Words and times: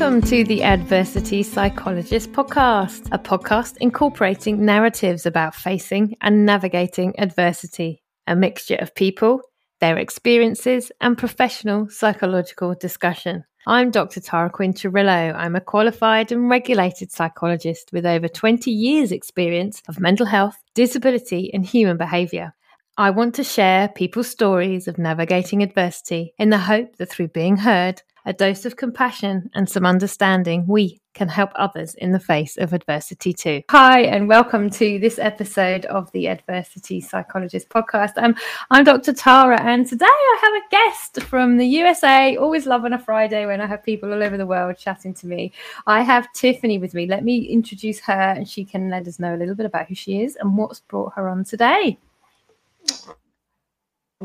Welcome 0.00 0.22
to 0.30 0.44
the 0.44 0.62
Adversity 0.62 1.42
Psychologist 1.42 2.32
podcast, 2.32 3.06
a 3.12 3.18
podcast 3.18 3.76
incorporating 3.82 4.64
narratives 4.64 5.26
about 5.26 5.54
facing 5.54 6.16
and 6.22 6.46
navigating 6.46 7.12
adversity, 7.20 8.02
a 8.26 8.34
mixture 8.34 8.76
of 8.76 8.94
people, 8.94 9.42
their 9.80 9.98
experiences, 9.98 10.90
and 11.02 11.18
professional 11.18 11.90
psychological 11.90 12.74
discussion. 12.74 13.44
I'm 13.66 13.90
Dr. 13.90 14.22
Tara 14.22 14.48
Quinn-Cirillo. 14.48 15.34
I'm 15.36 15.54
a 15.54 15.60
qualified 15.60 16.32
and 16.32 16.48
regulated 16.48 17.12
psychologist 17.12 17.90
with 17.92 18.06
over 18.06 18.26
20 18.26 18.70
years' 18.70 19.12
experience 19.12 19.82
of 19.86 20.00
mental 20.00 20.24
health, 20.24 20.56
disability, 20.74 21.52
and 21.52 21.62
human 21.62 21.98
behavior. 21.98 22.54
I 22.96 23.10
want 23.10 23.34
to 23.34 23.44
share 23.44 23.88
people's 23.88 24.28
stories 24.30 24.88
of 24.88 24.98
navigating 24.98 25.62
adversity 25.62 26.34
in 26.38 26.48
the 26.48 26.58
hope 26.58 26.96
that 26.96 27.10
through 27.10 27.28
being 27.28 27.58
heard, 27.58 28.02
a 28.26 28.32
dose 28.32 28.64
of 28.64 28.76
compassion, 28.76 29.50
and 29.54 29.68
some 29.68 29.86
understanding, 29.86 30.66
we 30.66 31.00
can 31.14 31.28
help 31.28 31.50
others 31.56 31.94
in 31.94 32.12
the 32.12 32.20
face 32.20 32.56
of 32.56 32.72
adversity 32.72 33.32
too. 33.32 33.62
Hi, 33.70 34.02
and 34.02 34.28
welcome 34.28 34.70
to 34.70 34.98
this 34.98 35.18
episode 35.18 35.86
of 35.86 36.10
the 36.12 36.28
Adversity 36.28 37.00
Psychologist 37.00 37.68
podcast. 37.68 38.12
Um, 38.16 38.34
I'm 38.70 38.84
Dr. 38.84 39.12
Tara, 39.12 39.60
and 39.62 39.86
today 39.86 40.04
I 40.06 40.38
have 40.42 40.54
a 40.54 40.68
guest 40.70 41.22
from 41.28 41.56
the 41.56 41.66
USA. 41.66 42.36
Always 42.36 42.66
love 42.66 42.84
on 42.84 42.92
a 42.92 42.98
Friday 42.98 43.46
when 43.46 43.60
I 43.60 43.66
have 43.66 43.82
people 43.82 44.12
all 44.12 44.22
over 44.22 44.36
the 44.36 44.46
world 44.46 44.76
chatting 44.78 45.14
to 45.14 45.26
me. 45.26 45.52
I 45.86 46.02
have 46.02 46.32
Tiffany 46.32 46.78
with 46.78 46.94
me. 46.94 47.06
Let 47.06 47.24
me 47.24 47.46
introduce 47.46 48.00
her, 48.00 48.12
and 48.12 48.48
she 48.48 48.64
can 48.64 48.90
let 48.90 49.08
us 49.08 49.18
know 49.18 49.34
a 49.34 49.38
little 49.38 49.54
bit 49.54 49.66
about 49.66 49.88
who 49.88 49.94
she 49.94 50.22
is 50.22 50.36
and 50.36 50.56
what's 50.56 50.80
brought 50.80 51.14
her 51.14 51.28
on 51.28 51.44
today. 51.44 51.98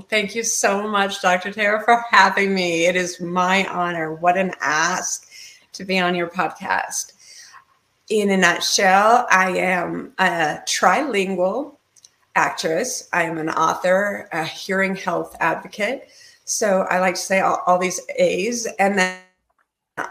Thank 0.01 0.35
you 0.35 0.43
so 0.43 0.89
much, 0.89 1.21
Dr. 1.21 1.53
Tara, 1.53 1.81
for 1.81 2.03
having 2.11 2.53
me. 2.53 2.85
It 2.85 2.97
is 2.97 3.21
my 3.21 3.65
honor. 3.67 4.13
What 4.13 4.38
an 4.38 4.51
ask 4.59 5.25
to 5.71 5.85
be 5.85 5.99
on 5.99 6.15
your 6.15 6.27
podcast. 6.27 7.13
In 8.09 8.29
a 8.29 8.35
nutshell, 8.35 9.25
I 9.31 9.51
am 9.51 10.11
a 10.19 10.59
trilingual 10.67 11.77
actress. 12.35 13.07
I 13.13 13.23
am 13.23 13.38
an 13.38 13.47
author, 13.49 14.27
a 14.33 14.43
hearing 14.43 14.97
health 14.97 15.33
advocate. 15.39 16.09
So 16.43 16.81
I 16.89 16.99
like 16.99 17.16
to 17.16 17.21
say 17.21 17.39
all, 17.39 17.61
all 17.66 17.79
these 17.79 18.01
A's, 18.17 18.67
and 18.79 18.97
then 18.97 19.17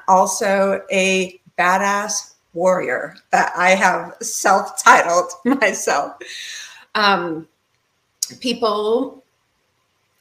also 0.08 0.80
a 0.90 1.38
badass 1.58 2.32
warrior 2.55 3.16
that 3.32 3.52
I 3.55 3.70
have 3.72 4.14
self 4.22 4.82
titled 4.82 5.30
myself. 5.44 6.14
Um, 6.94 7.46
people 8.40 9.23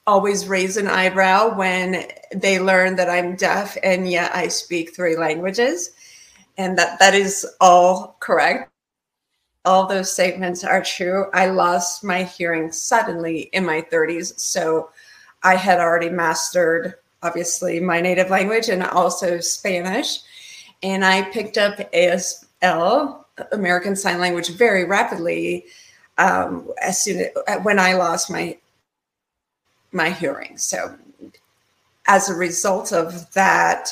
always 0.06 0.48
raise 0.48 0.78
an 0.78 0.88
eyebrow 0.88 1.56
when 1.56 2.06
they 2.36 2.60
learn 2.60 2.96
that 2.98 3.10
I'm 3.10 3.36
deaf 3.36 3.78
and 3.84 4.10
yet 4.10 4.36
I 4.36 4.48
speak 4.50 4.96
three 4.96 5.16
languages. 5.16 5.92
And 6.58 6.78
that 6.78 7.00
that 7.00 7.14
is 7.14 7.48
all 7.62 8.18
correct. 8.20 8.70
All 9.66 9.88
those 9.88 10.12
statements 10.12 10.64
are 10.64 10.84
true. 10.84 11.28
I 11.34 11.48
lost 11.48 12.04
my 12.04 12.24
hearing 12.24 12.72
suddenly 12.72 13.50
in 13.54 13.66
my 13.66 13.82
30s. 13.82 14.38
So 14.40 14.90
I 15.42 15.56
had 15.56 15.80
already 15.80 16.10
mastered, 16.10 16.96
obviously, 17.22 17.80
my 17.80 18.02
native 18.02 18.30
language 18.30 18.70
and 18.70 18.84
also 18.84 19.40
Spanish. 19.40 20.20
And 20.84 21.06
I 21.06 21.22
picked 21.32 21.58
up 21.58 21.78
ASL, 21.94 23.24
American 23.54 23.96
Sign 23.96 24.20
Language, 24.20 24.50
very 24.50 24.84
rapidly 24.84 25.66
um, 26.18 26.70
as 26.82 27.02
soon 27.02 27.26
as, 27.48 27.64
when 27.64 27.80
I 27.80 27.94
lost 27.94 28.30
my 28.30 28.58
my 29.94 30.10
hearing. 30.10 30.58
So, 30.58 30.98
as 32.08 32.30
a 32.30 32.36
result 32.36 32.92
of 32.92 33.32
that, 33.34 33.90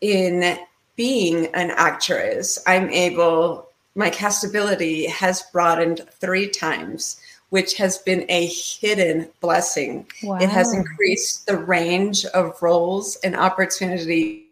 in 0.00 0.58
being 0.96 1.46
an 1.54 1.70
actress, 1.76 2.58
I'm 2.66 2.90
able, 2.90 3.68
my 3.94 4.10
castability 4.10 5.08
has 5.08 5.42
broadened 5.52 6.02
three 6.20 6.48
times, 6.48 7.20
which 7.50 7.76
has 7.76 7.98
been 7.98 8.24
a 8.28 8.46
hidden 8.46 9.28
blessing. 9.40 10.06
Wow. 10.22 10.38
It 10.38 10.48
has 10.48 10.74
increased 10.74 11.46
the 11.46 11.56
range 11.56 12.24
of 12.26 12.60
roles 12.60 13.16
and 13.16 13.36
opportunities 13.36 14.42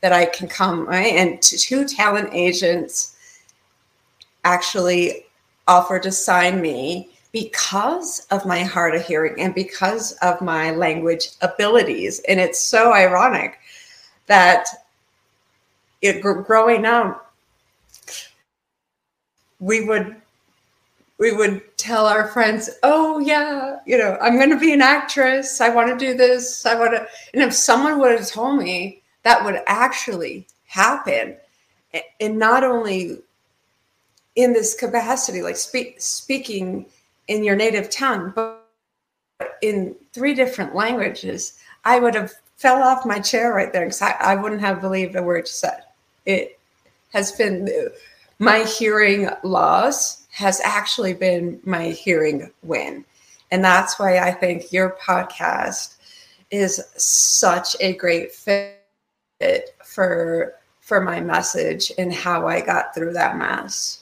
that 0.00 0.12
I 0.12 0.26
can 0.26 0.48
come, 0.48 0.86
right? 0.86 1.14
And 1.14 1.40
two 1.40 1.86
talent 1.86 2.30
agents 2.32 3.16
actually 4.44 5.24
offered 5.66 6.02
to 6.02 6.12
sign 6.12 6.60
me 6.60 7.11
because 7.32 8.26
of 8.30 8.44
my 8.44 8.62
hard 8.62 8.94
of 8.94 9.04
hearing 9.04 9.40
and 9.40 9.54
because 9.54 10.12
of 10.22 10.40
my 10.42 10.70
language 10.70 11.28
abilities. 11.40 12.20
And 12.28 12.38
it's 12.38 12.60
so 12.60 12.92
ironic 12.92 13.58
that 14.26 14.68
it 16.02 16.20
growing 16.20 16.84
up, 16.84 17.32
we 19.60 19.86
would 19.86 20.16
we 21.18 21.30
would 21.30 21.62
tell 21.78 22.06
our 22.06 22.26
friends, 22.28 22.68
"Oh 22.82 23.20
yeah, 23.20 23.78
you 23.86 23.96
know, 23.96 24.18
I'm 24.20 24.36
going 24.36 24.50
to 24.50 24.58
be 24.58 24.72
an 24.72 24.82
actress. 24.82 25.60
I 25.60 25.68
want 25.68 25.88
to 25.88 26.04
do 26.04 26.16
this. 26.16 26.66
I 26.66 26.74
want 26.74 26.92
to." 26.92 27.06
And 27.32 27.42
if 27.42 27.54
someone 27.54 28.00
would 28.00 28.10
have 28.10 28.28
told 28.28 28.58
me 28.58 29.02
that 29.22 29.44
would 29.44 29.60
actually 29.66 30.46
happen, 30.66 31.36
and 32.20 32.38
not 32.38 32.64
only 32.64 33.18
in 34.34 34.52
this 34.52 34.74
capacity, 34.74 35.42
like 35.42 35.56
speak, 35.56 36.00
speaking 36.00 36.86
in 37.28 37.44
your 37.44 37.56
native 37.56 37.90
tongue, 37.90 38.32
but 38.34 38.64
in 39.62 39.94
three 40.12 40.34
different 40.34 40.74
languages, 40.74 41.58
I 41.84 41.98
would 41.98 42.14
have 42.14 42.32
fell 42.56 42.82
off 42.82 43.06
my 43.06 43.18
chair 43.18 43.52
right 43.52 43.72
there 43.72 43.86
because 43.86 44.02
I, 44.02 44.12
I 44.20 44.34
wouldn't 44.36 44.60
have 44.60 44.80
believed 44.80 45.16
a 45.16 45.22
word 45.22 45.40
you 45.40 45.46
said. 45.46 45.82
It 46.26 46.58
has 47.12 47.32
been 47.32 47.68
my 48.38 48.64
hearing 48.64 49.28
loss 49.42 50.26
has 50.32 50.60
actually 50.64 51.12
been 51.12 51.60
my 51.64 51.88
hearing 51.88 52.50
win. 52.62 53.04
And 53.50 53.62
that's 53.62 53.98
why 53.98 54.18
I 54.18 54.32
think 54.32 54.72
your 54.72 54.96
podcast 55.00 55.96
is 56.50 56.82
such 56.96 57.76
a 57.80 57.94
great 57.94 58.32
fit 58.32 58.78
for 59.84 60.54
for 60.80 61.00
my 61.00 61.20
message 61.20 61.92
and 61.98 62.12
how 62.12 62.46
I 62.46 62.60
got 62.60 62.94
through 62.94 63.12
that 63.12 63.36
mess. 63.36 64.01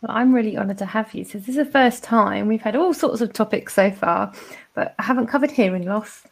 Well, 0.00 0.16
I'm 0.16 0.32
really 0.32 0.56
honoured 0.56 0.78
to 0.78 0.86
have 0.86 1.12
you. 1.12 1.24
So 1.24 1.38
this 1.38 1.48
is 1.48 1.56
the 1.56 1.64
first 1.64 2.04
time 2.04 2.46
we've 2.46 2.62
had 2.62 2.76
all 2.76 2.94
sorts 2.94 3.20
of 3.20 3.32
topics 3.32 3.74
so 3.74 3.90
far, 3.90 4.32
but 4.74 4.94
I 4.98 5.02
haven't 5.02 5.26
covered 5.26 5.50
hearing 5.50 5.84
loss. 5.84 6.22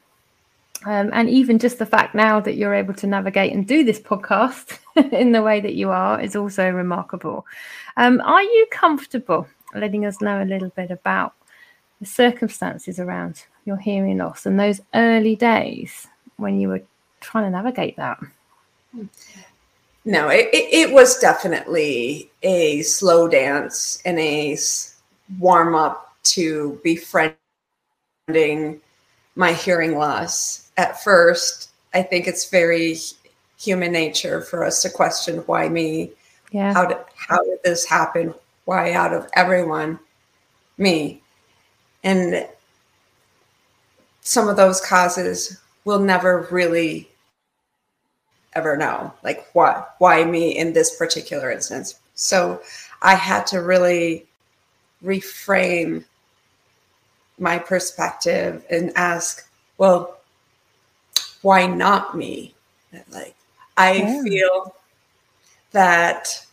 Um, 0.84 1.10
and 1.12 1.28
even 1.28 1.58
just 1.58 1.78
the 1.78 1.86
fact 1.86 2.14
now 2.14 2.38
that 2.38 2.54
you're 2.54 2.74
able 2.74 2.94
to 2.94 3.06
navigate 3.08 3.52
and 3.52 3.66
do 3.66 3.82
this 3.82 3.98
podcast 3.98 4.78
in 5.12 5.32
the 5.32 5.42
way 5.42 5.60
that 5.60 5.74
you 5.74 5.90
are 5.90 6.20
is 6.20 6.36
also 6.36 6.70
remarkable. 6.70 7.44
Um, 7.96 8.20
are 8.20 8.42
you 8.42 8.66
comfortable 8.70 9.48
letting 9.74 10.04
us 10.04 10.20
know 10.20 10.42
a 10.42 10.44
little 10.44 10.68
bit 10.70 10.92
about 10.92 11.34
the 12.00 12.06
circumstances 12.06 13.00
around 13.00 13.46
your 13.64 13.78
hearing 13.78 14.18
loss 14.18 14.46
and 14.46 14.60
those 14.60 14.80
early 14.94 15.34
days 15.34 16.06
when 16.36 16.60
you 16.60 16.68
were 16.68 16.82
trying 17.20 17.44
to 17.44 17.50
navigate 17.50 17.96
that? 17.96 18.20
No, 20.06 20.28
it, 20.28 20.48
it, 20.52 20.92
was 20.92 21.18
definitely 21.18 22.30
a 22.44 22.82
slow 22.82 23.26
dance 23.26 24.00
and 24.04 24.20
a 24.20 24.56
warm 25.40 25.74
up 25.74 26.14
to 26.22 26.80
befriending 26.84 27.36
my 29.34 29.52
hearing 29.52 29.98
loss. 29.98 30.70
At 30.76 31.02
first, 31.02 31.70
I 31.92 32.02
think 32.02 32.28
it's 32.28 32.48
very 32.48 32.96
human 33.58 33.90
nature 33.90 34.42
for 34.42 34.64
us 34.64 34.80
to 34.82 34.90
question 34.90 35.38
why 35.38 35.68
me? 35.68 36.12
Yeah. 36.52 36.72
How 36.72 36.86
did 36.86 36.98
how 37.16 37.42
did 37.42 37.58
this 37.64 37.84
happen? 37.84 38.32
Why 38.64 38.92
out 38.92 39.12
of 39.12 39.28
everyone, 39.32 39.98
me? 40.78 41.20
And 42.04 42.46
some 44.20 44.46
of 44.46 44.56
those 44.56 44.80
causes 44.80 45.60
will 45.84 45.98
never 45.98 46.46
really 46.52 47.10
ever 48.56 48.76
know 48.76 49.12
like 49.22 49.46
what 49.52 49.94
why 49.98 50.24
me 50.24 50.56
in 50.56 50.72
this 50.72 50.96
particular 50.96 51.50
instance 51.50 52.00
so 52.14 52.60
i 53.02 53.14
had 53.14 53.46
to 53.46 53.58
really 53.60 54.26
reframe 55.04 56.02
my 57.38 57.58
perspective 57.58 58.64
and 58.70 58.90
ask 58.96 59.46
well 59.76 60.16
why 61.42 61.66
not 61.66 62.16
me 62.16 62.54
like 63.10 63.36
i 63.76 63.92
yeah. 63.92 64.22
feel 64.22 64.74
that 65.72 66.46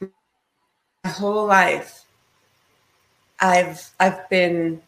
my 0.00 1.10
whole 1.10 1.46
life 1.46 2.04
i've 3.40 3.90
i've 4.00 4.26
been 4.30 4.80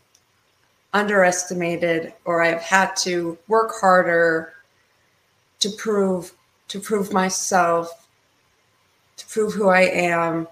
underestimated 0.95 2.15
or 2.25 2.43
i've 2.43 2.63
had 2.63 2.97
to 2.97 3.37
work 3.47 3.73
harder 3.79 4.55
to 5.61 5.71
prove 5.71 6.35
to 6.71 6.79
prove 6.79 7.13
myself, 7.13 8.07
to 9.17 9.27
prove 9.27 9.53
who 9.53 9.69
I 9.69 9.83
am. 9.83 10.47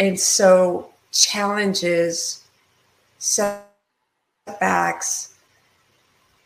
And 0.00 0.18
so 0.18 0.90
challenges, 1.12 2.44
setbacks 3.18 3.64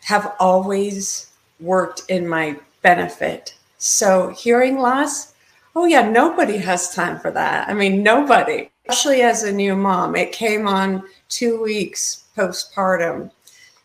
have 0.02 0.34
always 0.38 1.32
worked 1.60 2.02
in 2.08 2.28
my 2.28 2.56
benefit. 2.82 3.56
So, 3.78 4.28
hearing 4.28 4.78
loss, 4.78 5.34
oh, 5.74 5.86
yeah, 5.86 6.08
nobody 6.08 6.58
has 6.58 6.94
time 6.94 7.18
for 7.18 7.30
that. 7.30 7.68
I 7.68 7.74
mean, 7.74 8.02
nobody, 8.02 8.70
especially 8.86 9.22
as 9.22 9.44
a 9.44 9.52
new 9.52 9.74
mom. 9.74 10.14
It 10.14 10.32
came 10.32 10.68
on 10.68 11.02
two 11.28 11.62
weeks 11.62 12.24
postpartum. 12.36 13.22
Right. 13.22 13.30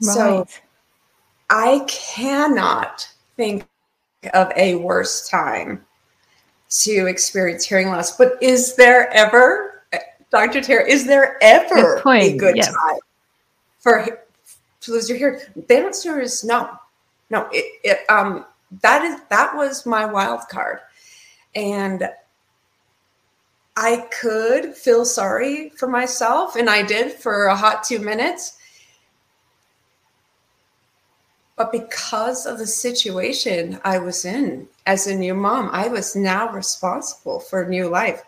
So, 0.01 0.47
I 1.49 1.85
cannot 1.87 3.07
think 3.37 3.65
of 4.33 4.51
a 4.55 4.75
worse 4.75 5.29
time 5.29 5.85
to 6.69 7.05
experience 7.05 7.63
hearing 7.63 7.87
loss. 7.87 8.17
But 8.17 8.33
is 8.41 8.75
there 8.75 9.09
ever, 9.13 9.83
Dr. 10.31 10.61
Tara, 10.61 10.85
is 10.85 11.05
there 11.05 11.37
ever 11.41 12.01
good 12.03 12.21
a 12.21 12.37
good 12.37 12.57
yes. 12.57 12.67
time 12.67 12.99
for 13.79 14.05
to 14.81 14.91
lose 14.91 15.07
your 15.07 15.17
hearing? 15.17 15.39
The 15.67 15.77
answer 15.77 16.19
is 16.19 16.43
no. 16.43 16.69
No, 17.29 17.47
it, 17.51 17.65
it 17.83 17.99
um 18.09 18.45
that 18.81 19.03
is 19.03 19.21
that 19.29 19.55
was 19.55 19.85
my 19.85 20.05
wild 20.05 20.41
card. 20.49 20.79
And 21.55 22.09
I 23.75 24.07
could 24.19 24.75
feel 24.75 25.05
sorry 25.05 25.69
for 25.69 25.87
myself, 25.87 26.55
and 26.55 26.69
I 26.69 26.81
did 26.81 27.13
for 27.13 27.45
a 27.45 27.55
hot 27.55 27.83
two 27.83 27.99
minutes. 27.99 28.56
But 31.57 31.71
because 31.71 32.45
of 32.45 32.59
the 32.59 32.67
situation 32.67 33.81
I 33.83 33.97
was 33.97 34.25
in 34.25 34.67
as 34.85 35.07
a 35.07 35.15
new 35.15 35.33
mom, 35.33 35.69
I 35.73 35.87
was 35.87 36.15
now 36.15 36.51
responsible 36.51 37.39
for 37.39 37.63
a 37.63 37.69
new 37.69 37.89
life. 37.89 38.23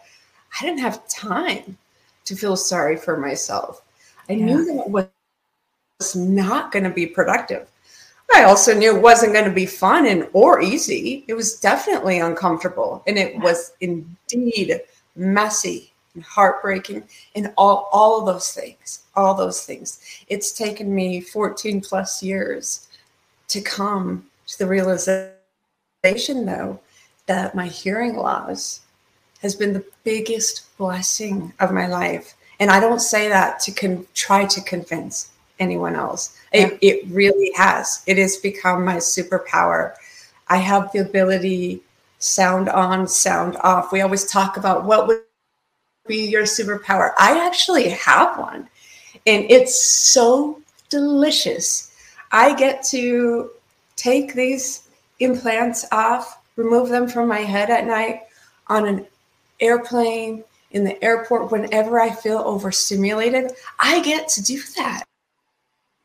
I 0.59 0.65
didn't 0.65 0.79
have 0.79 1.07
time 1.07 1.77
to 2.25 2.35
feel 2.35 2.57
sorry 2.57 2.97
for 2.97 3.17
myself. 3.17 3.83
I 4.29 4.33
yeah. 4.33 4.45
knew 4.45 4.65
that 4.65 4.83
it 4.83 4.89
was 5.99 6.15
not 6.15 6.71
going 6.71 6.85
to 6.85 6.89
be 6.89 7.05
productive. 7.05 7.69
I 8.33 8.43
also 8.43 8.73
knew 8.73 8.95
it 8.95 9.01
wasn't 9.01 9.33
going 9.33 9.45
to 9.45 9.51
be 9.51 9.67
fun 9.67 10.07
and 10.07 10.27
or 10.33 10.61
easy. 10.61 11.23
It 11.27 11.33
was 11.35 11.59
definitely 11.59 12.19
uncomfortable 12.19 13.03
and 13.05 13.17
it 13.17 13.37
was 13.39 13.73
indeed 13.81 14.81
messy 15.15 15.91
and 16.15 16.23
heartbreaking 16.23 17.03
and 17.35 17.53
all 17.57 17.89
all 17.91 18.19
of 18.19 18.25
those 18.25 18.53
things. 18.53 19.03
All 19.15 19.33
those 19.33 19.65
things. 19.65 19.99
It's 20.27 20.51
taken 20.51 20.93
me 20.93 21.21
14 21.21 21.81
plus 21.81 22.21
years 22.21 22.87
to 23.49 23.61
come 23.61 24.25
to 24.47 24.57
the 24.57 24.67
realization, 24.67 25.35
though, 26.45 26.79
that 27.27 27.53
my 27.53 27.67
hearing 27.67 28.15
loss 28.15 28.81
has 29.41 29.55
been 29.55 29.73
the 29.73 29.85
biggest 30.03 30.75
blessing 30.77 31.53
of 31.59 31.71
my 31.71 31.87
life. 31.87 32.35
And 32.59 32.71
I 32.71 32.79
don't 32.79 32.99
say 32.99 33.29
that 33.29 33.59
to 33.61 33.71
con- 33.71 34.07
try 34.13 34.45
to 34.45 34.61
convince 34.61 35.31
anyone 35.59 35.95
else. 35.95 36.37
It, 36.51 36.77
it 36.81 37.05
really 37.07 37.51
has. 37.55 38.03
It 38.05 38.17
has 38.17 38.37
become 38.37 38.83
my 38.83 38.97
superpower. 38.97 39.93
I 40.47 40.57
have 40.57 40.91
the 40.91 40.99
ability 40.99 41.81
sound 42.19 42.69
on, 42.69 43.07
sound 43.07 43.57
off. 43.57 43.91
We 43.91 44.01
always 44.01 44.25
talk 44.25 44.57
about 44.57 44.83
what 44.83 45.07
would 45.07 45.21
be 46.07 46.27
your 46.27 46.43
superpower. 46.43 47.11
I 47.17 47.45
actually 47.45 47.89
have 47.89 48.37
one. 48.37 48.67
And 49.25 49.45
it's 49.49 49.79
so 49.79 50.61
delicious 50.89 51.88
I 52.31 52.55
get 52.55 52.83
to 52.91 53.51
take 53.95 54.33
these 54.33 54.87
implants 55.19 55.85
off, 55.91 56.41
remove 56.55 56.89
them 56.89 57.07
from 57.07 57.27
my 57.27 57.39
head 57.39 57.69
at 57.69 57.85
night 57.87 58.21
on 58.67 58.87
an 58.87 59.05
airplane, 59.59 60.43
in 60.71 60.83
the 60.83 61.03
airport, 61.03 61.51
whenever 61.51 61.99
I 61.99 62.11
feel 62.11 62.37
overstimulated. 62.39 63.51
I 63.79 64.01
get 64.01 64.27
to 64.29 64.43
do 64.43 64.61
that. 64.77 65.03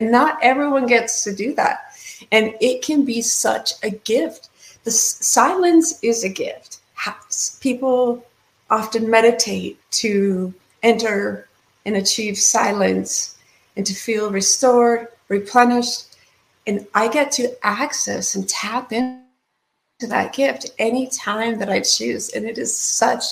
Not 0.01 0.39
everyone 0.43 0.87
gets 0.87 1.23
to 1.25 1.35
do 1.35 1.55
that. 1.55 1.93
And 2.33 2.55
it 2.61 2.83
can 2.83 3.05
be 3.05 3.21
such 3.21 3.73
a 3.83 3.91
gift. 3.91 4.49
The 4.85 4.91
silence 4.91 6.03
is 6.03 6.25
a 6.25 6.31
gift. 6.31 6.79
People 7.61 8.25
often 8.71 9.11
meditate 9.11 9.79
to 9.91 10.55
enter 10.83 11.47
and 11.85 11.97
achieve 11.97 12.39
silence 12.39 13.37
and 13.77 13.85
to 13.85 13.93
feel 13.93 14.31
restored, 14.31 15.09
replenished, 15.29 16.14
and 16.67 16.87
I 16.95 17.09
get 17.09 17.33
to 17.33 17.55
access 17.63 18.35
and 18.35 18.49
tap 18.49 18.93
into 18.93 19.21
that 20.01 20.33
gift 20.33 20.71
anytime 20.79 21.59
that 21.59 21.69
I 21.69 21.81
choose. 21.81 22.31
And 22.31 22.47
it 22.47 22.59
is 22.59 22.77
such 22.77 23.25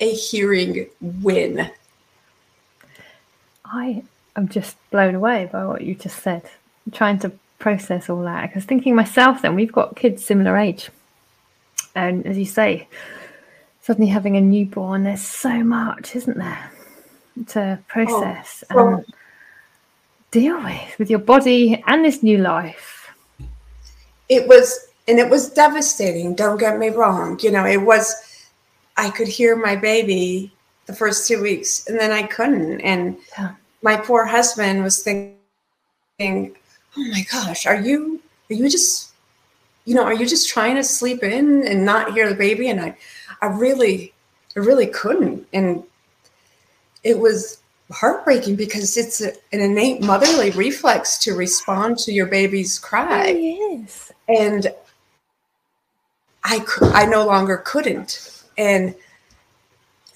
a 0.00 0.12
hearing 0.12 0.86
win. 1.00 1.70
I 3.64 4.02
am 4.36 4.48
just 4.48 4.76
blown 4.90 5.14
away 5.14 5.48
by 5.52 5.66
what 5.66 5.82
you 5.82 5.94
just 5.94 6.22
said. 6.22 6.42
I'm 6.86 6.92
trying 6.92 7.18
to 7.20 7.32
process 7.58 8.08
all 8.08 8.22
that 8.22 8.48
because 8.48 8.64
thinking 8.64 8.94
myself, 8.94 9.42
then 9.42 9.54
we've 9.54 9.72
got 9.72 9.96
kids 9.96 10.24
similar 10.24 10.56
age. 10.56 10.90
And 11.94 12.24
as 12.26 12.38
you 12.38 12.46
say, 12.46 12.86
suddenly 13.82 14.10
having 14.10 14.36
a 14.36 14.40
newborn, 14.40 15.02
there's 15.02 15.26
so 15.26 15.64
much, 15.64 16.14
isn't 16.14 16.38
there, 16.38 16.70
to 17.48 17.78
oh, 17.80 17.84
process. 17.88 18.62
Oh, 18.70 18.76
well, 18.76 18.88
and 18.94 19.04
deal 20.30 20.62
with 20.62 20.98
with 20.98 21.10
your 21.10 21.18
body 21.18 21.82
and 21.86 22.04
this 22.04 22.22
new 22.22 22.38
life? 22.38 23.10
It 24.28 24.46
was, 24.46 24.88
and 25.06 25.18
it 25.18 25.30
was 25.30 25.50
devastating. 25.50 26.34
Don't 26.34 26.58
get 26.58 26.78
me 26.78 26.88
wrong. 26.90 27.38
You 27.40 27.50
know, 27.50 27.64
it 27.64 27.80
was, 27.80 28.14
I 28.96 29.10
could 29.10 29.28
hear 29.28 29.56
my 29.56 29.74
baby 29.74 30.52
the 30.86 30.94
first 30.94 31.28
two 31.28 31.40
weeks 31.40 31.86
and 31.86 31.98
then 31.98 32.10
I 32.10 32.22
couldn't. 32.24 32.80
And 32.80 33.16
yeah. 33.38 33.54
my 33.82 33.96
poor 33.96 34.24
husband 34.24 34.82
was 34.82 35.02
thinking, 35.02 35.36
oh 36.20 36.54
my 36.96 37.24
gosh, 37.30 37.66
are 37.66 37.80
you, 37.80 38.20
are 38.50 38.54
you 38.54 38.68
just, 38.68 39.12
you 39.84 39.94
know, 39.94 40.02
are 40.02 40.14
you 40.14 40.26
just 40.26 40.48
trying 40.48 40.76
to 40.76 40.84
sleep 40.84 41.22
in 41.22 41.66
and 41.66 41.84
not 41.84 42.12
hear 42.12 42.28
the 42.28 42.34
baby? 42.34 42.68
And 42.68 42.80
I, 42.80 42.96
I 43.40 43.46
really, 43.46 44.12
I 44.56 44.60
really 44.60 44.86
couldn't. 44.86 45.46
And 45.52 45.84
it 47.04 47.18
was 47.18 47.60
heartbreaking 47.90 48.56
because 48.56 48.96
it's 48.96 49.20
a, 49.20 49.32
an 49.52 49.60
innate 49.60 50.02
motherly 50.02 50.50
reflex 50.50 51.18
to 51.18 51.34
respond 51.34 51.98
to 51.98 52.12
your 52.12 52.26
baby's 52.26 52.78
cry. 52.78 53.30
Oh, 53.30 53.36
yes. 53.36 54.12
And 54.28 54.68
I 56.44 56.64
I 56.94 57.06
no 57.06 57.26
longer 57.26 57.58
couldn't. 57.58 58.42
And 58.56 58.94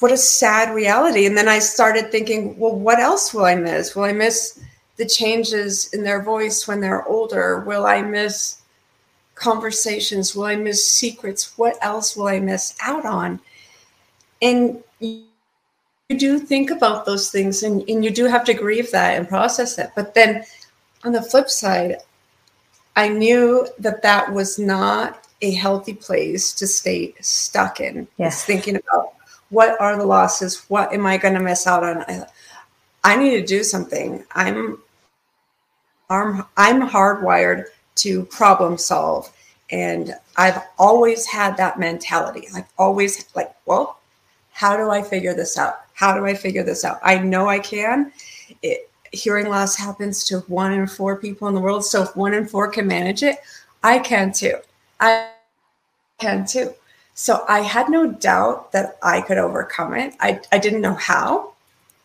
what 0.01 0.13
a 0.13 0.17
sad 0.17 0.75
reality. 0.75 1.27
And 1.27 1.37
then 1.37 1.49
I 1.49 1.61
started 1.61 2.11
thinking, 2.11 2.59
well, 2.59 2.75
what 2.75 2.99
else 2.99 3.33
will 3.33 3.45
I 3.45 3.55
miss? 3.55 3.95
Will 3.95 4.05
I 4.05 4.13
miss 4.13 4.61
the 4.97 5.07
changes 5.07 5.93
in 5.95 6.03
their 6.03 6.23
voice 6.23 6.67
when 6.67 6.81
they're 6.81 7.07
older? 7.07 7.61
Will 7.61 7.87
I 7.87 8.03
miss 8.03 8.59
conversations? 9.35 10.35
Will 10.35 10.45
I 10.45 10.57
miss 10.57 10.91
secrets? 10.91 11.57
What 11.57 11.77
else 11.81 12.17
will 12.17 12.29
I 12.29 12.41
miss 12.41 12.75
out 12.83 13.07
on? 13.07 13.41
And 14.43 14.83
you 14.99 15.25
do 16.17 16.39
think 16.39 16.71
about 16.71 17.07
those 17.07 17.31
things 17.31 17.63
and, 17.63 17.89
and 17.89 18.05
you 18.05 18.11
do 18.11 18.27
have 18.27 18.45
to 18.45 18.55
grieve 18.55 18.91
that 18.93 19.19
and 19.19 19.29
process 19.29 19.79
it. 19.79 19.91
But 19.95 20.15
then 20.15 20.45
on 21.05 21.13
the 21.13 21.23
flip 21.23 21.49
side, 21.49 21.99
I 22.97 23.09
knew 23.09 23.67
that 23.79 24.03
that 24.03 24.33
was 24.33 24.59
not 24.59 25.27
a 25.41 25.53
healthy 25.53 25.95
place 25.95 26.53
to 26.53 26.67
stay 26.67 27.15
stuck 27.21 27.81
in. 27.81 28.07
Yes. 28.17 28.45
thinking 28.45 28.77
about 28.77 29.15
what 29.51 29.79
are 29.81 29.97
the 29.97 30.07
losses? 30.07 30.65
What 30.69 30.93
am 30.93 31.05
I 31.07 31.19
going 31.19 31.35
to 31.35 31.41
miss 31.41 31.67
out 31.67 31.85
on? 31.85 32.05
I, 32.09 32.25
I 33.05 33.17
need 33.17 33.33
to 33.33 33.47
do 33.47 33.63
something. 33.63 34.25
I'm 34.33 34.79
I'm 36.09 36.45
I'm 36.57 36.89
hardwired 36.89 37.67
to 37.97 38.25
problem 38.27 38.79
solve, 38.79 39.33
and 39.71 40.15
I've 40.37 40.63
always 40.79 41.27
had 41.27 41.57
that 41.57 41.79
mentality. 41.79 42.49
I've 42.55 42.69
always 42.79 43.27
like, 43.35 43.55
well, 43.67 43.99
how 44.63 44.77
do 44.77 44.91
I 44.91 45.03
figure 45.03 45.35
this 45.35 45.59
out? 45.59 45.81
How 45.95 46.15
do 46.17 46.25
I 46.25 46.35
figure 46.35 46.63
this 46.63 46.85
out? 46.85 47.01
I 47.03 47.19
know 47.19 47.49
I 47.49 47.59
can. 47.59 48.13
It, 48.63 48.89
hearing 49.11 49.49
loss 49.49 49.75
happens 49.75 50.23
to 50.27 50.39
one 50.43 50.73
in 50.73 50.87
four 50.87 51.17
people 51.17 51.49
in 51.49 51.55
the 51.57 51.61
world. 51.61 51.85
So 51.85 52.05
if 52.05 52.15
one 52.15 52.33
in 52.33 52.47
four 52.47 52.69
can 52.69 52.87
manage 52.87 53.25
it, 53.25 53.39
I 53.83 53.99
can 53.99 54.33
too. 54.33 54.59
I 55.01 55.31
can 56.21 56.47
too. 56.47 56.75
So 57.15 57.45
I 57.49 57.59
had 57.59 57.89
no 57.89 58.13
doubt 58.13 58.71
that 58.71 58.99
I 59.03 59.23
could 59.23 59.37
overcome 59.37 59.95
it. 59.95 60.15
I, 60.21 60.41
I 60.53 60.59
didn't 60.59 60.81
know 60.81 60.95
how. 60.95 61.55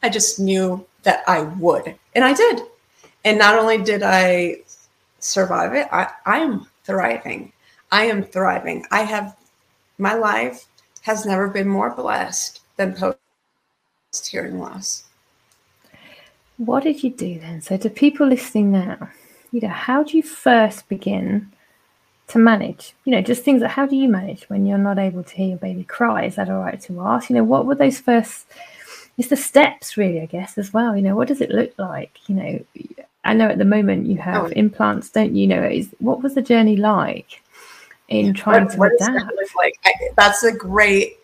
I 0.02 0.10
just 0.10 0.40
knew 0.40 0.84
that 1.04 1.24
I 1.28 1.42
would. 1.42 1.96
And 2.16 2.26
I 2.26 2.34
did. 2.34 2.62
And 3.24 3.38
not 3.38 3.60
only 3.60 3.78
did 3.78 4.02
I 4.02 4.62
survive 5.20 5.76
it, 5.76 5.88
I, 5.92 6.10
I 6.26 6.40
am 6.40 6.66
thriving. 6.86 7.54
I 7.92 8.06
am 8.06 8.24
thriving. 8.24 8.84
I 8.90 9.04
have 9.04 9.38
my 10.00 10.16
life 10.16 10.66
has 11.08 11.26
never 11.26 11.48
been 11.48 11.70
more 11.70 11.90
blessed 11.96 12.60
than 12.76 12.94
post 12.94 13.18
hearing 14.30 14.60
loss. 14.60 15.06
What 16.58 16.84
did 16.84 17.02
you 17.02 17.12
do 17.12 17.40
then? 17.40 17.62
So, 17.62 17.78
to 17.78 17.90
people 17.90 18.28
listening 18.28 18.72
now, 18.72 19.10
you 19.54 19.62
know, 19.62 19.70
how 19.70 20.04
do 20.04 20.18
you 20.18 20.24
first 20.24 20.90
begin 20.90 21.50
to 22.28 22.40
manage? 22.40 22.94
You 23.06 23.14
know, 23.14 23.22
just 23.22 23.44
things 23.44 23.62
that 23.62 23.70
how 23.70 23.86
do 23.86 23.96
you 23.96 24.10
manage 24.10 24.50
when 24.50 24.66
you're 24.66 24.78
not 24.78 25.00
able 25.00 25.24
to 25.24 25.36
hear 25.36 25.48
your 25.48 25.58
baby 25.58 25.86
cry? 25.86 26.26
Is 26.26 26.36
that 26.36 26.50
all 26.50 26.60
right 26.60 26.82
to 26.82 27.02
ask? 27.02 27.30
You 27.30 27.38
know, 27.38 27.44
what 27.46 27.66
were 27.66 27.76
those 27.76 28.00
first? 28.00 28.46
It's 29.18 29.30
the 29.30 29.38
steps, 29.38 29.96
really, 29.96 30.20
I 30.20 30.26
guess, 30.26 30.58
as 30.58 30.74
well. 30.74 30.94
You 30.94 31.04
know, 31.04 31.16
what 31.16 31.30
does 31.30 31.40
it 31.40 31.52
look 31.52 31.74
like? 31.80 32.20
You 32.28 32.36
know, 32.36 32.66
I 33.24 33.34
know 33.34 33.48
at 33.48 33.60
the 33.60 33.66
moment 33.66 34.08
you 34.08 34.18
oh, 34.20 34.24
have 34.24 34.44
oh. 34.44 34.54
implants, 34.58 35.10
don't 35.10 35.34
you? 35.34 35.44
you 35.44 35.48
know, 35.48 35.64
is 35.64 35.88
what 36.00 36.22
was 36.22 36.36
the 36.36 36.42
journey 36.42 36.76
like? 36.76 37.42
In 38.10 38.34
trying 38.34 38.66
what, 38.66 38.72
to 38.72 38.78
what 38.78 38.92
adapt? 38.94 39.28
That 39.28 39.48
like 39.56 39.76
I, 39.86 39.92
that's 40.16 40.44
a 40.44 40.52
great 40.52 41.18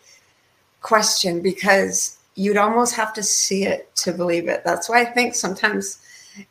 question 0.82 1.40
because 1.40 2.18
you'd 2.34 2.56
almost 2.56 2.94
have 2.94 3.12
to 3.14 3.22
see 3.22 3.64
it 3.64 3.94
to 3.96 4.12
believe 4.12 4.48
it. 4.48 4.62
That's 4.64 4.88
why 4.88 5.00
I 5.00 5.04
think 5.04 5.34
sometimes 5.34 5.98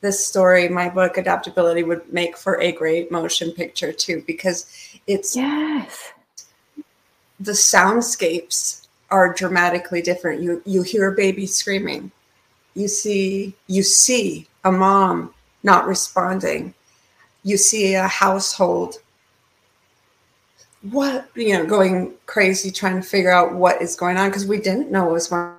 this 0.01 0.25
story, 0.25 0.69
my 0.69 0.89
book 0.89 1.17
Adaptability, 1.17 1.83
would 1.83 2.11
make 2.11 2.37
for 2.37 2.59
a 2.61 2.71
great 2.71 3.11
motion 3.11 3.51
picture 3.51 3.91
too, 3.91 4.23
because 4.25 4.65
it's 5.07 5.35
yes, 5.35 6.13
the 7.39 7.51
soundscapes 7.51 8.87
are 9.11 9.33
dramatically 9.33 10.01
different. 10.01 10.41
You 10.41 10.61
you 10.65 10.81
hear 10.81 11.09
a 11.09 11.15
baby 11.15 11.45
screaming, 11.45 12.11
you 12.73 12.87
see 12.87 13.53
you 13.67 13.83
see 13.83 14.47
a 14.63 14.71
mom 14.71 15.33
not 15.63 15.85
responding, 15.85 16.73
you 17.43 17.57
see 17.57 17.93
a 17.93 18.07
household 18.07 18.95
what 20.91 21.29
you 21.35 21.53
know 21.53 21.65
going 21.65 22.13
crazy 22.25 22.69
trying 22.69 23.01
to 23.01 23.07
figure 23.07 23.31
out 23.31 23.53
what 23.53 23.81
is 23.81 23.95
going 23.95 24.17
on 24.17 24.29
because 24.29 24.45
we 24.45 24.59
didn't 24.59 24.91
know 24.91 25.05
what 25.05 25.13
was 25.13 25.27
going 25.27 25.53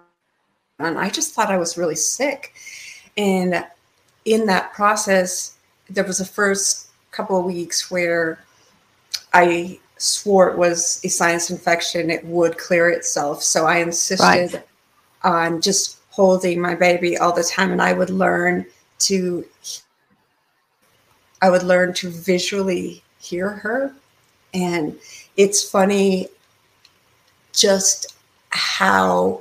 on. 0.81 0.97
I 0.97 1.09
just 1.09 1.35
thought 1.35 1.51
I 1.51 1.59
was 1.59 1.79
really 1.79 1.97
sick, 1.97 2.55
and 3.17 3.65
in 4.25 4.47
that 4.47 4.73
process, 4.73 5.57
there 5.89 6.05
was 6.05 6.21
a 6.21 6.25
first 6.25 6.89
couple 7.11 7.39
of 7.39 7.45
weeks 7.45 7.91
where 7.91 8.45
I 9.33 9.79
swore 9.99 10.51
it 10.51 10.59
was 10.59 11.01
a 11.05 11.09
sinus 11.09 11.51
infection. 11.51 12.11
It 12.11 12.25
would 12.25 12.59
clear 12.59 12.91
itself. 12.91 13.43
So 13.43 13.67
I 13.67 13.79
insisted 13.79 14.55
right. 14.55 14.65
on 15.23 15.61
just 15.61 15.99
holding 16.11 16.61
my 16.61 16.75
baby 16.75 17.17
all 17.17 17.33
the 17.33 17.43
time. 17.43 17.73
And 17.73 17.83
I 17.83 17.93
would 17.93 18.11
learn 18.11 18.67
to, 19.01 19.45
I 21.43 21.51
would 21.51 21.63
learn 21.63 21.93
to 21.95 22.11
visually 22.11 23.03
hear 23.19 23.51
her. 23.51 23.95
And 24.55 24.99
it's 25.37 25.69
funny 25.69 26.29
just 27.53 28.15
how 28.51 29.41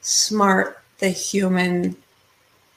smart 0.00 0.78
the 0.98 1.10
human 1.10 1.96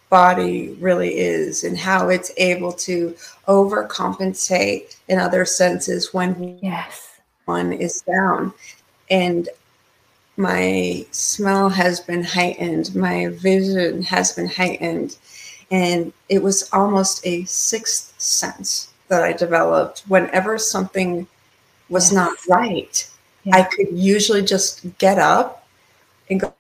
body 0.09 0.75
really 0.79 1.17
is 1.17 1.63
and 1.63 1.77
how 1.77 2.09
it's 2.09 2.31
able 2.37 2.71
to 2.71 3.15
overcompensate 3.47 4.95
in 5.07 5.19
other 5.19 5.45
senses 5.45 6.13
when 6.13 6.59
yes. 6.61 7.19
one 7.45 7.73
is 7.73 8.01
down. 8.01 8.53
And 9.09 9.49
my 10.37 11.05
smell 11.11 11.69
has 11.69 11.99
been 11.99 12.23
heightened. 12.23 12.95
My 12.95 13.27
vision 13.27 14.03
has 14.03 14.33
been 14.33 14.47
heightened. 14.47 15.17
And 15.71 16.13
it 16.29 16.43
was 16.43 16.69
almost 16.71 17.25
a 17.25 17.45
sixth 17.45 18.13
sense 18.21 18.93
that 19.07 19.23
i 19.23 19.31
developed 19.33 20.03
whenever 20.07 20.57
something 20.57 21.27
was 21.89 22.11
yes. 22.11 22.13
not 22.13 22.37
right 22.49 23.09
yeah. 23.43 23.57
i 23.57 23.63
could 23.63 23.87
usually 23.91 24.41
just 24.41 24.85
get 24.97 25.17
up 25.17 25.67
and 26.29 26.39
go, 26.39 26.53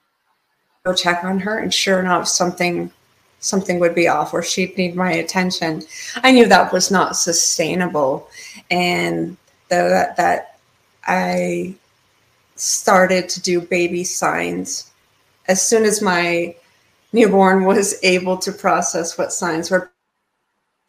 go 0.83 0.93
check 0.93 1.23
on 1.23 1.39
her 1.39 1.57
and 1.57 1.73
sure 1.73 1.99
enough 1.99 2.27
something 2.27 2.91
something 3.45 3.79
would 3.79 3.93
be 3.93 4.07
off 4.07 4.33
or 4.33 4.41
she'd 4.41 4.75
need 4.75 4.95
my 4.95 5.11
attention. 5.11 5.83
I 6.23 6.31
knew 6.31 6.47
that 6.47 6.73
was 6.73 6.89
not 6.89 7.15
sustainable. 7.15 8.27
And 8.71 9.37
that, 9.69 10.17
that 10.17 10.57
I 11.05 11.75
started 12.55 13.29
to 13.29 13.41
do 13.41 13.61
baby 13.61 14.03
signs 14.03 14.91
as 15.47 15.61
soon 15.61 15.85
as 15.85 16.01
my 16.01 16.55
newborn 17.13 17.65
was 17.65 17.99
able 18.01 18.37
to 18.37 18.51
process 18.51 19.17
what 19.17 19.31
signs 19.31 19.69
were. 19.69 19.91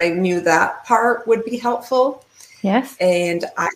I 0.00 0.10
knew 0.10 0.40
that 0.42 0.84
part 0.84 1.26
would 1.26 1.44
be 1.44 1.56
helpful. 1.56 2.24
Yes. 2.62 2.96
And 3.00 3.44
I 3.56 3.68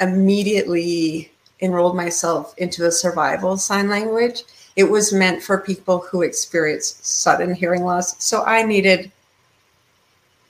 immediately 0.00 1.32
enrolled 1.60 1.96
myself 1.96 2.54
into 2.58 2.86
a 2.86 2.92
survival 2.92 3.56
sign 3.56 3.88
language 3.88 4.44
it 4.78 4.88
was 4.88 5.12
meant 5.12 5.42
for 5.42 5.58
people 5.58 5.98
who 5.98 6.22
experience 6.22 7.00
sudden 7.02 7.52
hearing 7.52 7.82
loss. 7.82 8.24
So 8.24 8.44
I 8.44 8.62
needed 8.62 9.10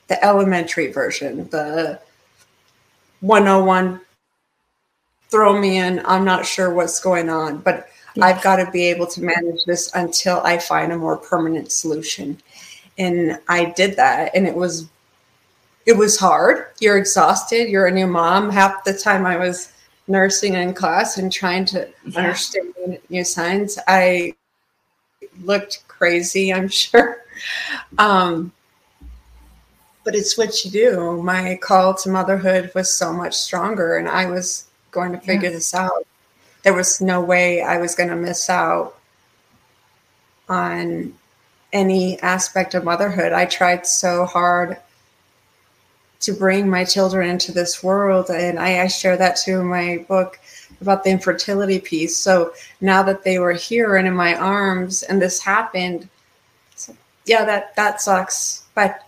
the 0.07 0.23
elementary 0.23 0.91
version, 0.91 1.49
the 1.49 1.99
101 3.21 3.99
throw 5.29 5.59
me 5.59 5.79
in. 5.79 6.03
I'm 6.05 6.25
not 6.25 6.45
sure 6.45 6.71
what's 6.71 6.99
going 6.99 7.27
on, 7.27 7.57
but 7.57 7.89
yes. 8.13 8.23
I've 8.23 8.43
got 8.43 8.57
to 8.57 8.69
be 8.69 8.83
able 8.83 9.07
to 9.07 9.23
manage 9.23 9.65
this 9.65 9.91
until 9.95 10.41
I 10.41 10.59
find 10.59 10.91
a 10.91 10.97
more 10.97 11.17
permanent 11.17 11.71
solution. 11.71 12.37
And 12.99 13.39
I 13.47 13.65
did 13.65 13.95
that 13.95 14.35
and 14.35 14.45
it 14.45 14.53
was 14.53 14.87
it 15.89 15.97
was 15.97 16.19
hard. 16.19 16.67
You're 16.79 16.99
exhausted, 16.99 17.67
you're 17.67 17.87
a 17.87 17.91
new 17.91 18.05
mom. 18.05 18.51
Half 18.51 18.83
the 18.83 18.93
time 18.93 19.25
I 19.25 19.37
was 19.37 19.73
nursing 20.07 20.53
in 20.53 20.75
class 20.75 21.17
and 21.17 21.31
trying 21.31 21.65
to 21.65 21.89
yeah. 22.05 22.19
understand 22.19 22.99
new 23.09 23.23
signs. 23.23 23.79
I 23.87 24.35
looked 25.41 25.83
crazy, 25.87 26.53
I'm 26.53 26.67
sure. 26.83 27.23
Um, 27.97 28.51
but 30.03 30.13
it's 30.13 30.37
what 30.37 30.63
you 30.63 30.69
do. 30.69 31.23
My 31.23 31.57
call 31.59 31.95
to 31.95 32.09
motherhood 32.09 32.71
was 32.75 32.93
so 32.93 33.11
much 33.11 33.35
stronger, 33.35 33.97
and 33.97 34.07
I 34.07 34.27
was 34.27 34.67
going 34.91 35.11
to 35.13 35.17
figure 35.17 35.49
yeah. 35.49 35.55
this 35.55 35.73
out. 35.73 36.05
There 36.61 36.75
was 36.75 37.01
no 37.01 37.19
way 37.19 37.63
I 37.63 37.79
was 37.79 37.95
going 37.95 38.09
to 38.09 38.15
miss 38.15 38.47
out 38.47 38.95
on 40.47 41.15
any 41.73 42.19
aspect 42.19 42.75
of 42.75 42.83
motherhood. 42.83 43.33
I 43.33 43.45
tried 43.45 43.87
so 43.87 44.25
hard 44.25 44.77
to 46.19 46.33
bring 46.33 46.69
my 46.69 46.83
children 46.83 47.29
into 47.29 47.51
this 47.51 47.83
world. 47.83 48.29
And 48.29 48.59
I, 48.59 48.83
I 48.83 48.87
share 48.87 49.17
that 49.17 49.37
too 49.37 49.61
in 49.61 49.67
my 49.67 50.05
book 50.07 50.39
about 50.81 51.03
the 51.03 51.09
infertility 51.09 51.79
piece. 51.79 52.15
So 52.17 52.53
now 52.81 53.03
that 53.03 53.23
they 53.23 53.39
were 53.39 53.53
here 53.53 53.95
and 53.95 54.07
in 54.07 54.13
my 54.13 54.35
arms 54.35 55.03
and 55.03 55.21
this 55.21 55.41
happened, 55.41 56.09
so 56.75 56.95
yeah, 57.25 57.45
that, 57.45 57.75
that 57.75 58.01
sucks. 58.01 58.63
But 58.75 59.07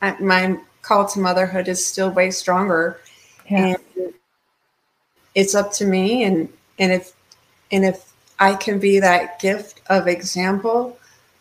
I, 0.00 0.18
my 0.20 0.58
call 0.82 1.06
to 1.08 1.20
motherhood 1.20 1.68
is 1.68 1.84
still 1.84 2.10
way 2.10 2.30
stronger. 2.30 3.00
Yeah. 3.50 3.76
And 3.96 4.14
it's 5.34 5.54
up 5.54 5.72
to 5.74 5.84
me. 5.84 6.24
And, 6.24 6.48
and 6.78 6.92
if, 6.92 7.12
and 7.72 7.84
if 7.84 8.12
I 8.38 8.54
can 8.54 8.78
be 8.78 9.00
that 9.00 9.40
gift 9.40 9.80
of 9.88 10.06
example 10.06 10.98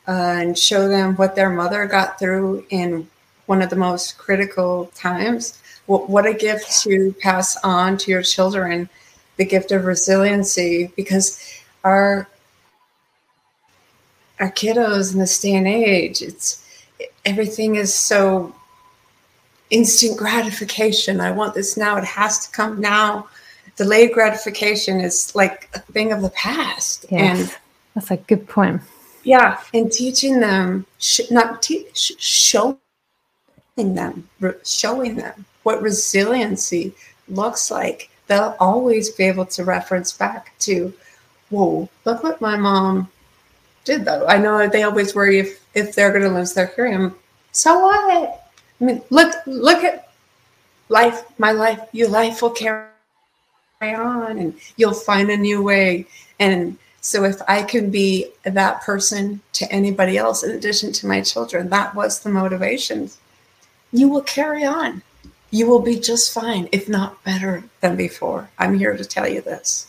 uh, 0.08 0.12
and 0.12 0.58
show 0.58 0.88
them 0.88 1.16
what 1.16 1.36
their 1.36 1.50
mother 1.50 1.86
got 1.86 2.18
through 2.18 2.66
in 2.70 3.08
one 3.46 3.62
of 3.62 3.70
the 3.70 3.76
most 3.76 4.18
critical 4.18 4.92
times. 4.96 5.62
What, 5.86 6.10
what 6.10 6.26
a 6.26 6.34
gift 6.34 6.82
to 6.84 7.14
pass 7.20 7.58
on 7.64 7.98
to 8.00 8.12
your 8.12 8.24
children 8.24 8.90
the 9.38 9.46
gift 9.46 9.72
of 9.72 9.86
resiliency 9.86 10.92
because 10.96 11.62
our 11.84 12.28
our 14.40 14.52
kiddos 14.52 15.14
in 15.14 15.20
this 15.20 15.40
day 15.40 15.56
and 15.56 15.68
age 15.68 16.22
it's 16.22 16.66
everything 17.26 17.76
is 17.76 17.94
so 17.94 18.54
instant 19.70 20.18
gratification. 20.18 21.20
I 21.20 21.32
want 21.32 21.54
this 21.54 21.76
now. 21.76 21.98
It 21.98 22.04
has 22.04 22.46
to 22.46 22.52
come 22.52 22.80
now. 22.80 23.28
Delayed 23.76 24.14
gratification 24.14 25.02
is 25.02 25.36
like 25.36 25.70
a 25.74 25.80
thing 25.80 26.12
of 26.14 26.22
the 26.22 26.30
past. 26.30 27.06
Yes, 27.10 27.40
and 27.40 27.58
that's 27.94 28.12
a 28.12 28.18
good 28.18 28.48
point. 28.48 28.82
Yeah 29.24 29.60
and 29.74 29.92
teaching 29.92 30.40
them 30.40 30.86
sh- 31.00 31.32
not 31.32 31.62
teach 31.62 32.14
show 32.20 32.78
them, 33.76 34.28
showing 34.64 35.16
them 35.16 35.46
what 35.64 35.82
resiliency 35.82 36.94
looks 37.28 37.70
like, 37.70 38.10
they'll 38.28 38.56
always 38.60 39.10
be 39.12 39.26
able 39.26 39.46
to 39.46 39.66
reference 39.66 40.14
back 40.14 40.58
to, 40.60 40.94
whoa, 41.50 41.90
look 42.06 42.24
what 42.24 42.40
my 42.40 42.56
mom 42.56 43.10
did 43.84 44.06
though. 44.06 44.26
I 44.28 44.38
know 44.38 44.68
they 44.68 44.84
always 44.84 45.14
worry 45.14 45.40
if 45.40 45.62
if 45.76 45.94
they're 45.94 46.12
going 46.12 46.24
to 46.24 46.30
lose 46.30 46.54
their 46.54 46.68
hearing. 46.68 47.14
So 47.52 47.80
what? 47.80 48.50
I 48.80 48.84
mean, 48.84 49.02
look 49.10 49.36
look 49.46 49.84
at 49.84 50.10
life, 50.90 51.24
my 51.38 51.52
life. 51.52 51.82
Your 51.92 52.08
life 52.08 52.42
will 52.42 52.52
carry 52.52 52.88
on, 53.82 54.38
and 54.38 54.56
you'll 54.78 54.94
find 54.94 55.30
a 55.30 55.38
new 55.38 55.62
way. 55.62 56.08
And 56.40 56.78
so, 57.02 57.24
if 57.26 57.40
I 57.48 57.62
can 57.62 57.92
be 57.92 58.32
that 58.44 58.82
person 58.82 59.42
to 59.54 59.72
anybody 59.72 60.18
else, 60.18 60.44
in 60.44 60.52
addition 60.52 60.92
to 60.94 61.08
my 61.08 61.22
children, 61.22 61.70
that 61.70 61.94
was 61.94 62.22
the 62.22 62.30
motivation 62.30 63.12
you 63.96 64.10
will 64.10 64.22
carry 64.22 64.66
on. 64.66 65.02
You 65.52 65.68
will 65.68 65.80
be 65.80 65.98
just 65.98 66.34
fine, 66.34 66.68
if 66.74 66.90
not 66.90 67.24
better 67.24 67.64
than 67.80 67.96
before. 67.96 68.50
I'm 68.60 68.78
here 68.78 68.98
to 68.98 69.06
tell 69.06 69.28
you 69.28 69.42
this. 69.42 69.88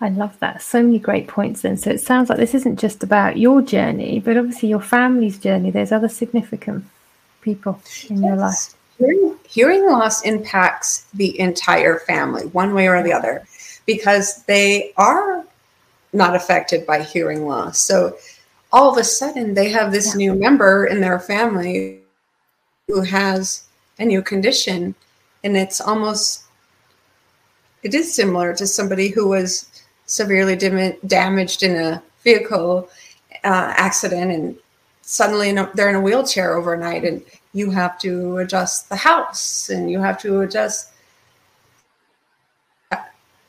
I 0.00 0.08
love 0.08 0.38
that. 0.40 0.62
So 0.62 0.82
many 0.82 0.98
great 0.98 1.28
points 1.28 1.62
then. 1.62 1.76
So 1.76 1.90
it 1.90 2.00
sounds 2.00 2.28
like 2.28 2.38
this 2.38 2.54
isn't 2.54 2.78
just 2.78 3.02
about 3.04 3.36
your 3.36 3.62
journey, 3.62 4.20
but 4.20 4.36
obviously 4.36 4.68
your 4.68 4.80
family's 4.80 5.38
journey. 5.38 5.70
There's 5.70 5.92
other 5.92 6.08
significant 6.08 6.84
people 7.40 7.80
in 8.10 8.20
yes. 8.20 8.26
your 8.26 8.36
life. 8.36 8.74
Hearing, 8.98 9.36
hearing 9.48 9.86
loss 9.86 10.22
impacts 10.22 11.06
the 11.14 11.38
entire 11.38 12.00
family, 12.00 12.46
one 12.46 12.74
way 12.74 12.88
or 12.88 13.00
the 13.02 13.12
other, 13.12 13.46
because 13.86 14.42
they 14.44 14.92
are 14.96 15.44
not 16.12 16.34
affected 16.34 16.84
by 16.84 17.02
hearing 17.02 17.46
loss. 17.46 17.78
So 17.78 18.16
all 18.72 18.90
of 18.90 18.98
a 18.98 19.04
sudden, 19.04 19.54
they 19.54 19.68
have 19.68 19.92
this 19.92 20.14
yeah. 20.14 20.18
new 20.18 20.34
member 20.34 20.86
in 20.86 21.00
their 21.00 21.20
family 21.20 22.00
who 22.88 23.02
has 23.02 23.64
a 23.98 24.04
new 24.04 24.22
condition 24.22 24.94
and 25.44 25.56
it's 25.56 25.80
almost 25.80 26.44
it 27.82 27.94
is 27.94 28.12
similar 28.12 28.54
to 28.54 28.66
somebody 28.66 29.08
who 29.08 29.28
was 29.28 29.68
severely 30.06 30.56
dim- 30.56 30.96
damaged 31.06 31.62
in 31.62 31.76
a 31.76 32.02
vehicle 32.24 32.88
uh, 33.44 33.72
accident 33.76 34.32
and 34.32 34.58
suddenly 35.02 35.50
in 35.50 35.58
a, 35.58 35.70
they're 35.74 35.90
in 35.90 35.94
a 35.94 36.00
wheelchair 36.00 36.56
overnight 36.56 37.04
and 37.04 37.22
you 37.52 37.70
have 37.70 37.98
to 37.98 38.38
adjust 38.38 38.88
the 38.88 38.96
house 38.96 39.68
and 39.68 39.90
you 39.90 40.00
have 40.00 40.18
to 40.18 40.40
adjust 40.40 40.92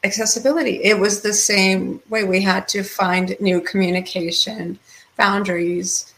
accessibility. 0.03 0.84
It 0.84 1.00
was 1.00 1.22
the 1.22 1.34
same 1.34 2.01
way. 2.10 2.24
We 2.24 2.41
had 2.41 2.67
to 2.69 2.84
find 2.84 3.36
new 3.39 3.62
communication 3.62 4.79
boundaries 5.17 6.13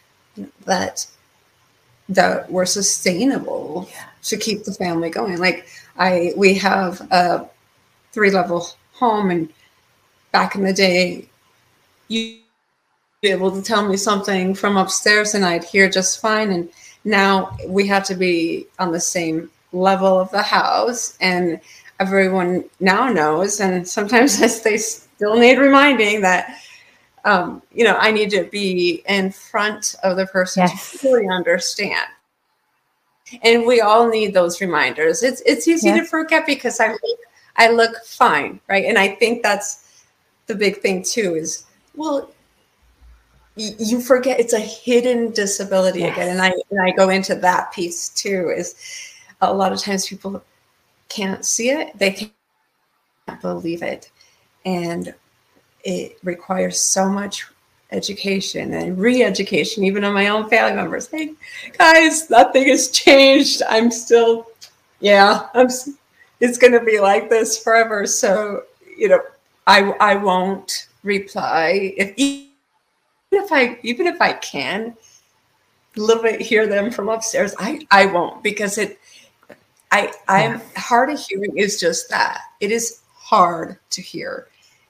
that 0.65 1.05
that 2.11 2.51
were 2.51 2.65
sustainable 2.65 3.87
yeah. 3.91 4.05
to 4.23 4.37
keep 4.37 4.63
the 4.63 4.73
family 4.73 5.09
going. 5.09 5.37
Like 5.37 5.67
i 5.97 6.33
we 6.37 6.53
have 6.55 7.01
a 7.11 7.47
three 8.11 8.31
level 8.31 8.67
home 8.93 9.31
and 9.31 9.49
back 10.31 10.55
in 10.55 10.63
the 10.63 10.73
day 10.73 11.25
you 12.07 12.37
be 13.21 13.29
able 13.29 13.51
to 13.51 13.61
tell 13.61 13.87
me 13.87 13.95
something 13.97 14.55
from 14.55 14.77
upstairs 14.77 15.35
and 15.35 15.45
i'd 15.45 15.63
hear 15.63 15.89
just 15.89 16.19
fine. 16.19 16.51
And 16.51 16.69
now 17.05 17.55
we 17.67 17.87
have 17.87 18.03
to 18.05 18.15
be 18.15 18.67
on 18.79 18.91
the 18.91 18.99
same 18.99 19.49
level 19.73 20.19
of 20.19 20.31
the 20.31 20.41
house 20.41 21.17
and 21.21 21.59
everyone 21.99 22.65
now 22.79 23.09
knows. 23.09 23.59
And 23.59 23.87
sometimes 23.87 24.61
they 24.63 24.77
still 24.77 25.37
need 25.37 25.57
reminding 25.57 26.21
that 26.21 26.57
um, 27.25 27.61
you 27.71 27.83
know 27.83 27.95
i 27.97 28.11
need 28.11 28.29
to 28.29 28.43
be 28.45 29.03
in 29.07 29.31
front 29.31 29.95
of 30.03 30.17
the 30.17 30.25
person 30.27 30.61
yes. 30.61 30.99
to 30.99 31.07
really 31.07 31.27
understand 31.27 32.07
and 33.43 33.65
we 33.65 33.81
all 33.81 34.09
need 34.09 34.33
those 34.33 34.61
reminders 34.61 35.23
it's 35.23 35.41
it's 35.45 35.67
easy 35.67 35.87
yes. 35.87 35.99
to 35.99 36.05
forget 36.05 36.45
because 36.45 36.79
i 36.79 36.87
look 36.91 37.19
i 37.57 37.69
look 37.69 37.95
fine 38.05 38.59
right 38.67 38.85
and 38.85 38.97
i 38.97 39.07
think 39.07 39.43
that's 39.43 40.03
the 40.47 40.55
big 40.55 40.77
thing 40.81 41.03
too 41.03 41.35
is 41.35 41.65
well 41.95 42.31
you 43.55 43.99
forget 44.01 44.39
it's 44.39 44.53
a 44.53 44.59
hidden 44.59 45.31
disability 45.31 45.99
yes. 45.99 46.13
again 46.13 46.29
and 46.29 46.41
i 46.41 46.51
and 46.71 46.81
i 46.81 46.91
go 46.91 47.09
into 47.09 47.35
that 47.35 47.71
piece 47.71 48.09
too 48.09 48.51
is 48.55 48.75
a 49.41 49.53
lot 49.53 49.71
of 49.71 49.79
times 49.79 50.07
people 50.07 50.41
can't 51.09 51.45
see 51.45 51.69
it 51.69 51.97
they 51.97 52.11
can't 52.11 53.41
believe 53.41 53.83
it 53.83 54.09
and 54.65 55.13
it 55.83 56.17
requires 56.23 56.79
so 56.79 57.09
much 57.09 57.47
education 57.91 58.73
and 58.73 58.97
re-education 58.97 59.83
even 59.83 60.03
on 60.03 60.13
my 60.13 60.27
own 60.27 60.49
family 60.49 60.75
members. 60.75 61.07
Hey 61.07 61.33
guys 61.77 62.29
nothing 62.29 62.67
has 62.67 62.89
changed. 62.89 63.61
I'm 63.69 63.91
still 63.91 64.47
yeah 64.99 65.47
i'm 65.53 65.67
it's 66.39 66.57
going 66.57 66.73
to 66.73 66.83
be 66.83 66.99
like 66.99 67.29
this 67.29 67.61
forever. 67.61 68.05
So 68.05 68.63
you 68.97 69.09
know 69.09 69.21
i 69.67 69.91
i 69.99 70.15
won't 70.15 70.87
reply. 71.03 71.93
If 71.97 72.13
even 72.17 72.51
if 73.31 73.51
I 73.51 73.79
even 73.83 74.07
if 74.07 74.21
I 74.21 74.33
can 74.33 74.95
a 75.97 75.99
little 75.99 76.23
bit 76.23 76.41
hear 76.41 76.67
them 76.67 76.91
from 76.91 77.09
upstairs, 77.09 77.53
I 77.59 77.85
I 77.91 78.05
won't 78.05 78.43
because 78.43 78.77
it 78.77 78.99
I 79.91 80.13
I'm 80.27 80.61
hard 80.75 81.09
of 81.09 81.19
hearing 81.19 81.57
is 81.57 81.79
just 81.79 82.09
that. 82.09 82.41
It 82.59 82.71
is 82.71 83.01
hard 83.13 83.77
to 83.91 84.01
hear. 84.01 84.47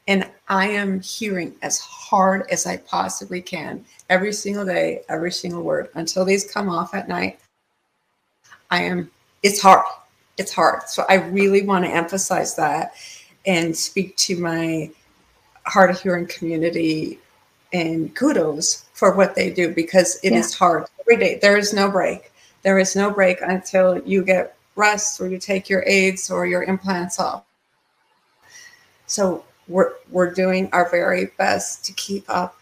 And 0.08 0.30
I 0.48 0.68
am 0.68 1.00
hearing 1.02 1.56
as 1.62 1.80
hard 1.80 2.46
as 2.50 2.66
I 2.66 2.78
possibly 2.78 3.42
can 3.42 3.86
every 4.10 4.34
single 4.34 4.66
day, 4.66 5.04
every 5.10 5.32
single 5.32 5.64
word 5.64 5.90
until 5.94 6.26
these 6.26 6.52
come 6.52 6.70
off 6.70 6.94
at 6.94 7.08
night. 7.08 7.40
I 8.72 8.84
am, 8.84 9.12
it's 9.44 9.62
hard. 9.62 9.86
It's 10.38 10.54
hard. 10.54 10.90
So 10.90 11.06
I 11.08 11.16
really 11.16 11.64
want 11.64 11.86
to 11.86 11.92
emphasize 11.92 12.56
that 12.56 12.94
and 13.46 13.76
speak 13.76 14.16
to 14.18 14.40
my 14.40 14.92
hard 15.66 15.92
of 15.92 16.02
hearing 16.02 16.26
community 16.28 17.20
and 17.74 18.16
kudos 18.16 18.86
for 18.94 19.16
what 19.16 19.36
they 19.36 19.50
do 19.52 19.74
because 19.74 20.20
it 20.24 20.34
yeah. 20.34 20.40
is 20.40 20.54
hard 20.54 20.86
every 21.00 21.18
day. 21.18 21.40
There 21.42 21.58
is 21.58 21.74
no 21.74 21.90
break. 21.90 22.32
There 22.64 22.80
is 22.80 22.96
no 22.96 23.12
break 23.12 23.42
until 23.42 24.00
you 24.00 24.24
get 24.24 24.56
rest 24.76 25.20
or 25.22 25.28
you 25.28 25.38
take 25.38 25.70
your 25.70 25.84
aids 25.86 26.30
or 26.30 26.46
your 26.46 26.64
implants 26.64 27.20
off. 27.20 27.44
So 29.08 29.44
we're 29.72 29.94
we're 30.10 30.32
doing 30.32 30.70
our 30.74 30.90
very 30.90 31.32
best 31.38 31.86
to 31.86 31.94
keep 31.94 32.26
up 32.28 32.60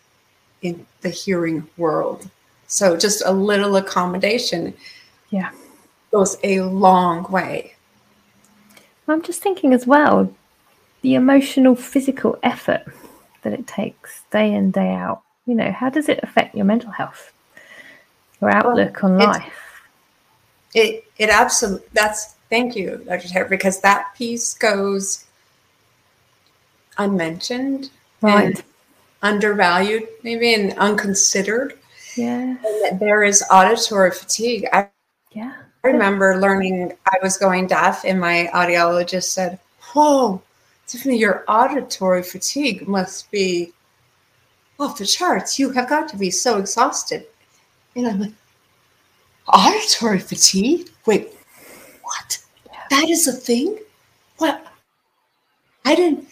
in 0.61 0.85
the 1.01 1.09
hearing 1.09 1.67
world. 1.77 2.29
So 2.67 2.95
just 2.95 3.23
a 3.25 3.31
little 3.31 3.75
accommodation 3.75 4.73
yeah 5.29 5.51
goes 6.11 6.37
a 6.43 6.61
long 6.61 7.23
way. 7.31 7.73
I'm 9.07 9.21
just 9.21 9.41
thinking 9.41 9.73
as 9.73 9.87
well 9.87 10.33
the 11.01 11.15
emotional 11.15 11.75
physical 11.75 12.37
effort 12.43 12.83
that 13.41 13.53
it 13.53 13.67
takes 13.67 14.23
day 14.31 14.53
in, 14.53 14.71
day 14.71 14.93
out? 14.93 15.21
You 15.45 15.55
know, 15.55 15.71
how 15.71 15.89
does 15.89 16.09
it 16.09 16.19
affect 16.23 16.55
your 16.55 16.65
mental 16.65 16.91
health, 16.91 17.31
your 18.41 18.51
outlook 18.51 19.01
well, 19.01 19.13
on 19.13 19.17
life? 19.17 19.53
It 20.73 21.05
it 21.17 21.29
absolutely 21.29 21.87
that's 21.93 22.35
thank 22.49 22.75
you, 22.75 23.01
Dr. 23.05 23.27
Tara, 23.27 23.49
because 23.49 23.81
that 23.81 24.13
piece 24.15 24.53
goes 24.53 25.25
unmentioned, 26.99 27.89
right? 28.21 28.63
undervalued, 29.21 30.07
maybe 30.23 30.53
and 30.53 30.77
unconsidered. 30.77 31.73
Yeah. 32.15 32.55
there 32.99 33.23
is 33.23 33.43
auditory 33.51 34.11
fatigue. 34.11 34.67
I 34.71 34.89
yeah. 35.31 35.53
I 35.83 35.87
remember 35.87 36.39
learning 36.39 36.93
I 37.07 37.17
was 37.23 37.37
going 37.37 37.67
deaf, 37.67 38.03
and 38.05 38.19
my 38.19 38.49
audiologist 38.53 39.31
said, 39.31 39.59
"Whoa, 39.93 40.41
Tiffany, 40.87 41.17
your 41.17 41.43
auditory 41.47 42.23
fatigue 42.23 42.87
must 42.87 43.31
be 43.31 43.73
off 44.79 44.97
the 44.97 45.05
charts. 45.05 45.59
You 45.59 45.69
have 45.71 45.89
got 45.89 46.07
to 46.09 46.17
be 46.17 46.31
so 46.31 46.57
exhausted. 46.57 47.25
And 47.95 48.07
I'm 48.07 48.19
like, 48.19 48.31
auditory 49.47 50.19
fatigue? 50.19 50.89
Wait, 51.05 51.29
what? 52.01 52.39
That 52.89 53.09
is 53.09 53.27
a 53.27 53.33
thing? 53.33 53.77
What? 54.37 54.65
I 55.85 55.95
didn't. 55.95 56.27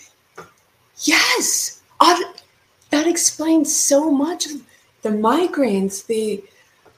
Yes, 1.02 1.82
aud- 2.00 2.42
that 2.90 3.08
explains 3.08 3.76
so 3.76 4.12
much 4.12 4.46
of 4.46 4.62
the 5.02 5.10
migraines, 5.10 6.06
the 6.06 6.44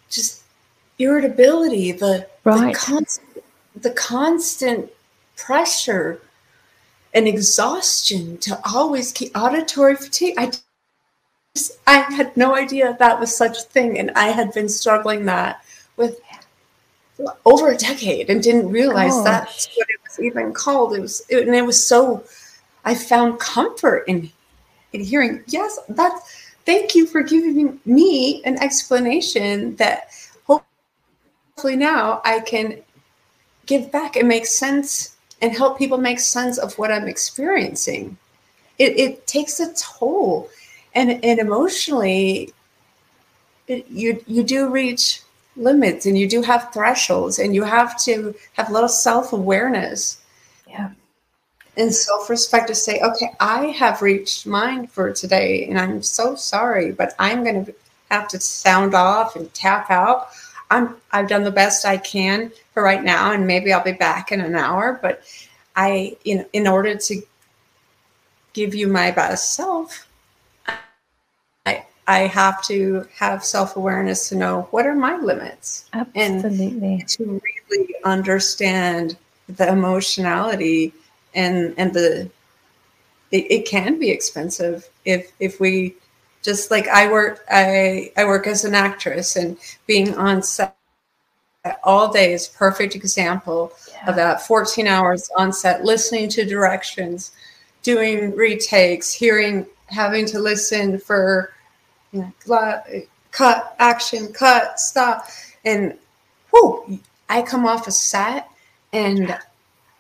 just 0.10 0.44
irritability, 0.98 1.92
the 1.92 2.28
right. 2.44 2.74
the, 2.74 2.80
constant, 2.80 3.44
the 3.76 3.92
constant 3.92 4.90
pressure 5.36 6.22
and 7.14 7.28
exhaustion 7.28 8.38
to 8.38 8.60
always 8.74 9.12
keep 9.12 9.36
auditory 9.36 9.96
fatigue. 9.96 10.36
I 10.38 10.52
just, 11.56 11.80
I 11.88 12.00
had 12.00 12.36
no 12.38 12.56
idea 12.56 12.96
that 13.00 13.20
was 13.20 13.36
such 13.36 13.58
a 13.58 13.62
thing, 13.62 13.98
and 14.00 14.12
I 14.12 14.28
had 14.28 14.54
been 14.54 14.70
struggling 14.70 15.26
that 15.26 15.64
with 15.98 16.20
over 17.46 17.72
a 17.72 17.78
decade 17.78 18.30
and 18.30 18.42
didn't 18.42 18.70
realize 18.70 19.12
Gosh. 19.12 19.26
that's 19.26 19.68
what 19.76 19.88
it 19.90 20.00
was 20.06 20.20
even 20.20 20.54
called. 20.54 20.96
It 20.96 21.02
was, 21.02 21.26
it, 21.30 21.48
and 21.48 21.56
it 21.56 21.66
was 21.66 21.84
so. 21.84 22.24
I 22.90 22.96
found 22.96 23.40
comfort 23.40 24.06
in 24.08 24.32
in 24.94 25.02
hearing. 25.02 25.44
Yes, 25.46 25.78
that's. 25.90 26.48
Thank 26.66 26.96
you 26.96 27.06
for 27.06 27.22
giving 27.22 27.80
me 27.86 28.44
an 28.46 28.58
explanation 28.58 29.76
that 29.76 30.10
hopefully 30.46 31.76
now 31.76 32.22
I 32.26 32.40
can 32.40 32.82
give 33.68 33.92
back 33.92 34.16
and 34.16 34.28
make 34.28 34.46
sense 34.48 35.18
and 35.42 35.56
help 35.56 35.78
people 35.78 36.00
make 36.00 36.20
sense 36.20 36.58
of 36.58 36.78
what 36.80 36.92
I'm 36.92 37.08
experiencing. 37.08 38.18
It, 38.80 39.00
it 39.00 39.28
takes 39.28 39.60
a 39.60 39.72
toll, 39.74 40.50
and 40.96 41.24
and 41.24 41.40
emotionally, 41.40 42.54
it, 43.68 43.88
you 43.88 44.20
you 44.26 44.42
do 44.42 44.68
reach 44.68 45.22
limits, 45.56 46.08
and 46.08 46.18
you 46.18 46.28
do 46.28 46.42
have 46.42 46.74
thresholds, 46.74 47.38
and 47.38 47.54
you 47.54 47.64
have 47.64 48.00
to 48.06 48.34
have 48.54 48.70
a 48.70 48.74
little 48.74 48.90
self 48.90 49.32
awareness. 49.32 50.22
Yeah. 50.68 50.90
And 51.78 51.94
self 51.94 52.30
respect 52.30 52.68
to 52.68 52.76
say, 52.76 53.00
okay, 53.00 53.32
I 53.40 53.68
have 53.68 54.02
reached 54.02 54.46
mine 54.46 54.88
for 54.88 55.14
today, 55.14 55.66
and 55.68 55.80
I'm 55.80 56.02
so 56.02 56.36
sorry, 56.36 56.92
but 56.92 57.14
I'm 57.20 57.44
going 57.44 57.66
to 57.66 57.74
have 58.12 58.28
to 58.30 58.40
sound 58.40 58.94
off 58.94 59.36
and 59.36 59.54
tap 59.54 59.90
out. 59.90 60.30
I'm 60.72 60.96
I've 61.12 61.28
done 61.28 61.44
the 61.44 61.52
best 61.52 61.86
I 61.86 61.98
can 61.98 62.52
for 62.74 62.84
right 62.84 63.04
now, 63.04 63.32
and 63.32 63.48
maybe 63.48 63.72
I'll 63.72 63.84
be 63.84 63.94
back 63.94 64.32
in 64.32 64.42
an 64.42 64.56
hour. 64.56 65.00
But 65.02 65.24
I, 65.76 66.18
you 66.24 66.38
know, 66.38 66.46
in 66.54 66.68
order 66.68 66.96
to 66.96 67.22
give 68.54 68.76
you 68.76 68.88
my 68.88 69.12
best 69.12 69.56
self, 69.56 70.08
I 71.66 71.86
I 72.08 72.20
have 72.20 72.64
to 72.66 73.08
have 73.16 73.44
self 73.44 73.76
awareness 73.76 74.30
to 74.30 74.36
know 74.36 74.68
what 74.72 74.86
are 74.86 74.96
my 74.96 75.18
limits, 75.18 75.86
absolutely, 75.94 76.94
and 76.94 77.08
to 77.10 77.42
really 77.70 77.96
understand 78.04 79.18
the 79.48 79.68
emotionality 79.70 80.94
and 81.40 81.74
and 81.78 81.94
the 81.94 82.30
it, 83.32 83.52
it 83.52 83.66
can 83.66 83.98
be 83.98 84.10
expensive 84.10 84.90
if 85.06 85.32
if 85.40 85.60
we 85.60 85.96
just 86.42 86.70
like 86.70 86.88
I 86.88 87.10
work 87.10 87.46
I 87.50 88.12
I 88.18 88.26
work 88.26 88.46
as 88.48 88.66
an 88.66 88.76
actress 88.76 89.36
and 89.36 89.58
being 89.88 90.16
on 90.16 90.44
set 90.44 90.76
all 91.84 92.12
day 92.12 92.34
is 92.34 92.48
perfect 92.48 92.96
example 92.96 93.74
yeah. 93.92 94.10
of 94.10 94.16
that 94.16 94.42
14 94.42 94.88
hours 94.88 95.30
on 95.38 95.52
set 95.52 95.84
listening 95.84 96.30
to 96.30 96.46
directions 96.46 97.32
doing 97.84 98.36
retakes 98.36 99.12
hearing 99.14 99.66
having 99.88 100.26
to 100.26 100.40
listen 100.40 100.98
for 100.98 101.52
you 102.12 102.22
know, 102.22 102.74
cut 103.32 103.76
action 103.80 104.32
cut 104.34 104.80
stop 104.80 105.28
and 105.66 105.98
whoo 106.52 107.00
i 107.28 107.42
come 107.42 107.66
off 107.66 107.88
a 107.88 107.92
set 107.92 108.50
and 108.94 109.38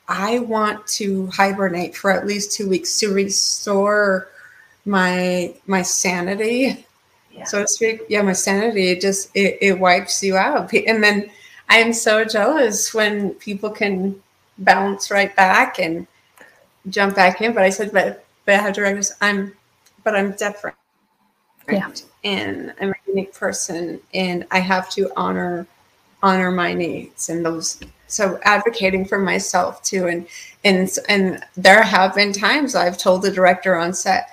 i 0.09 0.39
want 0.39 0.85
to 0.87 1.27
hibernate 1.27 1.95
for 1.95 2.11
at 2.11 2.27
least 2.27 2.51
two 2.51 2.67
weeks 2.67 2.99
to 2.99 3.13
restore 3.13 4.27
my 4.85 5.53
my 5.67 5.81
sanity 5.81 6.85
yeah. 7.31 7.43
so 7.45 7.61
to 7.61 7.67
speak 7.67 8.01
yeah 8.09 8.21
my 8.21 8.33
sanity 8.33 8.89
it 8.89 8.99
just 8.99 9.29
it, 9.35 9.57
it 9.61 9.79
wipes 9.79 10.21
you 10.23 10.35
out 10.35 10.73
and 10.73 11.03
then 11.03 11.29
i 11.69 11.77
am 11.77 11.93
so 11.93 12.25
jealous 12.25 12.93
when 12.93 13.29
people 13.35 13.69
can 13.69 14.19
bounce 14.57 15.11
right 15.11 15.35
back 15.35 15.79
and 15.79 16.07
jump 16.89 17.15
back 17.15 17.41
in 17.41 17.53
but 17.53 17.63
i 17.63 17.69
said 17.69 17.91
but 17.93 18.25
but 18.45 18.55
i 18.55 18.57
have 18.57 18.73
directors 18.73 19.13
i'm 19.21 19.53
but 20.03 20.15
i'm 20.15 20.31
different 20.33 20.75
yeah. 21.69 21.91
and 22.23 22.73
i'm 22.81 22.89
a 22.89 22.95
unique 23.07 23.33
person 23.33 23.99
and 24.13 24.45
i 24.49 24.59
have 24.59 24.89
to 24.89 25.11
honor 25.15 25.67
honor 26.21 26.51
my 26.51 26.73
needs 26.73 27.29
and 27.29 27.45
those 27.45 27.79
so 28.07 28.39
advocating 28.43 29.05
for 29.05 29.19
myself 29.19 29.81
too 29.83 30.07
and 30.07 30.27
and 30.63 30.97
and 31.07 31.43
there 31.55 31.83
have 31.83 32.15
been 32.15 32.33
times 32.33 32.75
i've 32.75 32.97
told 32.97 33.21
the 33.21 33.31
director 33.31 33.75
on 33.75 33.93
set 33.93 34.29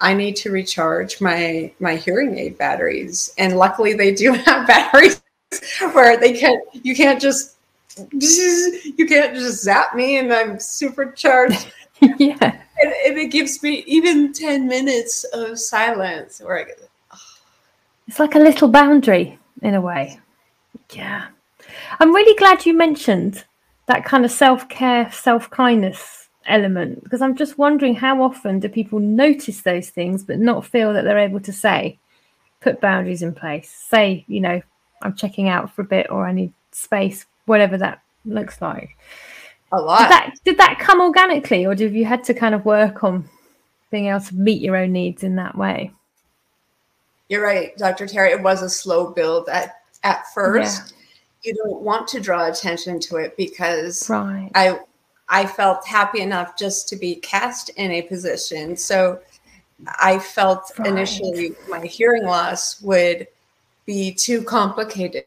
I 0.00 0.14
need 0.14 0.36
to 0.36 0.50
recharge 0.50 1.20
my 1.20 1.72
my 1.78 1.96
hearing 1.96 2.38
aid 2.38 2.56
batteries, 2.56 3.32
and 3.36 3.56
luckily 3.56 3.92
they 3.92 4.14
do 4.14 4.32
have 4.46 4.66
batteries 4.66 5.20
where 5.92 6.16
they 6.16 6.38
can't. 6.38 6.62
You 6.72 6.94
can't 6.94 7.20
just 7.20 7.56
you 8.12 9.06
can't 9.06 9.34
just 9.34 9.62
zap 9.62 9.94
me, 9.94 10.18
and 10.18 10.32
I'm 10.32 10.58
supercharged. 10.58 11.70
yeah, 12.00 12.36
and, 12.40 12.94
and, 13.06 13.18
it 13.18 13.30
gives 13.30 13.62
me 13.62 13.84
even 13.86 14.32
ten 14.32 14.66
minutes 14.66 15.24
of 15.34 15.58
silence 15.58 16.40
where 16.40 16.60
I 16.60 16.64
get. 16.64 16.88
Oh. 17.12 17.18
It's 18.08 18.18
like 18.18 18.34
a 18.34 18.38
little 18.38 18.68
boundary 18.68 19.38
in 19.60 19.74
a 19.74 19.80
way. 19.80 20.18
Yeah, 20.92 21.28
I'm 21.98 22.14
really 22.14 22.36
glad 22.36 22.66
you 22.66 22.74
mentioned 22.74 23.44
that 23.86 24.04
kind 24.04 24.24
of 24.24 24.30
self 24.30 24.68
care, 24.68 25.10
self 25.12 25.50
kindness 25.50 26.28
element 26.46 27.04
because 27.04 27.22
I'm 27.22 27.36
just 27.36 27.58
wondering 27.58 27.94
how 27.94 28.22
often 28.22 28.60
do 28.60 28.68
people 28.68 28.98
notice 28.98 29.62
those 29.62 29.90
things 29.90 30.24
but 30.24 30.38
not 30.38 30.66
feel 30.66 30.92
that 30.92 31.04
they're 31.04 31.18
able 31.18 31.40
to 31.40 31.52
say, 31.52 31.98
put 32.60 32.80
boundaries 32.80 33.22
in 33.22 33.34
place, 33.34 33.70
say, 33.70 34.24
you 34.26 34.40
know, 34.40 34.60
I'm 35.02 35.14
checking 35.14 35.48
out 35.48 35.72
for 35.72 35.82
a 35.82 35.86
bit 35.86 36.10
or 36.10 36.26
I 36.26 36.32
need 36.32 36.52
space, 36.72 37.26
whatever 37.46 37.78
that 37.78 38.02
looks 38.24 38.60
like. 38.60 38.96
A 39.72 39.80
lot. 39.80 40.00
Did 40.00 40.10
that, 40.10 40.34
did 40.44 40.58
that 40.58 40.78
come 40.78 41.00
organically 41.00 41.64
or 41.64 41.70
have 41.70 41.94
you 41.94 42.04
had 42.04 42.24
to 42.24 42.34
kind 42.34 42.54
of 42.54 42.64
work 42.64 43.04
on 43.04 43.28
being 43.90 44.06
able 44.06 44.20
to 44.20 44.34
meet 44.34 44.60
your 44.60 44.76
own 44.76 44.92
needs 44.92 45.22
in 45.22 45.36
that 45.36 45.56
way? 45.56 45.92
You're 47.28 47.44
right, 47.44 47.76
Dr. 47.76 48.06
Terry. 48.06 48.32
It 48.32 48.42
was 48.42 48.62
a 48.62 48.68
slow 48.68 49.12
build 49.12 49.48
at 49.48 49.79
at 50.02 50.24
first. 50.32 50.92
Yeah. 50.92 50.96
You 51.42 51.54
don't 51.54 51.80
want 51.80 52.06
to 52.08 52.20
draw 52.20 52.46
attention 52.46 53.00
to 53.00 53.16
it 53.16 53.36
because 53.36 54.08
right. 54.10 54.50
I 54.54 54.78
I 55.28 55.46
felt 55.46 55.86
happy 55.86 56.20
enough 56.20 56.58
just 56.58 56.88
to 56.90 56.96
be 56.96 57.14
cast 57.16 57.70
in 57.70 57.92
a 57.92 58.02
position. 58.02 58.76
So 58.76 59.20
I 59.86 60.18
felt 60.18 60.70
right. 60.78 60.88
initially 60.88 61.54
my 61.68 61.86
hearing 61.86 62.24
loss 62.24 62.82
would 62.82 63.26
be 63.86 64.12
too 64.12 64.42
complicated, 64.42 65.24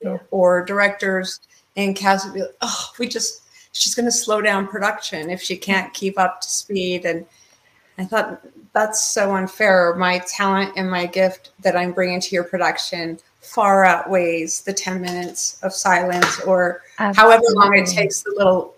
yeah. 0.00 0.18
or 0.30 0.64
directors 0.64 1.40
and 1.76 1.94
cast 1.94 2.26
would 2.26 2.34
be 2.34 2.40
like, 2.40 2.56
oh, 2.62 2.92
we 2.98 3.06
just 3.06 3.42
she's 3.72 3.94
going 3.94 4.06
to 4.06 4.12
slow 4.12 4.40
down 4.40 4.66
production 4.66 5.30
if 5.30 5.42
she 5.42 5.56
can't 5.56 5.92
keep 5.92 6.18
up 6.18 6.40
to 6.40 6.48
speed. 6.48 7.04
And 7.04 7.26
I 7.98 8.04
thought 8.04 8.40
that's 8.72 9.12
so 9.12 9.34
unfair. 9.34 9.94
My 9.96 10.18
talent 10.20 10.72
and 10.76 10.90
my 10.90 11.06
gift 11.06 11.50
that 11.60 11.76
I'm 11.76 11.92
bringing 11.92 12.20
to 12.20 12.34
your 12.34 12.44
production 12.44 13.18
far 13.44 13.84
outweighs 13.84 14.62
the 14.62 14.72
10 14.72 15.00
minutes 15.00 15.58
of 15.62 15.72
silence 15.72 16.40
or 16.40 16.82
Absolutely. 16.98 17.32
however 17.32 17.44
long 17.54 17.76
it 17.76 17.86
takes 17.86 18.22
the 18.22 18.34
little 18.36 18.74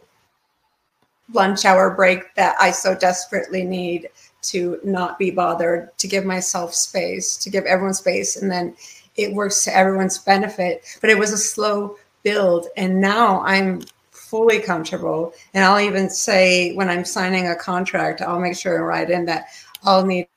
lunch 1.32 1.64
hour 1.64 1.90
break 1.90 2.34
that 2.34 2.56
I 2.60 2.70
so 2.70 2.94
desperately 2.94 3.64
need 3.64 4.08
to 4.42 4.78
not 4.84 5.18
be 5.18 5.30
bothered, 5.30 5.96
to 5.98 6.06
give 6.06 6.24
myself 6.24 6.74
space, 6.74 7.36
to 7.38 7.50
give 7.50 7.64
everyone 7.64 7.94
space. 7.94 8.36
And 8.36 8.50
then 8.50 8.76
it 9.16 9.32
works 9.32 9.64
to 9.64 9.76
everyone's 9.76 10.18
benefit. 10.18 10.84
But 11.00 11.10
it 11.10 11.18
was 11.18 11.32
a 11.32 11.38
slow 11.38 11.96
build. 12.22 12.68
And 12.76 13.00
now 13.00 13.40
I'm 13.40 13.82
fully 14.12 14.60
comfortable. 14.60 15.32
And 15.54 15.64
I'll 15.64 15.80
even 15.80 16.10
say 16.10 16.74
when 16.74 16.88
I'm 16.88 17.04
signing 17.04 17.48
a 17.48 17.56
contract, 17.56 18.22
I'll 18.22 18.40
make 18.40 18.56
sure 18.56 18.76
and 18.76 18.86
write 18.86 19.10
in 19.10 19.24
that 19.26 19.46
I'll 19.82 20.04
need 20.04 20.28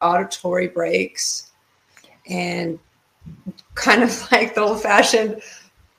auditory 0.00 0.68
breaks 0.68 1.50
and 2.26 2.78
kind 3.74 4.02
of 4.02 4.28
like 4.32 4.54
the 4.54 4.60
old 4.60 4.82
fashioned 4.82 5.40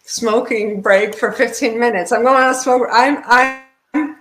smoking 0.03 0.81
break 0.81 1.15
for 1.15 1.31
15 1.31 1.79
minutes. 1.79 2.11
I'm 2.11 2.23
going 2.23 2.43
on 2.43 2.51
a 2.51 2.55
smoke. 2.55 2.87
I'm, 2.91 3.23
I'm, 3.25 3.61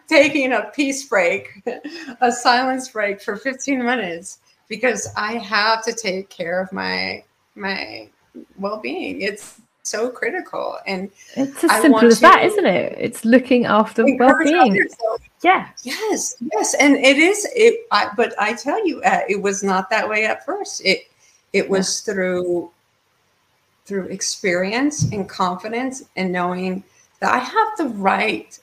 taking 0.08 0.52
a 0.52 0.68
peace 0.74 1.08
break, 1.08 1.62
a 2.20 2.32
silence 2.32 2.88
break 2.88 3.22
for 3.22 3.36
15 3.36 3.84
minutes 3.84 4.40
because 4.68 5.08
I 5.16 5.34
have 5.34 5.84
to 5.84 5.92
take 5.92 6.28
care 6.28 6.60
of 6.60 6.72
my 6.72 7.22
my 7.54 8.08
well-being. 8.58 9.20
It's 9.22 9.60
so 9.82 10.10
critical 10.10 10.78
and 10.86 11.10
it's 11.36 11.64
as 11.64 11.82
simple 11.82 12.06
as 12.06 12.20
that 12.20 12.44
isn't 12.44 12.66
it 12.66 12.94
it's 12.98 13.24
looking 13.24 13.64
after 13.64 14.04
well-being 14.18 14.86
yeah 15.42 15.68
yes 15.82 16.36
yes 16.52 16.74
and 16.74 16.96
it 16.96 17.16
is 17.16 17.48
it 17.56 17.86
I, 17.90 18.10
but 18.14 18.34
i 18.38 18.52
tell 18.52 18.86
you 18.86 19.00
uh, 19.02 19.20
it 19.28 19.40
was 19.40 19.62
not 19.62 19.88
that 19.90 20.08
way 20.08 20.26
at 20.26 20.44
first 20.44 20.82
it 20.84 21.10
it 21.54 21.68
was 21.68 22.06
yeah. 22.06 22.12
through 22.12 22.70
through 23.90 24.04
experience 24.04 25.02
and 25.10 25.28
confidence 25.28 26.04
and 26.14 26.30
knowing 26.30 26.84
that 27.18 27.34
i 27.34 27.38
have 27.38 27.68
the 27.76 27.88
right 27.98 28.60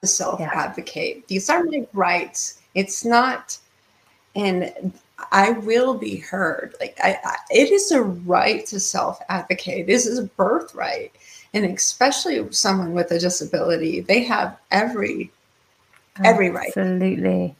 to 0.00 0.06
self 0.06 0.40
advocate. 0.40 1.16
Yeah. 1.16 1.22
These 1.28 1.50
are 1.50 1.64
my 1.64 1.86
rights. 1.92 2.60
It's 2.74 3.04
not, 3.04 3.58
and 4.34 4.92
I 5.32 5.50
will 5.50 5.94
be 5.94 6.16
heard. 6.16 6.74
Like 6.80 6.96
I, 7.02 7.18
I 7.24 7.36
it 7.50 7.70
is 7.70 7.90
a 7.90 8.02
right 8.02 8.64
to 8.66 8.80
self 8.80 9.20
advocate. 9.28 9.86
This 9.86 10.06
is 10.06 10.18
a 10.18 10.24
birthright, 10.24 11.12
and 11.54 11.64
especially 11.64 12.46
someone 12.52 12.92
with 12.92 13.10
a 13.10 13.18
disability, 13.18 14.00
they 14.00 14.22
have 14.24 14.58
every 14.70 15.30
every 16.24 16.50
right. 16.50 16.68
Absolutely. 16.68 17.54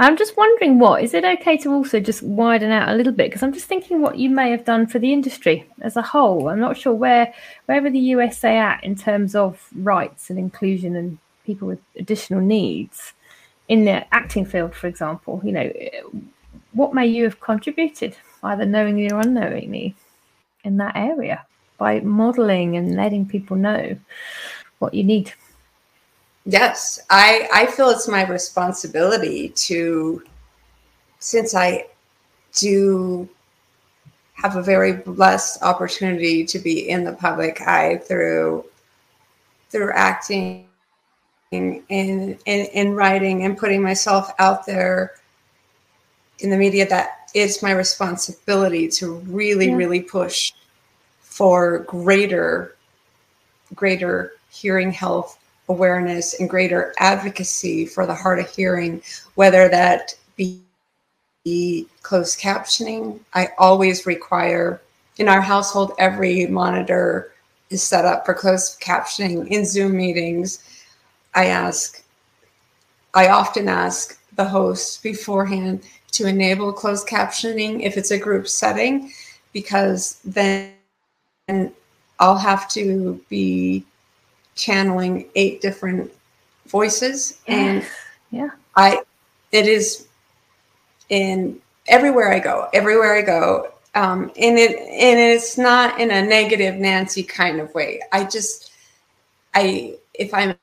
I'm 0.00 0.16
just 0.16 0.36
wondering 0.36 0.78
what 0.78 1.02
is 1.02 1.12
it 1.12 1.24
okay 1.24 1.56
to 1.58 1.72
also 1.72 1.98
just 1.98 2.22
widen 2.22 2.70
out 2.70 2.88
a 2.88 2.94
little 2.94 3.12
bit 3.12 3.26
because 3.26 3.42
I'm 3.42 3.52
just 3.52 3.66
thinking 3.66 4.00
what 4.00 4.16
you 4.16 4.30
may 4.30 4.52
have 4.52 4.64
done 4.64 4.86
for 4.86 5.00
the 5.00 5.12
industry 5.12 5.66
as 5.80 5.96
a 5.96 6.02
whole. 6.02 6.48
I'm 6.48 6.60
not 6.60 6.76
sure 6.76 6.94
where 6.94 7.34
wherever 7.66 7.90
the 7.90 7.98
USA 7.98 8.58
at 8.58 8.84
in 8.84 8.94
terms 8.94 9.34
of 9.34 9.68
rights 9.74 10.30
and 10.30 10.38
inclusion 10.38 10.94
and 10.94 11.18
people 11.44 11.66
with 11.66 11.80
additional 11.96 12.40
needs 12.40 13.12
in 13.66 13.86
the 13.86 14.14
acting 14.14 14.44
field, 14.44 14.72
for 14.72 14.86
example, 14.86 15.40
you 15.44 15.50
know, 15.50 15.72
what 16.74 16.94
may 16.94 17.06
you 17.06 17.24
have 17.24 17.40
contributed, 17.40 18.16
either 18.44 18.64
knowingly 18.64 19.10
or 19.10 19.18
unknowingly, 19.18 19.96
in 20.62 20.76
that 20.76 20.94
area 20.94 21.44
by 21.76 21.98
modeling 22.00 22.76
and 22.76 22.94
letting 22.94 23.26
people 23.26 23.56
know 23.56 23.98
what 24.78 24.94
you 24.94 25.02
need? 25.02 25.32
Yes, 26.50 26.98
I, 27.10 27.46
I 27.52 27.66
feel 27.66 27.90
it's 27.90 28.08
my 28.08 28.26
responsibility 28.26 29.50
to, 29.50 30.22
since 31.18 31.54
I 31.54 31.88
do 32.54 33.28
have 34.32 34.56
a 34.56 34.62
very 34.62 34.94
blessed 34.94 35.62
opportunity 35.62 36.46
to 36.46 36.58
be 36.58 36.88
in 36.88 37.04
the 37.04 37.12
public 37.12 37.60
eye 37.60 37.98
through 37.98 38.64
through 39.68 39.92
acting 39.92 40.66
in, 41.50 41.82
in, 41.90 42.38
in 42.46 42.94
writing 42.94 43.44
and 43.44 43.58
putting 43.58 43.82
myself 43.82 44.32
out 44.38 44.64
there 44.64 45.16
in 46.38 46.48
the 46.48 46.56
media 46.56 46.88
that 46.88 47.28
it's 47.34 47.62
my 47.62 47.72
responsibility 47.72 48.88
to 48.88 49.16
really, 49.26 49.66
yeah. 49.66 49.74
really 49.74 50.00
push 50.00 50.54
for 51.20 51.80
greater, 51.80 52.74
greater 53.74 54.32
hearing 54.48 54.90
health 54.90 55.38
awareness 55.68 56.34
and 56.40 56.48
greater 56.48 56.94
advocacy 56.98 57.86
for 57.86 58.06
the 58.06 58.14
hard 58.14 58.38
of 58.38 58.48
hearing, 58.48 59.02
whether 59.34 59.68
that 59.68 60.14
be 60.36 61.86
closed 62.02 62.38
captioning. 62.38 63.20
I 63.34 63.48
always 63.58 64.06
require 64.06 64.80
in 65.18 65.28
our 65.28 65.40
household, 65.40 65.92
every 65.98 66.46
monitor 66.46 67.32
is 67.70 67.82
set 67.82 68.04
up 68.04 68.24
for 68.24 68.34
closed 68.34 68.80
captioning 68.80 69.48
in 69.48 69.66
Zoom 69.66 69.96
meetings. 69.96 70.62
I 71.34 71.46
ask, 71.46 72.02
I 73.14 73.28
often 73.28 73.68
ask 73.68 74.18
the 74.36 74.44
host 74.44 75.02
beforehand 75.02 75.82
to 76.12 76.26
enable 76.26 76.72
closed 76.72 77.06
captioning 77.08 77.82
if 77.82 77.96
it's 77.96 78.12
a 78.12 78.18
group 78.18 78.48
setting, 78.48 79.12
because 79.52 80.20
then 80.24 80.72
I'll 82.20 82.38
have 82.38 82.68
to 82.70 83.20
be 83.28 83.84
channeling 84.58 85.26
eight 85.34 85.62
different 85.62 86.12
voices. 86.66 87.40
And 87.46 87.86
yeah. 88.30 88.50
I 88.76 89.02
it 89.52 89.66
is 89.66 90.08
in 91.08 91.60
everywhere 91.86 92.30
I 92.32 92.40
go 92.40 92.68
everywhere 92.74 93.16
I 93.16 93.22
go. 93.22 93.72
Um 93.94 94.30
and 94.36 94.58
it 94.58 94.76
and 94.78 95.18
it's 95.18 95.56
not 95.56 95.98
in 95.98 96.10
a 96.10 96.22
negative 96.22 96.74
Nancy 96.74 97.22
kind 97.22 97.60
of 97.60 97.72
way. 97.74 98.00
I 98.12 98.24
just 98.24 98.72
I 99.54 99.94
if 100.14 100.34
I'm 100.34 100.54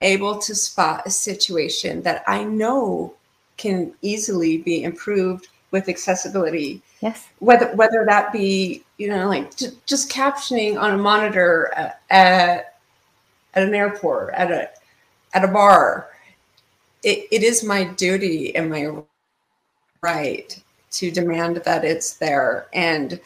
able 0.00 0.38
to 0.38 0.54
spot 0.54 1.02
a 1.06 1.10
situation 1.10 2.02
that 2.02 2.24
I 2.26 2.42
know 2.42 3.14
can 3.56 3.94
easily 4.02 4.58
be 4.58 4.82
improved 4.82 5.48
with 5.70 5.88
accessibility 5.88 6.82
yes. 7.04 7.28
whether 7.38 7.74
whether 7.76 8.04
that 8.06 8.32
be 8.32 8.82
you 8.96 9.08
know 9.08 9.28
like 9.28 9.56
j- 9.56 9.76
just 9.86 10.10
captioning 10.10 10.80
on 10.80 10.92
a 10.92 10.96
monitor 10.96 11.72
at, 11.76 12.00
at, 12.10 12.73
at 13.54 13.62
an 13.62 13.74
airport 13.74 14.34
at 14.34 14.50
a 14.50 14.70
at 15.34 15.44
a 15.44 15.48
bar. 15.48 16.08
It, 17.02 17.26
it 17.30 17.42
is 17.42 17.64
my 17.64 17.84
duty 17.84 18.54
and 18.56 18.70
my 18.70 19.02
right 20.00 20.58
to 20.92 21.10
demand 21.10 21.56
that 21.56 21.84
it's 21.84 22.14
there. 22.14 22.66
And 22.72 23.20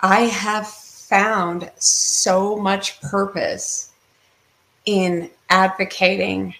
i 0.00 0.22
have 0.22 0.66
found 0.68 1.70
so 1.76 2.56
much 2.56 3.00
purpose 3.02 3.92
in 4.86 5.30
advocating 5.50 6.54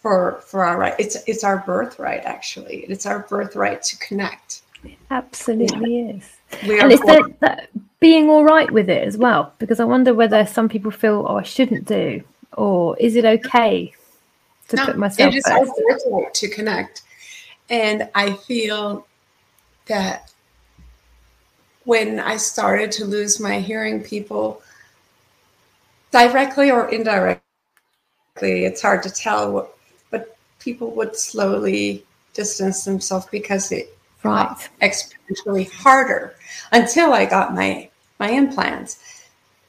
for 0.00 0.40
for 0.44 0.64
our 0.64 0.78
right. 0.78 0.94
It's 0.98 1.16
it's 1.26 1.44
our 1.44 1.58
birthright 1.58 2.24
actually. 2.24 2.84
It's 2.88 3.06
our 3.06 3.20
birthright 3.20 3.82
to 3.84 3.98
connect. 3.98 4.62
It 4.84 4.98
absolutely 5.10 6.00
is 6.00 6.28
we 6.66 6.80
and 6.80 6.92
is 6.92 7.00
that, 7.00 7.34
that 7.40 7.70
being 8.00 8.28
all 8.28 8.44
right 8.44 8.70
with 8.70 8.88
it 8.90 9.06
as 9.06 9.16
well? 9.16 9.52
Because 9.58 9.80
i 9.80 9.84
wonder 9.84 10.14
whether 10.14 10.44
some 10.46 10.68
people 10.68 10.90
feel 10.90 11.24
oh 11.28 11.36
i 11.36 11.42
shouldn't 11.42 11.86
do 11.86 12.22
or 12.54 12.96
is 12.98 13.16
it 13.16 13.24
okay 13.24 13.92
to 14.68 14.76
No, 14.76 14.86
put 14.86 14.98
myself 14.98 15.34
it 15.34 15.38
is 15.38 15.44
first? 15.46 15.72
birthright 15.88 16.34
to 16.34 16.48
connect. 16.48 17.02
And 17.70 18.08
i 18.14 18.32
feel 18.34 19.06
that 19.86 20.30
when 21.84 22.20
i 22.20 22.36
started 22.36 22.92
to 22.92 23.04
lose 23.04 23.40
my 23.40 23.58
hearing 23.58 24.02
people 24.02 24.62
directly 26.12 26.70
or 26.70 26.88
indirectly 26.90 27.40
it's 28.40 28.80
hard 28.80 29.02
to 29.02 29.10
tell, 29.10 29.70
but 30.10 30.36
people 30.58 30.90
would 30.92 31.16
slowly 31.16 32.04
distance 32.34 32.84
themselves 32.84 33.26
because 33.30 33.72
it 33.72 33.96
right. 34.24 34.50
Uh, 34.50 34.54
exponentially 34.80 35.70
harder 35.70 36.34
until 36.72 37.12
i 37.12 37.24
got 37.24 37.54
my 37.54 37.88
my 38.18 38.30
implants. 38.30 39.24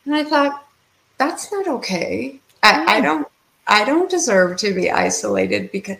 And 0.06 0.16
i 0.16 0.24
thought 0.24 0.68
that's 1.18 1.52
not 1.52 1.68
okay. 1.68 2.40
I, 2.62 2.98
I 2.98 3.00
mm. 3.00 3.04
don't 3.04 3.28
i 3.68 3.84
don't 3.86 4.10
deserve 4.10 4.58
to 4.58 4.74
be 4.74 4.92
isolated 4.92 5.72
because 5.72 5.98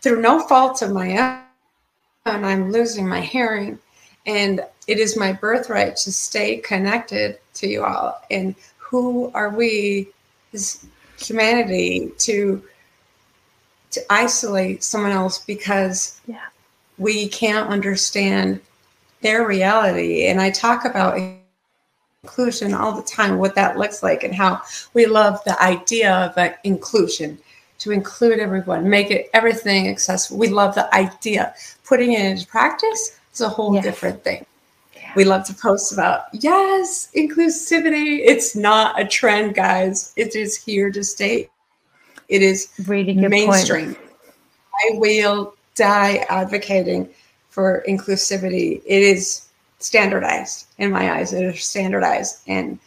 through 0.00 0.20
no 0.20 0.40
fault 0.40 0.82
of 0.82 0.92
my 0.92 1.16
own 1.16 2.34
and 2.34 2.46
i'm 2.46 2.72
losing 2.72 3.08
my 3.08 3.20
hearing. 3.20 3.78
And 4.26 4.60
it 4.88 4.98
is 4.98 5.16
my 5.16 5.32
birthright 5.32 5.96
to 5.98 6.12
stay 6.12 6.56
connected 6.58 7.38
to 7.54 7.68
you 7.68 7.84
all. 7.84 8.20
And 8.30 8.56
who 8.78 9.30
are 9.34 9.50
we 9.50 10.08
as 10.52 10.84
humanity 11.18 12.12
to 12.18 12.62
to 13.92 14.00
isolate 14.10 14.84
someone 14.84 15.12
else 15.12 15.38
because 15.38 16.20
Yeah. 16.26 16.46
We 16.98 17.28
can't 17.28 17.68
understand 17.68 18.60
their 19.22 19.46
reality. 19.46 20.26
And 20.26 20.40
i 20.40 20.50
talk 20.50 20.84
about 20.84 21.18
inclusion 21.18 22.74
all 22.74 22.92
the 22.92 23.02
time 23.02 23.38
what 23.38 23.54
that 23.54 23.78
looks 23.78 24.02
like 24.02 24.24
and 24.24 24.34
how 24.34 24.60
we 24.94 25.06
love 25.06 25.42
the 25.44 25.60
idea 25.62 26.12
of 26.14 26.36
uh, 26.38 26.50
inclusion 26.64 27.38
to 27.78 27.92
include 27.92 28.38
everyone 28.40 28.88
make 28.88 29.10
it 29.10 29.28
everything 29.34 29.88
accessible. 29.88 30.38
We 30.38 30.48
love 30.48 30.74
the 30.74 30.92
idea. 30.94 31.54
Putting 31.84 32.12
it 32.12 32.24
into 32.24 32.46
practice 32.46 33.18
is 33.32 33.40
a 33.40 33.48
whole 33.48 33.74
Yes. 33.74 33.84
different 33.84 34.24
thing. 34.24 34.44
We 35.14 35.24
love 35.24 35.44
to 35.46 35.54
post 35.54 35.92
about 35.92 36.24
yes 36.32 37.08
inclusivity. 37.16 38.20
It's 38.24 38.54
not 38.56 39.00
a 39.00 39.04
trend 39.06 39.54
guys. 39.54 40.12
It 40.16 40.34
is 40.34 40.56
here 40.56 40.90
to 40.90 41.04
stay. 41.04 41.48
It 42.28 42.42
is 42.42 42.72
really 42.86 43.14
good 43.14 43.30
mainstream. 43.30 43.94
Point 43.94 43.98
i 44.74 44.90
will 44.98 45.55
die 45.76 46.24
advocating 46.28 47.08
for 47.50 47.84
inclusivity. 47.88 48.82
It 48.84 49.02
is 49.02 49.46
standardized. 49.78 50.66
In 50.78 50.90
my 50.90 51.12
eyes 51.12 51.32
it 51.32 51.44
is 51.44 51.62
standardized. 51.62 52.40
And 52.46 52.78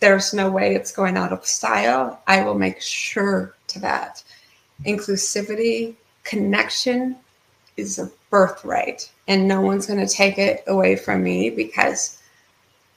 there's 0.00 0.32
no 0.32 0.50
way 0.50 0.74
it's 0.74 0.92
going 0.92 1.16
out 1.16 1.32
of 1.32 1.46
style. 1.46 2.20
I 2.26 2.42
will 2.42 2.54
make 2.54 2.80
sure 2.80 3.54
to 3.68 3.80
that. 3.80 4.22
Inclusivity 4.86 5.94
connection 6.24 7.16
is 7.76 7.98
a 7.98 8.10
birthright. 8.30 9.10
And 9.28 9.48
no 9.48 9.60
one's 9.60 9.86
going 9.86 10.04
to 10.06 10.12
take 10.12 10.38
it 10.38 10.62
away 10.66 10.96
from 10.96 11.22
me 11.22 11.50
because 11.50 12.16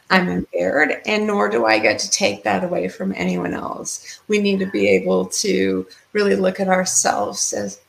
i'm 0.10 0.28
impaired 0.28 1.02
and 1.06 1.26
nor 1.26 1.48
do 1.48 1.66
i 1.66 1.80
get 1.80 1.98
to 1.98 2.10
take 2.10 2.44
that 2.44 2.64
away 2.64 2.88
from 2.88 3.14
anyone 3.16 3.54
else. 3.54 4.22
We 4.28 4.40
need 4.40 4.60
to 4.60 4.66
be 4.66 4.88
able 4.88 5.28
to 5.28 5.88
really 6.12 6.36
look 6.36 6.60
at 6.60 6.68
ourselves 6.68 7.54
as 7.54 7.80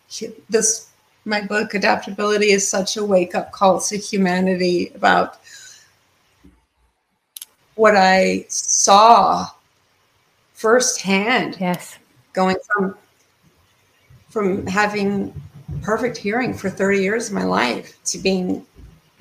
this 0.49 0.91
my 1.25 1.41
book 1.41 1.75
adaptability 1.75 2.51
is 2.51 2.67
such 2.69 2.97
a 2.97 3.05
wake 3.05 3.35
up 3.35 3.51
call 3.53 3.81
to 3.81 3.97
humanity 3.97 4.93
about 4.95 5.39
what 7.77 7.97
i 7.97 8.45
saw 8.49 9.49
firsthand. 10.55 11.59
Yes. 11.61 11.99
Going 12.33 12.57
from 12.67 12.97
from 14.31 14.67
having 14.67 15.33
perfect 15.83 16.17
hearing 16.17 16.55
for 16.55 16.71
30 16.71 17.03
years 17.03 17.29
of 17.29 17.35
my 17.35 17.45
life 17.45 18.03
to 18.05 18.19
being 18.19 18.67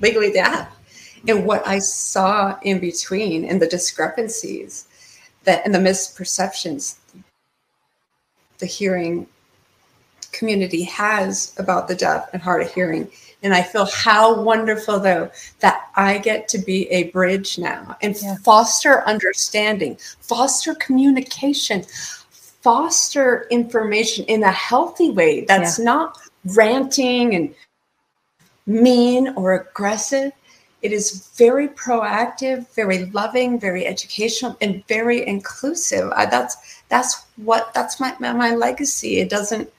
legally 0.00 0.32
deaf. 0.32 0.74
And 1.28 1.44
what 1.44 1.66
i 1.66 1.78
saw 1.78 2.58
in 2.62 2.78
between 2.78 3.44
and 3.44 3.60
the 3.60 3.66
discrepancies 3.66 4.88
that 5.44 5.62
and 5.64 5.74
the 5.74 5.78
misperceptions 5.78 6.96
the 8.58 8.66
hearing 8.66 9.26
community 10.34 10.82
has 10.82 11.54
about 11.58 11.88
the 11.88 11.94
deaf 11.94 12.28
and 12.32 12.42
hard 12.42 12.62
of 12.62 12.72
hearing 12.74 13.10
and 13.42 13.54
i 13.54 13.62
feel 13.62 13.86
how 13.86 14.40
wonderful 14.42 14.98
though 14.98 15.30
that 15.60 15.88
i 15.96 16.18
get 16.18 16.48
to 16.48 16.58
be 16.58 16.88
a 16.90 17.04
bridge 17.10 17.58
now 17.58 17.96
and 18.02 18.16
Yeah. 18.20 18.36
foster 18.44 19.02
understanding 19.06 19.96
foster 20.20 20.74
communication 20.74 21.84
foster 22.30 23.46
information 23.50 24.24
in 24.26 24.42
a 24.42 24.50
healthy 24.52 25.10
way 25.10 25.44
that's 25.44 25.78
not 25.78 26.18
ranting 26.56 27.34
and 27.34 27.54
mean 28.66 29.28
or 29.36 29.54
aggressive. 29.54 30.32
It 30.82 30.92
is 30.92 31.28
very 31.36 31.68
proactive, 31.68 32.68
very 32.74 33.06
loving, 33.06 33.58
very 33.58 33.86
educational, 33.86 34.56
and 34.60 34.86
very 34.86 35.26
inclusive. 35.26 36.10
I, 36.14 36.26
that's 36.26 36.56
that's 36.88 37.24
what 37.36 37.72
that's 37.74 38.00
my, 38.00 38.14
my 38.20 38.32
my 38.32 38.54
legacy. 38.54 39.20
It 39.20 39.30
doesn't 39.30 39.70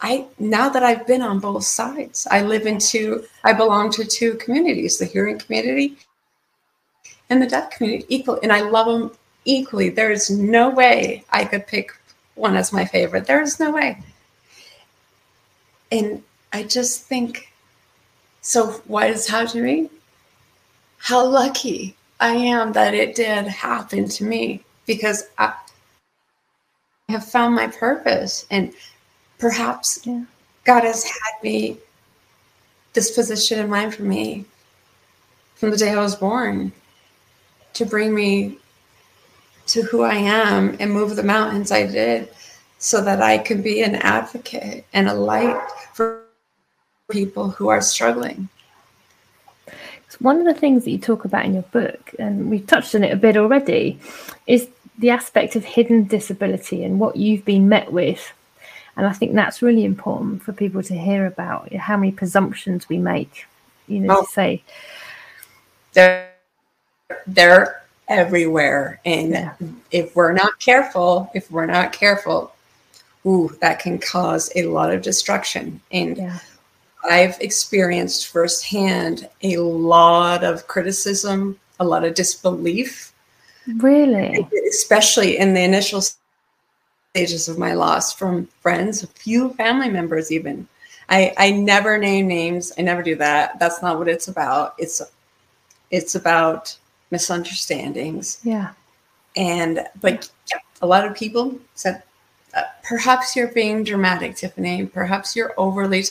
I 0.00 0.26
now 0.38 0.68
that 0.68 0.82
I've 0.82 1.06
been 1.06 1.22
on 1.22 1.40
both 1.40 1.64
sides, 1.64 2.26
I 2.30 2.42
live 2.42 2.66
in 2.66 2.78
two. 2.78 3.24
I 3.44 3.52
belong 3.52 3.90
to 3.92 4.04
two 4.04 4.34
communities: 4.34 4.98
the 4.98 5.04
hearing 5.04 5.38
community 5.38 5.96
and 7.30 7.42
the 7.42 7.46
deaf 7.46 7.70
community 7.70 8.06
equally, 8.08 8.40
and 8.42 8.52
I 8.52 8.60
love 8.60 8.86
them 8.86 9.10
equally. 9.44 9.88
There 9.88 10.12
is 10.12 10.30
no 10.30 10.70
way 10.70 11.24
I 11.30 11.44
could 11.44 11.66
pick 11.66 11.92
one 12.34 12.56
as 12.56 12.72
my 12.72 12.84
favorite. 12.84 13.26
There 13.26 13.42
is 13.42 13.58
no 13.58 13.72
way. 13.72 13.98
And 15.90 16.22
I 16.52 16.62
just 16.62 17.04
think, 17.04 17.52
so 18.40 18.72
what 18.86 19.14
to 19.16 19.62
me? 19.62 19.90
How 20.98 21.24
lucky 21.26 21.96
I 22.20 22.30
am 22.30 22.72
that 22.72 22.94
it 22.94 23.14
did 23.14 23.46
happen 23.46 24.08
to 24.08 24.24
me 24.24 24.64
because 24.86 25.28
I 25.38 25.54
have 27.08 27.24
found 27.24 27.54
my 27.54 27.68
purpose 27.68 28.46
and 28.50 28.72
perhaps 29.38 30.00
Yeah. 30.04 30.24
God 30.64 30.84
has 30.84 31.04
had 31.04 31.42
me 31.42 31.78
this 32.92 33.10
position 33.10 33.58
in 33.58 33.70
mind 33.70 33.94
for 33.94 34.02
me 34.02 34.44
from 35.54 35.70
the 35.70 35.76
day 35.76 35.90
I 35.90 36.00
was 36.00 36.16
born 36.16 36.72
to 37.74 37.86
bring 37.86 38.14
me 38.14 38.58
to 39.68 39.82
who 39.82 40.02
I 40.02 40.14
am 40.14 40.76
and 40.80 40.90
move 40.92 41.16
the 41.16 41.22
mountains 41.22 41.70
I 41.70 41.86
did 41.86 42.28
so 42.78 43.02
that 43.02 43.20
I 43.20 43.38
could 43.38 43.62
be 43.62 43.82
an 43.82 43.96
advocate 43.96 44.84
and 44.92 45.08
a 45.08 45.14
light 45.14 45.60
for 45.94 46.22
people 47.10 47.50
who 47.50 47.68
are 47.68 47.80
struggling. 47.80 48.48
One 50.20 50.38
of 50.38 50.46
the 50.46 50.58
things 50.58 50.84
that 50.84 50.90
you 50.90 50.98
talk 50.98 51.24
about 51.24 51.44
in 51.44 51.54
your 51.54 51.62
book, 51.64 52.14
and 52.18 52.50
we've 52.50 52.66
touched 52.66 52.94
on 52.94 53.04
it 53.04 53.12
a 53.12 53.16
bit 53.16 53.36
already, 53.36 54.00
is 54.46 54.68
the 54.98 55.10
aspect 55.10 55.54
of 55.54 55.64
hidden 55.64 56.04
disability 56.04 56.82
and 56.82 56.98
what 56.98 57.16
you've 57.16 57.44
been 57.44 57.68
met 57.68 57.92
with. 57.92 58.32
And 58.98 59.06
I 59.06 59.12
think 59.12 59.32
that's 59.32 59.62
really 59.62 59.84
important 59.84 60.42
for 60.42 60.52
people 60.52 60.82
to 60.82 60.98
hear 60.98 61.24
about 61.24 61.72
how 61.72 61.96
many 61.96 62.10
presumptions 62.10 62.88
we 62.88 62.98
make, 62.98 63.46
you 63.86 64.00
know, 64.00 64.18
Oh. 64.18 64.22
to 64.22 64.30
say, 64.30 64.62
There, 65.92 66.32
they're 67.26 67.82
everywhere. 68.08 69.00
And 69.04 69.30
yeah. 69.30 69.54
if 69.92 70.16
we're 70.16 70.32
not 70.32 70.58
careful, 70.58 71.30
if 71.32 71.48
we're 71.50 71.66
not 71.66 71.92
careful, 71.92 72.52
ooh, 73.24 73.56
that 73.60 73.78
can 73.78 73.98
cause 73.98 74.50
a 74.56 74.64
lot 74.64 74.92
of 74.92 75.00
destruction. 75.00 75.80
And 75.92 76.16
yeah. 76.16 76.38
I've 77.08 77.38
experienced 77.40 78.26
firsthand 78.26 79.28
a 79.42 79.58
lot 79.58 80.42
of 80.42 80.66
criticism, 80.66 81.58
a 81.78 81.84
lot 81.84 82.04
of 82.04 82.14
disbelief. 82.14 83.12
Really? 83.76 84.44
Especially 84.68 85.38
in 85.38 85.54
the 85.54 85.62
initial 85.62 86.02
stages 87.18 87.48
of 87.48 87.58
my 87.58 87.74
loss 87.74 88.12
from 88.12 88.46
friends, 88.60 89.02
a 89.02 89.06
few 89.08 89.50
family 89.54 89.90
members, 89.90 90.30
even. 90.30 90.68
I, 91.08 91.32
I 91.36 91.50
never 91.50 91.98
name 91.98 92.28
names. 92.28 92.72
I 92.78 92.82
never 92.82 93.02
do 93.02 93.16
that. 93.16 93.58
That's 93.58 93.82
not 93.82 93.98
what 93.98 94.08
it's 94.08 94.28
about. 94.28 94.74
It's 94.78 95.02
it's 95.90 96.14
about 96.14 96.76
misunderstandings. 97.10 98.40
Yeah. 98.44 98.72
And 99.36 99.84
but 100.00 100.30
yeah, 100.50 100.60
a 100.80 100.86
lot 100.86 101.06
of 101.06 101.16
people 101.16 101.58
said, 101.74 102.02
uh, 102.54 102.62
perhaps 102.84 103.34
you're 103.34 103.52
being 103.52 103.82
dramatic, 103.82 104.36
Tiffany. 104.36 104.86
Perhaps 104.86 105.34
you're 105.34 105.54
overly 105.56 106.04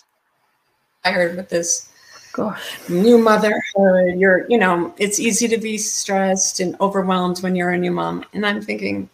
tired 1.04 1.38
with 1.38 1.48
this 1.48 1.90
Gosh. 2.34 2.78
new 2.90 3.18
motherhood. 3.18 4.18
You're, 4.18 4.46
you 4.50 4.58
know, 4.58 4.94
it's 4.98 5.20
easy 5.20 5.48
to 5.48 5.58
be 5.58 5.78
stressed 5.78 6.60
and 6.60 6.76
overwhelmed 6.82 7.40
when 7.44 7.56
you're 7.56 7.70
a 7.70 7.78
new 7.78 7.92
mom. 7.92 8.26
And 8.34 8.46
I'm 8.46 8.62
thinking, 8.62 9.10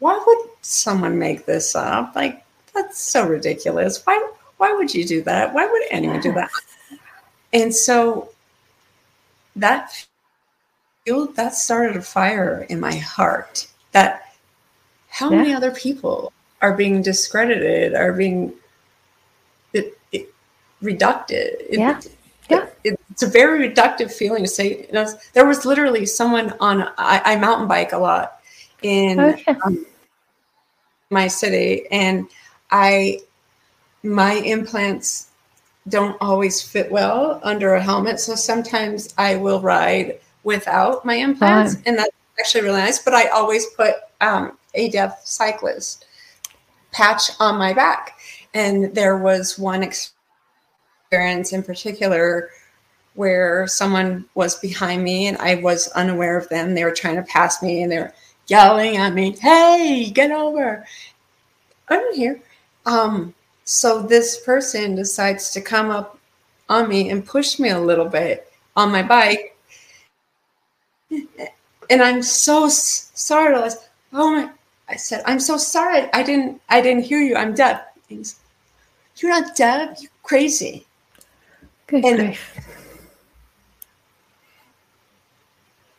why 0.00 0.20
would 0.26 0.47
someone 0.68 1.18
make 1.18 1.46
this 1.46 1.74
up? 1.74 2.14
Like, 2.14 2.44
that's 2.74 3.00
so 3.00 3.26
ridiculous. 3.26 4.04
Why 4.04 4.32
why 4.58 4.72
would 4.72 4.94
you 4.94 5.04
do 5.04 5.22
that? 5.22 5.54
Why 5.54 5.66
would 5.66 5.82
anyone 5.90 6.20
do 6.20 6.32
that? 6.32 6.50
And 7.52 7.74
so 7.74 8.30
that 9.56 10.06
fueled 11.04 11.36
that 11.36 11.54
started 11.54 11.96
a 11.96 12.02
fire 12.02 12.66
in 12.68 12.80
my 12.80 12.94
heart 12.94 13.66
that 13.92 14.34
how 15.08 15.30
yeah. 15.30 15.38
many 15.38 15.54
other 15.54 15.70
people 15.70 16.32
are 16.60 16.74
being 16.74 17.02
discredited, 17.02 17.94
are 17.94 18.12
being 18.12 18.52
it, 19.72 19.98
it 20.12 20.32
reducted. 20.82 21.56
It, 21.70 21.78
yeah. 21.78 22.00
Yeah. 22.50 22.66
It, 22.82 22.98
it's 23.10 23.22
a 23.22 23.26
very 23.26 23.68
reductive 23.68 24.10
feeling 24.10 24.42
to 24.42 24.48
say, 24.48 24.86
you 24.86 24.92
know, 24.92 25.06
there 25.34 25.46
was 25.46 25.66
literally 25.66 26.06
someone 26.06 26.54
on, 26.60 26.82
I, 26.96 27.20
I 27.24 27.36
mountain 27.36 27.68
bike 27.68 27.92
a 27.92 27.98
lot 27.98 28.40
in 28.82 29.20
okay. 29.20 29.56
um, 29.64 29.84
my 31.10 31.26
city 31.26 31.86
and 31.90 32.28
I, 32.70 33.20
my 34.02 34.34
implants 34.34 35.28
don't 35.88 36.16
always 36.20 36.62
fit 36.62 36.90
well 36.90 37.40
under 37.42 37.74
a 37.74 37.82
helmet. 37.82 38.20
So 38.20 38.34
sometimes 38.34 39.14
I 39.16 39.36
will 39.36 39.60
ride 39.60 40.20
without 40.44 41.04
my 41.04 41.14
implants, 41.14 41.76
and 41.86 41.98
that's 41.98 42.14
actually 42.38 42.64
really 42.64 42.80
nice. 42.80 43.02
But 43.02 43.14
I 43.14 43.28
always 43.28 43.66
put 43.66 43.94
um, 44.20 44.58
a 44.74 44.88
deaf 44.90 45.20
cyclist 45.24 46.04
patch 46.92 47.30
on 47.40 47.58
my 47.58 47.72
back. 47.72 48.18
And 48.54 48.94
there 48.94 49.18
was 49.18 49.58
one 49.58 49.82
experience 49.82 51.52
in 51.52 51.62
particular 51.62 52.50
where 53.14 53.66
someone 53.66 54.24
was 54.34 54.56
behind 54.56 55.02
me 55.02 55.26
and 55.26 55.36
I 55.38 55.56
was 55.56 55.88
unaware 55.88 56.38
of 56.38 56.48
them. 56.48 56.74
They 56.74 56.84
were 56.84 56.92
trying 56.92 57.16
to 57.16 57.22
pass 57.22 57.62
me 57.62 57.82
and 57.82 57.90
they 57.90 57.98
were 57.98 58.14
yelling 58.48 58.96
at 58.96 59.14
me, 59.14 59.36
Hey, 59.38 60.10
get 60.10 60.30
over. 60.30 60.84
I'm 61.88 62.12
here. 62.14 62.40
Um, 62.86 63.34
so 63.64 64.02
this 64.02 64.40
person 64.40 64.94
decides 64.94 65.50
to 65.50 65.60
come 65.60 65.90
up 65.90 66.18
on 66.68 66.88
me 66.88 67.10
and 67.10 67.24
push 67.24 67.58
me 67.58 67.70
a 67.70 67.80
little 67.80 68.08
bit 68.08 68.52
on 68.76 68.90
my 68.90 69.02
bike. 69.02 69.56
And 71.90 72.02
I'm 72.02 72.22
so 72.22 72.68
startled. 72.68 73.72
Oh 74.12 74.30
my, 74.32 74.50
I 74.88 74.96
said, 74.96 75.22
I'm 75.26 75.40
so 75.40 75.56
sorry. 75.56 76.08
I 76.12 76.22
didn't, 76.22 76.60
I 76.68 76.80
didn't 76.80 77.04
hear 77.04 77.20
you. 77.20 77.36
I'm 77.36 77.54
deaf. 77.54 77.82
He's, 78.08 78.40
You're 79.16 79.30
not 79.30 79.56
deaf. 79.56 80.00
You're 80.00 80.10
crazy. 80.22 80.86
Good 81.86 82.04
and 82.04 82.18
grief. 82.18 82.58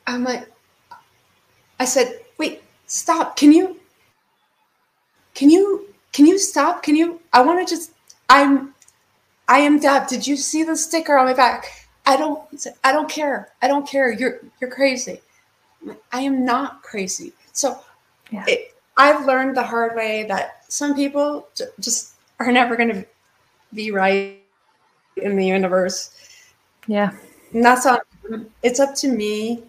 I'm 0.08 0.24
like, 0.24 0.48
I 1.80 1.86
said, 1.86 2.22
stop. 2.90 3.38
Can 3.38 3.54
you, 3.54 3.80
can 5.34 5.50
you 5.50 5.90
can 6.12 6.26
you 6.26 6.38
stop? 6.38 6.84
Can 6.84 6.96
you? 6.96 7.20
I 7.34 7.42
want 7.42 7.66
to 7.66 7.76
just. 7.76 7.94
I'm. 8.30 8.74
I 9.48 9.60
am 9.60 9.80
deaf. 9.80 10.08
Did 10.10 10.28
you 10.28 10.36
see 10.36 10.64
the 10.64 10.76
sticker 10.76 11.18
on 11.18 11.26
my 11.26 11.34
back? 11.34 11.88
I 12.06 12.18
don't. 12.18 12.42
I 12.84 12.92
don't 12.92 13.10
care. 13.10 13.54
I 13.62 13.68
don't 13.68 13.88
care. 13.88 14.12
You're 14.12 14.40
you're 14.60 14.70
crazy. 14.70 15.22
I 16.12 16.22
am 16.22 16.44
not 16.44 16.84
crazy. 16.84 17.32
So, 17.54 17.80
yeah. 18.32 18.44
it, 18.48 18.76
I've 18.98 19.26
learned 19.26 19.56
the 19.56 19.64
hard 19.64 19.96
way 19.96 20.26
that 20.28 20.66
some 20.68 20.94
people 20.94 21.48
just 21.80 22.16
are 22.40 22.52
never 22.52 22.76
going 22.76 22.90
to 22.90 23.06
be 23.74 23.92
right 23.92 24.40
in 25.16 25.38
the 25.38 25.46
universe. 25.46 26.12
Yeah. 26.88 27.12
And 27.54 27.64
that's 27.64 27.86
on. 27.86 28.00
It's 28.62 28.80
up 28.80 28.94
to 28.96 29.08
me 29.08 29.64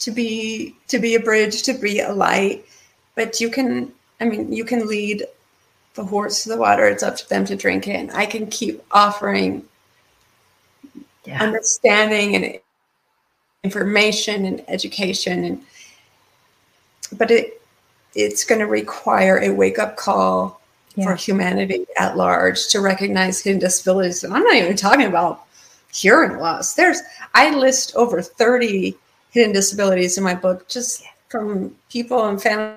to 0.00 0.10
be 0.10 0.76
to 0.88 0.98
be 0.98 1.14
a 1.14 1.20
bridge, 1.20 1.62
to 1.62 1.72
be 1.74 2.00
a 2.00 2.12
light. 2.12 2.64
But 3.14 3.40
you 3.40 3.50
can 3.50 3.92
I 4.20 4.26
mean, 4.26 4.52
you 4.52 4.64
can 4.64 4.86
lead 4.86 5.24
the 5.94 6.04
horse 6.04 6.42
to 6.42 6.50
the 6.50 6.56
water. 6.56 6.86
It's 6.86 7.02
up 7.02 7.16
to 7.16 7.28
them 7.28 7.44
to 7.46 7.56
drink 7.56 7.88
it. 7.88 7.96
And 7.96 8.10
I 8.12 8.26
can 8.26 8.46
keep 8.46 8.82
offering 8.90 9.64
yeah. 11.24 11.42
understanding 11.42 12.36
and 12.36 12.60
information 13.62 14.46
and 14.46 14.64
education 14.68 15.44
and 15.44 15.62
but 17.18 17.30
it 17.30 17.60
it's 18.14 18.44
going 18.44 18.58
to 18.58 18.66
require 18.66 19.38
a 19.38 19.50
wake 19.50 19.78
up 19.78 19.96
call 19.96 20.60
yeah. 20.94 21.04
for 21.04 21.14
humanity 21.14 21.84
at 21.98 22.16
large 22.16 22.68
to 22.68 22.80
recognize 22.80 23.40
hidden 23.40 23.60
disabilities 23.60 24.24
and 24.24 24.32
i'm 24.32 24.42
not 24.44 24.54
even 24.54 24.76
talking 24.76 25.06
about 25.06 25.42
hearing 25.92 26.38
loss 26.38 26.72
there's 26.72 27.02
i 27.34 27.54
list 27.54 27.94
over 27.96 28.22
30 28.22 28.96
hidden 29.30 29.52
disabilities 29.52 30.18
in 30.18 30.24
my 30.24 30.34
book 30.34 30.68
just 30.68 31.04
from 31.28 31.74
people 31.90 32.26
and 32.26 32.40
family 32.40 32.74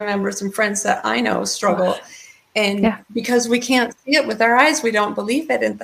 members 0.00 0.42
and 0.42 0.54
friends 0.54 0.82
that 0.82 1.00
I 1.04 1.20
know 1.20 1.44
struggle. 1.44 1.96
And 2.56 2.80
yeah. 2.80 2.98
because 3.12 3.48
we 3.48 3.60
can't 3.60 3.94
see 4.00 4.16
it 4.16 4.26
with 4.26 4.42
our 4.42 4.56
eyes, 4.56 4.82
we 4.82 4.90
don't 4.90 5.14
believe 5.14 5.50
it. 5.50 5.62
And 5.62 5.80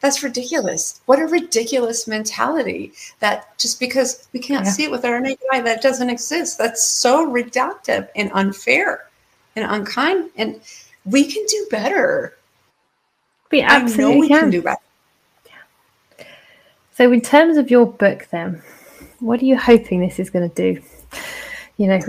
that's 0.00 0.22
ridiculous. 0.22 1.00
What 1.06 1.18
a 1.18 1.26
ridiculous 1.26 2.06
mentality 2.06 2.92
that 3.20 3.58
just 3.58 3.80
because 3.80 4.28
we 4.32 4.38
can't 4.38 4.66
yeah. 4.66 4.70
see 4.70 4.84
it 4.84 4.90
with 4.90 5.04
our 5.04 5.18
naked 5.20 5.46
eye, 5.52 5.60
that 5.62 5.82
doesn't 5.82 6.10
exist. 6.10 6.58
That's 6.58 6.84
so 6.84 7.26
reductive 7.26 8.08
and 8.14 8.30
unfair 8.34 9.08
and 9.56 9.64
unkind. 9.70 10.30
And 10.36 10.60
we 11.04 11.24
can 11.24 11.44
do 11.46 11.66
better. 11.70 12.36
We 13.50 13.62
absolutely 13.62 14.20
we 14.20 14.28
can. 14.28 14.40
can. 14.40 14.50
do 14.50 14.62
better. 14.62 14.80
So, 16.92 17.10
in 17.10 17.20
terms 17.22 17.56
of 17.56 17.70
your 17.70 17.86
book, 17.86 18.28
then, 18.30 18.62
what 19.20 19.40
are 19.40 19.44
you 19.44 19.58
hoping 19.58 20.00
this 20.00 20.18
is 20.18 20.30
going 20.30 20.48
to 20.48 20.54
do? 20.54 20.82
You 21.76 21.88
know, 21.88 22.00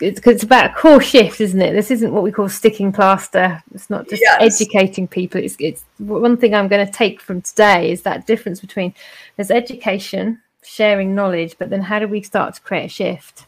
it's, 0.00 0.20
it's 0.26 0.42
about 0.42 0.70
a 0.70 0.74
core 0.74 1.00
shift, 1.00 1.40
isn't 1.40 1.60
it? 1.60 1.72
This 1.72 1.90
isn't 1.90 2.12
what 2.12 2.22
we 2.22 2.32
call 2.32 2.48
sticking 2.48 2.92
plaster. 2.92 3.62
It's 3.74 3.88
not 3.88 4.08
just 4.08 4.22
yes. 4.22 4.60
educating 4.60 5.08
people. 5.08 5.40
It's, 5.42 5.56
it's 5.58 5.84
one 5.98 6.36
thing 6.36 6.54
I'm 6.54 6.68
going 6.68 6.86
to 6.86 6.92
take 6.92 7.20
from 7.20 7.42
today 7.42 7.90
is 7.90 8.02
that 8.02 8.26
difference 8.26 8.60
between 8.60 8.94
there's 9.36 9.50
education, 9.50 10.40
sharing 10.62 11.14
knowledge, 11.14 11.56
but 11.58 11.70
then 11.70 11.82
how 11.82 11.98
do 11.98 12.08
we 12.08 12.22
start 12.22 12.54
to 12.54 12.60
create 12.60 12.86
a 12.86 12.88
shift? 12.88 13.46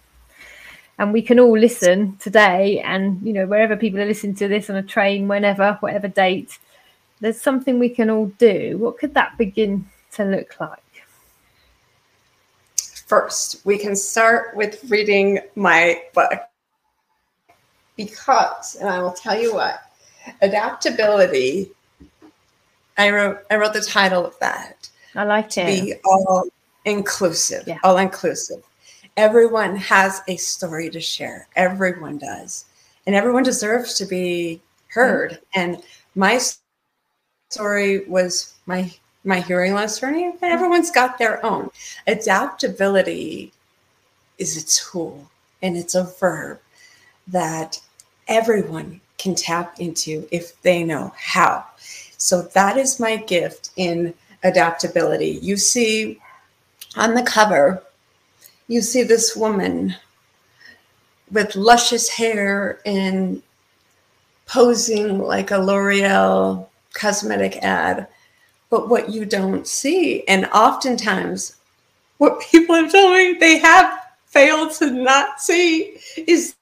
And 0.98 1.12
we 1.12 1.22
can 1.22 1.38
all 1.38 1.56
listen 1.56 2.16
today, 2.16 2.80
and 2.80 3.22
you 3.22 3.32
know 3.32 3.46
wherever 3.46 3.76
people 3.76 4.00
are 4.00 4.06
listening 4.06 4.34
to 4.36 4.48
this 4.48 4.68
on 4.68 4.74
a 4.74 4.82
train, 4.82 5.28
whenever, 5.28 5.74
whatever 5.78 6.08
date, 6.08 6.58
there's 7.20 7.40
something 7.40 7.78
we 7.78 7.88
can 7.88 8.10
all 8.10 8.26
do. 8.38 8.76
What 8.78 8.98
could 8.98 9.14
that 9.14 9.38
begin 9.38 9.88
to 10.12 10.24
look 10.24 10.58
like? 10.58 10.82
First, 13.08 13.64
we 13.64 13.78
can 13.78 13.96
start 13.96 14.54
with 14.54 14.84
reading 14.90 15.40
my 15.56 16.02
book 16.12 16.40
because, 17.96 18.76
and 18.76 18.86
I 18.86 19.00
will 19.00 19.14
tell 19.14 19.40
you 19.40 19.54
what, 19.54 19.80
adaptability. 20.42 21.70
I 22.98 23.10
wrote 23.10 23.38
I 23.50 23.56
wrote 23.56 23.72
the 23.72 23.80
title 23.80 24.26
of 24.26 24.38
that. 24.40 24.90
I 25.14 25.24
like 25.24 25.48
to 25.50 25.64
be 25.64 25.94
all 26.04 26.48
inclusive, 26.84 27.66
yeah. 27.66 27.78
all 27.82 27.96
inclusive. 27.96 28.62
Everyone 29.16 29.74
has 29.76 30.20
a 30.28 30.36
story 30.36 30.90
to 30.90 31.00
share. 31.00 31.48
Everyone 31.56 32.18
does, 32.18 32.66
and 33.06 33.16
everyone 33.16 33.42
deserves 33.42 33.94
to 33.94 34.04
be 34.04 34.60
heard. 34.88 35.30
Mm-hmm. 35.30 35.60
And 35.60 35.82
my 36.14 36.38
story 37.48 38.04
was 38.04 38.52
my 38.66 38.92
my 39.24 39.40
hearing 39.40 39.74
loss 39.74 40.00
journey, 40.00 40.32
but 40.40 40.50
everyone's 40.50 40.90
got 40.90 41.18
their 41.18 41.44
own. 41.44 41.70
Adaptability 42.06 43.52
is 44.38 44.56
a 44.56 44.66
tool 44.66 45.30
and 45.62 45.76
it's 45.76 45.94
a 45.94 46.04
verb 46.18 46.60
that 47.26 47.80
everyone 48.28 49.00
can 49.18 49.34
tap 49.34 49.80
into 49.80 50.26
if 50.30 50.60
they 50.62 50.84
know 50.84 51.12
how. 51.16 51.64
So 52.16 52.42
that 52.42 52.76
is 52.76 53.00
my 53.00 53.16
gift 53.16 53.70
in 53.76 54.14
adaptability. 54.42 55.38
You 55.42 55.56
see 55.56 56.20
on 56.96 57.14
the 57.14 57.22
cover, 57.22 57.82
you 58.68 58.80
see 58.80 59.02
this 59.02 59.36
woman 59.36 59.96
with 61.30 61.56
luscious 61.56 62.08
hair 62.08 62.80
and 62.86 63.42
posing 64.46 65.18
like 65.18 65.50
a 65.50 65.58
L'Oreal 65.58 66.66
cosmetic 66.94 67.56
ad. 67.58 68.06
But 68.70 68.88
what 68.88 69.10
you 69.10 69.24
don't 69.24 69.66
see, 69.66 70.26
and 70.28 70.46
oftentimes 70.46 71.56
what 72.18 72.40
people 72.40 72.74
have 72.74 72.92
told 72.92 73.14
me 73.14 73.34
they 73.34 73.58
have 73.58 73.98
failed 74.26 74.72
to 74.74 74.90
not 74.90 75.40
see, 75.40 75.98
is 76.16 76.54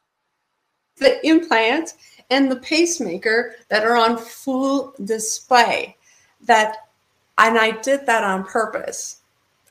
the 0.99 1.27
implant 1.27 1.95
and 2.31 2.51
the 2.51 2.57
pacemaker 2.57 3.57
that 3.69 3.85
are 3.85 3.97
on 3.97 4.19
full 4.19 4.95
display. 5.05 5.97
That, 6.43 6.89
and 7.39 7.59
I 7.59 7.73
did 7.81 8.07
that 8.07 8.25
on 8.25 8.45
purpose. 8.45 9.21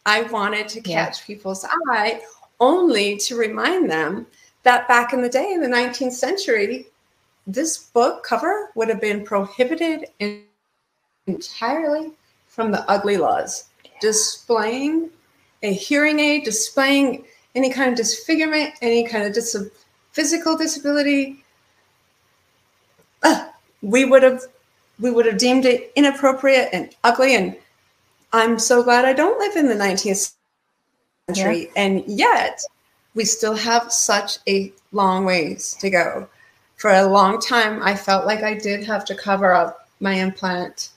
I 0.05 0.23
wanted 0.23 0.67
to 0.69 0.81
catch 0.81 1.19
yeah. 1.21 1.25
people's 1.25 1.65
eye 1.89 2.21
only 2.59 3.17
to 3.17 3.35
remind 3.35 3.89
them 3.89 4.27
that 4.63 4.87
back 4.87 5.13
in 5.13 5.21
the 5.21 5.29
day 5.29 5.53
in 5.53 5.61
the 5.61 5.67
19th 5.67 6.13
century, 6.13 6.87
this 7.47 7.77
book 7.77 8.23
cover 8.23 8.71
would 8.75 8.89
have 8.89 9.01
been 9.01 9.23
prohibited 9.23 10.07
entirely 11.27 12.11
from 12.55 12.71
the 12.71 12.89
ugly 12.89 13.17
laws. 13.17 13.65
Displaying 13.99 15.09
a 15.61 15.73
hearing 15.73 16.19
aid, 16.19 16.45
displaying 16.45 17.25
any 17.53 17.69
kind 17.69 17.91
of 17.91 17.97
disfigurement, 17.97 18.73
any 18.81 19.05
kind 19.05 19.25
of 19.25 19.33
dis- 19.33 19.69
physical 20.13 20.57
disability, 20.57 21.43
uh, 23.23 23.49
we 23.81 24.05
would 24.05 24.23
have 24.23 24.41
we 24.99 25.11
would 25.11 25.25
have 25.25 25.37
deemed 25.37 25.65
it 25.65 25.91
inappropriate 25.97 26.69
and 26.71 26.95
ugly. 27.03 27.35
And 27.35 27.57
I'm 28.31 28.57
so 28.57 28.81
glad 28.81 29.03
I 29.03 29.11
don't 29.11 29.37
live 29.37 29.57
in 29.57 29.67
the 29.67 29.75
19th 29.75 30.33
century. 31.27 31.63
Yeah. 31.63 31.71
And 31.75 32.03
yet, 32.07 32.61
we 33.13 33.25
still 33.25 33.55
have 33.55 33.91
such 33.91 34.37
a 34.47 34.71
long 34.93 35.25
ways 35.25 35.75
to 35.81 35.89
go. 35.89 36.29
For 36.77 36.91
a 36.91 37.05
long 37.05 37.41
time, 37.41 37.83
I 37.83 37.93
felt 37.95 38.25
like 38.25 38.41
I 38.43 38.53
did 38.53 38.85
have 38.85 39.03
to 39.05 39.15
cover 39.15 39.53
up 39.53 39.89
my 39.99 40.13
implant 40.13 40.91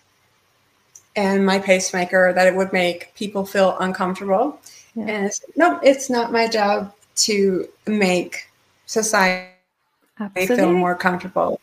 and 1.19 1.45
my 1.45 1.59
pacemaker, 1.59 2.33
that 2.33 2.47
it 2.47 2.55
would 2.55 2.73
make 2.73 3.12
people 3.16 3.45
feel 3.45 3.77
uncomfortable. 3.81 4.61
Yeah. 4.95 5.07
And 5.07 5.41
no, 5.57 5.81
it's 5.83 6.09
not 6.09 6.31
my 6.31 6.47
job 6.47 6.95
to 7.27 7.69
make 7.89 8.49
society 8.87 9.51
Absolutely. 10.21 10.57
feel 10.57 10.73
more 10.73 10.95
comfortable. 10.95 11.61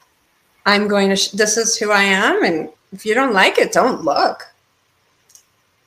I'm 0.66 0.90
going 0.90 1.08
to, 1.08 1.16
sh- 1.16 1.30
this 1.30 1.56
is 1.56 1.78
who 1.78 1.92
I 1.92 2.04
am. 2.04 2.44
And 2.44 2.70
if 2.92 3.06
you 3.06 3.14
don't 3.14 3.32
like 3.32 3.58
it, 3.58 3.72
don't 3.72 4.04
look. 4.04 4.46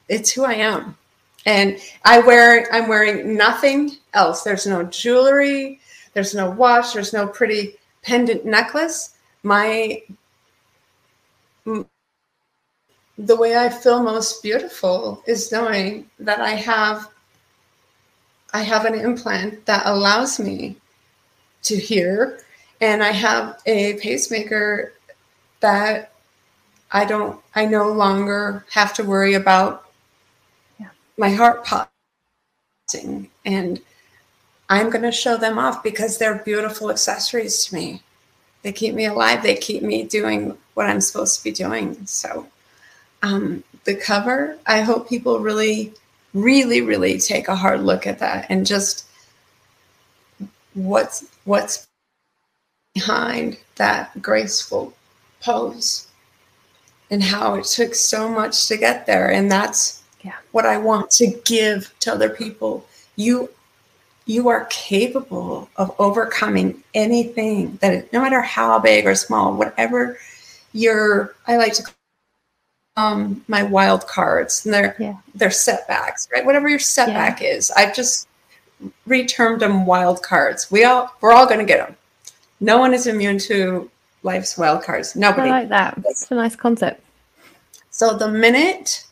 It's 0.09 0.33
who 0.33 0.47
I 0.47 0.55
am. 0.55 0.97
And 1.45 1.79
I 2.07 2.21
wear, 2.21 2.73
I'm 2.73 2.89
wearing 2.89 3.37
nothing 3.37 3.99
else. 4.14 4.45
There's 4.45 4.66
no 4.66 4.85
jewelry, 4.85 5.79
there's 6.14 6.35
no 6.35 6.49
watch, 6.49 6.95
there's 6.95 7.12
no 7.12 7.27
pretty 7.27 7.75
pendant 8.03 8.47
necklace. 8.47 9.14
My, 9.43 10.03
the 13.19 13.37
way 13.37 13.57
I 13.57 13.69
feel 13.69 14.03
most 14.03 14.43
beautiful 14.43 15.23
is 15.27 15.51
knowing 15.51 16.09
that 16.21 16.41
I 16.41 16.51
have 16.51 17.09
I 18.55 18.62
have 18.62 18.87
an 18.87 18.95
implant 18.95 19.66
that 19.66 19.83
allows 19.85 20.39
me 20.39 20.77
to 21.64 21.77
hear 21.77 22.41
and 22.81 23.03
I 23.03 23.11
have 23.11 23.61
a 23.66 23.95
pacemaker 23.95 24.93
that 25.61 26.12
I 26.93 27.05
don't 27.05 27.41
I 27.55 27.66
no 27.66 27.91
longer 27.91 28.64
have 28.71 28.95
to 28.95 29.05
worry 29.05 29.35
about 29.35 29.85
yeah. 30.79 30.91
my 31.19 31.31
heart 31.31 31.64
popping 31.64 33.31
and 33.45 33.81
I'm 34.71 34.91
going 34.91 35.03
to 35.03 35.12
show 35.12 35.37
them 35.37 35.59
off 35.59 35.83
because 35.83 36.19
they're 36.19 36.43
beautiful 36.45 36.91
accessories 36.91 37.64
to 37.66 37.75
me. 37.75 38.03
They 38.62 38.73
keep 38.73 38.95
me 38.95 39.07
alive. 39.07 39.43
They 39.43 39.55
keep 39.57 39.83
me 39.83 40.05
doing 40.05 40.59
what 40.75 40.87
I'm 40.87 41.01
supposed 41.01 41.39
to 41.39 41.45
be 41.45 41.53
doing. 41.53 42.07
So, 42.07 42.47
um, 43.23 43.64
the 43.85 43.95
cover, 43.95 44.59
I 44.66 44.81
hope 44.81 45.09
people 45.09 45.41
really, 45.41 45.93
really, 46.35 46.81
really 46.83 47.19
take 47.19 47.49
a 47.49 47.57
hard 47.57 47.83
look 47.83 48.07
at 48.07 48.19
that 48.19 48.47
and 48.49 48.66
just 48.66 49.09
what's 50.75 51.25
what's 51.45 51.89
behind 52.95 53.59
that 53.77 54.21
graceful 54.23 54.93
pose 55.41 56.09
and 57.11 57.23
how 57.23 57.55
it 57.55 57.64
took 57.64 57.95
so 57.95 58.29
much 58.29 58.66
to 58.66 58.77
get 58.77 59.07
there 59.07 59.31
and 59.31 59.51
that's 59.51 60.03
yeah. 60.23 60.35
what 60.53 60.66
i 60.66 60.77
want 60.77 61.11
to 61.11 61.27
give 61.45 61.93
to 62.01 62.12
other 62.12 62.29
people 62.29 62.87
you 63.16 63.49
you 64.27 64.49
are 64.49 64.66
capable 64.66 65.69
of 65.77 65.95
overcoming 65.99 66.83
anything 66.95 67.77
that 67.81 68.12
no 68.12 68.21
matter 68.21 68.43
how 68.43 68.79
big 68.79 69.07
or 69.07 69.14
small 69.14 69.55
whatever 69.55 70.19
your 70.73 71.35
i 71.47 71.57
like 71.57 71.73
to 71.73 71.83
call 71.83 71.95
um, 72.99 73.44
my 73.49 73.62
wild 73.62 74.07
cards 74.07 74.64
and 74.64 74.74
they're 74.74 74.96
yeah. 74.99 75.16
they're 75.34 75.51
setbacks 75.51 76.28
right 76.32 76.44
whatever 76.44 76.68
your 76.68 76.78
setback 76.78 77.40
yeah. 77.40 77.49
is 77.49 77.70
i've 77.72 77.94
just 77.94 78.28
retermed 79.09 79.59
them 79.59 79.86
wild 79.86 80.22
cards 80.22 80.70
we 80.70 80.84
all 80.84 81.14
we're 81.20 81.32
all 81.32 81.46
going 81.46 81.59
to 81.59 81.64
get 81.64 81.84
them 81.86 81.96
no 82.61 82.78
one 82.78 82.94
is 82.94 83.07
immune 83.07 83.38
to 83.38 83.90
life's 84.22 84.59
wild 84.59 84.82
cards. 84.82 85.14
Nobody. 85.16 85.49
I 85.49 85.61
like 85.61 85.68
that. 85.68 85.99
It's 86.05 86.30
a 86.30 86.34
nice 86.34 86.57
concept. 86.57 87.03
So 87.90 88.16
the 88.16 88.28
minute 88.28 89.07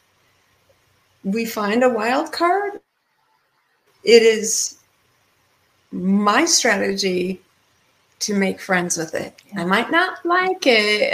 we 1.25 1.45
find 1.45 1.83
a 1.83 1.89
wild 1.89 2.33
card, 2.33 2.81
it 4.05 4.23
is 4.23 4.79
my 5.91 6.45
strategy 6.45 7.41
to 8.21 8.35
make 8.35 8.61
friends 8.61 8.97
with 8.97 9.15
it. 9.15 9.35
I 9.57 9.65
might 9.65 9.91
not 9.91 10.25
like 10.25 10.67
it. 10.67 11.13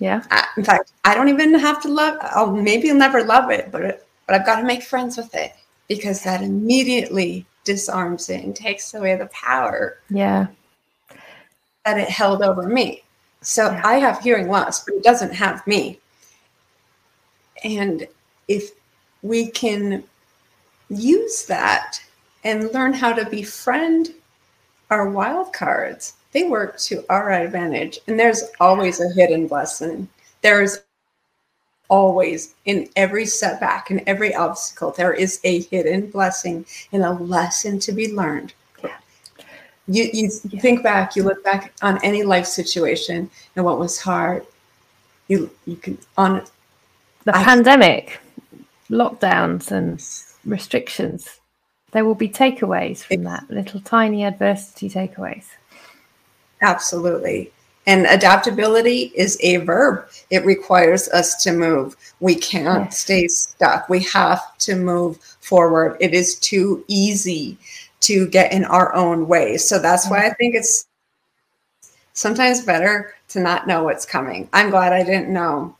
Yeah. 0.00 0.24
I, 0.30 0.46
in 0.56 0.64
fact, 0.64 0.92
I 1.04 1.14
don't 1.14 1.28
even 1.28 1.54
have 1.54 1.80
to 1.82 1.88
love. 1.88 2.18
I'll 2.22 2.50
maybe 2.50 2.92
never 2.92 3.22
love 3.22 3.50
it, 3.50 3.70
but 3.70 4.06
but 4.26 4.34
I've 4.34 4.46
got 4.46 4.60
to 4.60 4.66
make 4.66 4.82
friends 4.82 5.16
with 5.16 5.34
it 5.34 5.52
because 5.88 6.24
that 6.24 6.42
immediately 6.42 7.46
disarms 7.64 8.28
it 8.30 8.42
and 8.42 8.56
takes 8.56 8.94
away 8.94 9.16
the 9.16 9.26
power. 9.26 9.98
Yeah 10.10 10.48
that 11.84 11.98
it 11.98 12.08
held 12.08 12.42
over 12.42 12.68
me. 12.68 13.02
So 13.42 13.70
yeah. 13.70 13.82
I 13.84 13.94
have 13.94 14.20
hearing 14.20 14.48
loss, 14.48 14.84
but 14.84 14.94
it 14.94 15.02
doesn't 15.02 15.32
have 15.32 15.66
me. 15.66 15.98
And 17.64 18.06
if 18.48 18.70
we 19.22 19.50
can 19.50 20.04
use 20.88 21.44
that 21.46 21.98
and 22.44 22.72
learn 22.72 22.92
how 22.92 23.12
to 23.12 23.28
befriend 23.28 24.14
our 24.90 25.08
wild 25.08 25.52
cards, 25.52 26.14
they 26.32 26.44
work 26.44 26.78
to 26.78 27.04
our 27.08 27.30
advantage. 27.30 27.98
And 28.06 28.18
there's 28.18 28.44
always 28.60 29.00
a 29.00 29.12
hidden 29.12 29.46
blessing. 29.46 30.08
There's 30.42 30.80
always 31.88 32.54
in 32.66 32.88
every 32.94 33.26
setback 33.26 33.90
and 33.90 34.02
every 34.06 34.34
obstacle, 34.34 34.92
there 34.92 35.12
is 35.12 35.40
a 35.42 35.62
hidden 35.62 36.08
blessing 36.10 36.64
and 36.92 37.02
a 37.02 37.10
lesson 37.10 37.80
to 37.80 37.92
be 37.92 38.12
learned 38.12 38.54
you 39.90 40.08
you 40.12 40.30
yeah. 40.50 40.60
think 40.60 40.82
back, 40.82 41.16
you 41.16 41.24
look 41.24 41.42
back 41.42 41.72
on 41.82 42.02
any 42.04 42.22
life 42.22 42.46
situation 42.46 43.28
and 43.56 43.64
what 43.64 43.78
was 43.78 44.00
hard. 44.00 44.46
You 45.28 45.50
you 45.66 45.76
can 45.76 45.98
on 46.16 46.44
the 47.24 47.36
I, 47.36 47.42
pandemic, 47.42 48.20
lockdowns 48.88 49.70
and 49.70 50.02
restrictions. 50.44 51.40
There 51.92 52.04
will 52.04 52.14
be 52.14 52.28
takeaways 52.28 53.02
from 53.02 53.22
it, 53.22 53.24
that 53.24 53.50
little 53.50 53.80
tiny 53.80 54.24
adversity 54.24 54.88
takeaways. 54.88 55.46
Absolutely. 56.60 57.52
And 57.86 58.06
adaptability 58.06 59.12
is 59.14 59.38
a 59.40 59.56
verb. 59.58 60.06
It 60.30 60.44
requires 60.44 61.08
us 61.08 61.42
to 61.42 61.52
move. 61.52 61.96
We 62.20 62.34
can't 62.34 62.86
yes. 62.86 62.98
stay 62.98 63.26
stuck. 63.28 63.88
We 63.88 64.00
have 64.04 64.56
to 64.58 64.76
move 64.76 65.18
forward. 65.40 65.96
It 65.98 66.12
is 66.12 66.38
too 66.38 66.84
easy 66.88 67.56
to 68.00 68.28
get 68.28 68.52
in 68.52 68.64
our 68.64 68.94
own 68.94 69.26
way. 69.26 69.56
So 69.56 69.78
that's 69.78 70.08
why 70.08 70.26
I 70.26 70.34
think 70.34 70.54
it's 70.54 70.86
sometimes 72.12 72.64
better 72.64 73.14
to 73.28 73.40
not 73.40 73.66
know 73.66 73.84
what's 73.84 74.06
coming. 74.06 74.48
I'm 74.52 74.70
glad 74.70 74.92
I 74.92 75.02
didn't 75.02 75.32
know 75.32 75.74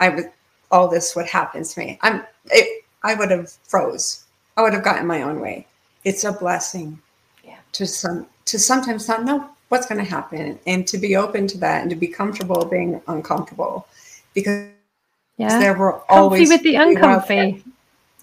I 0.00 0.08
would 0.08 0.30
all 0.70 0.88
this 0.88 1.14
would 1.14 1.26
happen 1.26 1.64
to 1.64 1.80
me. 1.80 1.98
I'm 2.02 2.24
it, 2.46 2.84
I 3.02 3.14
would 3.14 3.30
have 3.30 3.52
froze. 3.64 4.24
I 4.56 4.62
would 4.62 4.72
have 4.74 4.84
gotten 4.84 5.06
my 5.06 5.22
own 5.22 5.40
way. 5.40 5.66
It's 6.04 6.24
a 6.24 6.32
blessing 6.32 7.00
yeah. 7.44 7.58
to 7.72 7.86
some 7.86 8.26
to 8.46 8.58
sometimes 8.58 9.08
not 9.08 9.24
know 9.24 9.48
what's 9.72 9.86
going 9.86 10.04
to 10.04 10.10
happen 10.10 10.58
and 10.66 10.86
to 10.86 10.98
be 10.98 11.16
open 11.16 11.46
to 11.46 11.56
that 11.56 11.80
and 11.80 11.88
to 11.88 11.96
be 11.96 12.06
comfortable 12.06 12.62
being 12.66 13.00
uncomfortable 13.08 13.86
because 14.34 14.68
yeah. 15.38 15.58
there 15.58 15.72
were 15.72 15.98
always 16.10 16.46
comfy 16.50 16.54
with 16.54 16.62
the 16.62 16.74
uncomfy. 16.74 17.64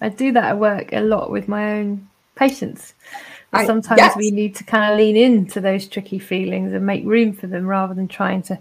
I 0.00 0.10
do 0.10 0.30
that 0.30 0.44
at 0.44 0.58
work 0.60 0.92
a 0.92 1.00
lot 1.00 1.32
with 1.32 1.48
my 1.48 1.72
own 1.72 2.08
patients. 2.36 2.94
I, 3.52 3.66
sometimes 3.66 3.98
yes. 3.98 4.16
we 4.16 4.30
need 4.30 4.54
to 4.54 4.64
kind 4.64 4.92
of 4.92 4.96
lean 4.96 5.16
into 5.16 5.60
those 5.60 5.88
tricky 5.88 6.20
feelings 6.20 6.72
and 6.72 6.86
make 6.86 7.04
room 7.04 7.32
for 7.32 7.48
them 7.48 7.66
rather 7.66 7.94
than 7.94 8.06
trying 8.06 8.42
to 8.42 8.56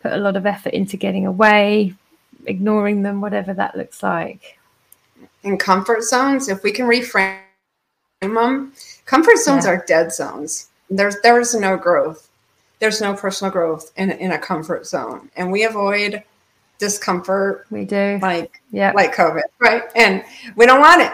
put 0.00 0.12
a 0.12 0.18
lot 0.18 0.36
of 0.36 0.44
effort 0.44 0.74
into 0.74 0.98
getting 0.98 1.26
away, 1.26 1.94
ignoring 2.44 3.00
them, 3.04 3.22
whatever 3.22 3.54
that 3.54 3.74
looks 3.74 4.02
like. 4.02 4.58
in 5.44 5.56
comfort 5.56 6.02
zones, 6.02 6.50
if 6.50 6.62
we 6.62 6.72
can 6.72 6.86
reframe 6.86 7.38
them, 8.20 8.74
comfort 9.06 9.38
zones 9.38 9.64
Yeah. 9.64 9.72
are 9.72 9.84
dead 9.86 10.12
zones. 10.12 10.68
There's 10.90 11.16
there's 11.22 11.54
no 11.54 11.78
growth. 11.78 12.28
There's 12.80 13.00
no 13.00 13.14
personal 13.14 13.50
growth 13.52 13.92
in, 13.96 14.10
in 14.12 14.32
a 14.32 14.38
comfort 14.38 14.86
zone. 14.86 15.30
And 15.36 15.50
we 15.50 15.64
avoid 15.64 16.22
discomfort 16.78 17.66
We 17.70 17.84
do. 17.84 18.18
like 18.20 18.60
Yeah. 18.70 18.92
like 18.94 19.14
COVID, 19.14 19.42
right? 19.60 19.82
And 19.94 20.24
we 20.56 20.66
don't 20.66 20.80
want 20.80 21.02
it. 21.02 21.12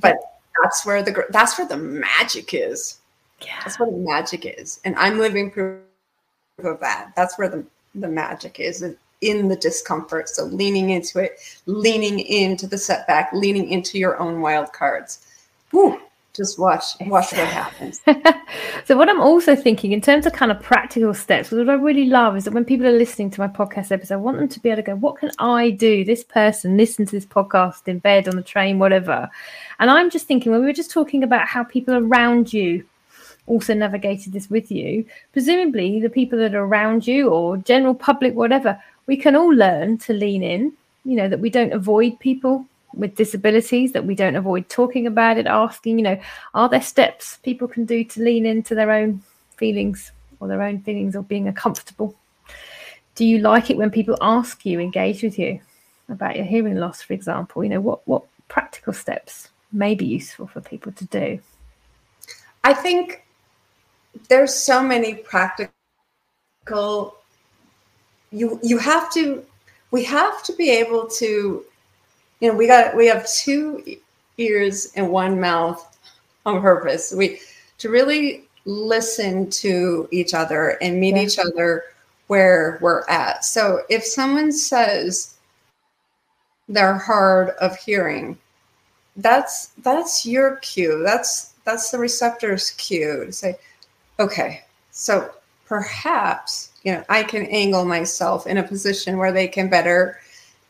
But 0.00 0.16
that's 0.62 0.86
where 0.86 1.02
the 1.02 1.26
that's 1.30 1.58
where 1.58 1.66
the 1.66 1.76
magic 1.76 2.54
is. 2.54 2.98
yeah. 3.44 3.60
That's 3.64 3.78
where 3.78 3.90
the 3.90 3.96
magic 3.96 4.46
is. 4.46 4.80
And 4.84 4.94
I'm 4.96 5.18
living 5.18 5.50
proof 5.50 5.80
of 6.58 6.80
that. 6.80 7.12
That's 7.16 7.38
where 7.38 7.48
the, 7.48 7.64
the 7.94 8.08
magic 8.08 8.60
is 8.60 8.84
in 9.22 9.48
the 9.48 9.56
discomfort. 9.56 10.28
So 10.28 10.44
leaning 10.44 10.90
into 10.90 11.18
it, 11.18 11.40
leaning 11.66 12.20
into 12.20 12.66
the 12.66 12.78
setback, 12.78 13.30
leaning 13.32 13.68
into 13.68 13.98
your 13.98 14.18
own 14.18 14.40
wild 14.40 14.72
cards. 14.72 15.26
Just 16.40 16.58
watch, 16.58 16.98
watch 17.02 17.32
what 17.32 17.48
happens. 17.48 18.00
so 18.86 18.96
what 18.96 19.10
I'm 19.10 19.20
also 19.20 19.54
thinking 19.54 19.92
in 19.92 20.00
terms 20.00 20.24
of 20.24 20.32
kind 20.32 20.50
of 20.50 20.62
practical 20.62 21.12
steps, 21.12 21.50
what 21.50 21.68
I 21.68 21.74
really 21.74 22.06
love 22.06 22.34
is 22.34 22.44
that 22.44 22.54
when 22.54 22.64
people 22.64 22.86
are 22.86 22.92
listening 22.92 23.30
to 23.32 23.40
my 23.40 23.46
podcast 23.46 23.92
episode, 23.92 24.14
I 24.14 24.16
want 24.16 24.38
them 24.38 24.48
to 24.48 24.60
be 24.60 24.70
able 24.70 24.82
to 24.82 24.86
go, 24.86 24.96
what 24.96 25.18
can 25.18 25.30
I 25.38 25.68
do? 25.68 26.02
This 26.02 26.24
person 26.24 26.78
listen 26.78 27.04
to 27.04 27.12
this 27.12 27.26
podcast 27.26 27.88
in 27.88 27.98
bed, 27.98 28.26
on 28.26 28.36
the 28.36 28.42
train, 28.42 28.78
whatever. 28.78 29.28
And 29.80 29.90
I'm 29.90 30.08
just 30.08 30.26
thinking 30.26 30.50
when 30.50 30.62
we 30.62 30.66
were 30.66 30.72
just 30.72 30.90
talking 30.90 31.22
about 31.22 31.46
how 31.46 31.62
people 31.62 31.94
around 31.94 32.54
you 32.54 32.86
also 33.46 33.74
navigated 33.74 34.32
this 34.32 34.48
with 34.48 34.70
you, 34.70 35.04
presumably 35.34 36.00
the 36.00 36.08
people 36.08 36.38
that 36.38 36.54
are 36.54 36.64
around 36.64 37.06
you 37.06 37.28
or 37.28 37.58
general 37.58 37.94
public, 37.94 38.34
whatever, 38.34 38.82
we 39.06 39.16
can 39.18 39.36
all 39.36 39.52
learn 39.52 39.98
to 39.98 40.14
lean 40.14 40.42
in, 40.42 40.72
you 41.04 41.16
know, 41.16 41.28
that 41.28 41.40
we 41.40 41.50
don't 41.50 41.74
avoid 41.74 42.18
people 42.18 42.64
with 42.94 43.16
disabilities, 43.16 43.92
that 43.92 44.04
we 44.04 44.14
don't 44.14 44.36
avoid 44.36 44.68
talking 44.68 45.06
about 45.06 45.38
it, 45.38 45.46
asking, 45.46 45.98
you 45.98 46.04
know, 46.04 46.20
are 46.54 46.68
there 46.68 46.82
steps 46.82 47.38
people 47.42 47.68
can 47.68 47.84
do 47.84 48.04
to 48.04 48.22
lean 48.22 48.46
into 48.46 48.74
their 48.74 48.90
own 48.90 49.22
feelings 49.56 50.12
or 50.40 50.48
their 50.48 50.62
own 50.62 50.80
feelings 50.80 51.14
of 51.14 51.28
being 51.28 51.46
uncomfortable? 51.46 52.14
Do 53.14 53.24
you 53.24 53.38
like 53.38 53.70
it 53.70 53.76
when 53.76 53.90
people 53.90 54.16
ask 54.20 54.64
you, 54.64 54.80
engage 54.80 55.22
with 55.22 55.38
you 55.38 55.60
about 56.08 56.36
your 56.36 56.46
hearing 56.46 56.76
loss, 56.76 57.02
for 57.02 57.12
example? 57.12 57.62
You 57.62 57.70
know, 57.70 57.80
what 57.80 58.06
what 58.08 58.24
practical 58.48 58.92
steps 58.92 59.50
may 59.72 59.94
be 59.94 60.06
useful 60.06 60.46
for 60.46 60.60
people 60.60 60.92
to 60.92 61.04
do? 61.06 61.40
I 62.64 62.74
think 62.74 63.24
there's 64.28 64.54
so 64.54 64.82
many 64.82 65.14
practical 65.14 65.70
you 68.32 68.58
you 68.62 68.78
have 68.78 69.12
to 69.12 69.44
we 69.90 70.04
have 70.04 70.42
to 70.44 70.52
be 70.54 70.70
able 70.70 71.06
to 71.08 71.64
you 72.40 72.50
know 72.50 72.56
we 72.56 72.66
got 72.66 72.96
we 72.96 73.06
have 73.06 73.28
two 73.30 73.82
ears 74.38 74.92
and 74.96 75.10
one 75.10 75.38
mouth 75.40 75.98
on 76.46 76.60
purpose. 76.60 77.12
We 77.12 77.40
to 77.78 77.88
really 77.90 78.44
listen 78.64 79.48
to 79.50 80.08
each 80.10 80.34
other 80.34 80.78
and 80.82 81.00
meet 81.00 81.16
Yeah. 81.16 81.22
each 81.22 81.38
other 81.38 81.84
where 82.26 82.78
we're 82.80 83.04
at. 83.08 83.44
So 83.44 83.82
if 83.88 84.04
someone 84.04 84.52
says 84.52 85.34
they're 86.68 86.94
hard 86.98 87.50
of 87.60 87.76
hearing 87.76 88.38
that's 89.16 89.66
that's 89.82 90.24
your 90.24 90.56
cue. 90.56 91.02
That's 91.02 91.54
that's 91.64 91.90
the 91.90 91.98
receptor's 91.98 92.70
cue 92.72 93.26
to 93.26 93.32
say 93.32 93.56
okay 94.18 94.62
so 94.92 95.30
perhaps 95.66 96.70
you 96.84 96.92
know 96.92 97.04
i 97.08 97.22
can 97.22 97.44
angle 97.46 97.84
myself 97.84 98.46
in 98.46 98.58
a 98.58 98.62
position 98.62 99.18
where 99.18 99.32
they 99.32 99.46
can 99.48 99.68
better 99.68 100.18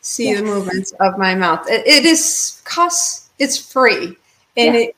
see 0.01 0.35
the 0.35 0.43
movements 0.43 0.93
of 1.01 1.19
my 1.19 1.35
mouth. 1.35 1.69
It, 1.69 1.87
it 1.87 2.05
is 2.05 2.61
costs 2.65 3.31
it's 3.39 3.57
free. 3.73 4.17
And 4.57 4.75
Yeah. 4.75 4.81
it 4.81 4.97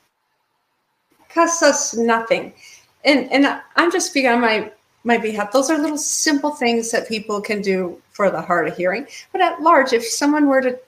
costs 1.29 1.61
us 1.63 1.93
nothing. 1.95 2.53
And 3.05 3.31
and 3.31 3.61
i'm 3.75 3.91
just 3.91 4.07
speaking 4.07 4.31
on 4.31 4.41
my 4.41 4.71
my 5.03 5.17
behalf. 5.17 5.51
Those 5.51 5.69
are 5.69 5.77
little 5.77 5.97
simple 5.97 6.51
things 6.51 6.89
that 6.91 7.07
people 7.09 7.41
can 7.41 7.61
do 7.61 8.01
for 8.11 8.31
the 8.31 8.41
hard 8.41 8.67
of 8.69 8.77
hearing. 8.77 9.05
But 9.31 9.41
at 9.41 9.61
large 9.61 9.91
if 9.93 10.05
someone 10.05 10.47
were 10.47 10.61
to 10.61 10.79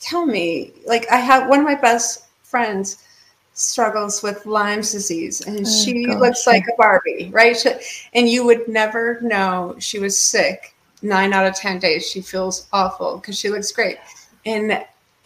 tell 0.00 0.24
me 0.24 0.72
like 0.86 1.06
i 1.12 1.16
have 1.18 1.46
one 1.48 1.58
of 1.58 1.64
my 1.66 1.74
best 1.74 2.24
friends 2.42 3.04
struggles 3.52 4.22
with 4.22 4.46
lyme's 4.46 4.92
disease 4.92 5.42
and 5.42 5.66
Oh, 5.66 5.70
she 5.70 6.06
gosh, 6.06 6.18
looks 6.18 6.46
like 6.46 6.64
a 6.72 6.76
barbie 6.78 7.28
right? 7.34 7.54
She- 7.54 7.74
and 8.14 8.26
you 8.26 8.46
would 8.46 8.66
never 8.66 9.20
know 9.20 9.76
she 9.78 9.98
was 9.98 10.18
sick 10.18 10.74
nine 11.02 11.32
out 11.32 11.46
of 11.46 11.54
ten 11.54 11.78
days 11.78 12.06
she 12.08 12.20
feels 12.20 12.66
awful 12.72 13.16
because 13.18 13.38
she 13.38 13.48
looks 13.50 13.72
great. 13.72 13.98
And 14.46 14.72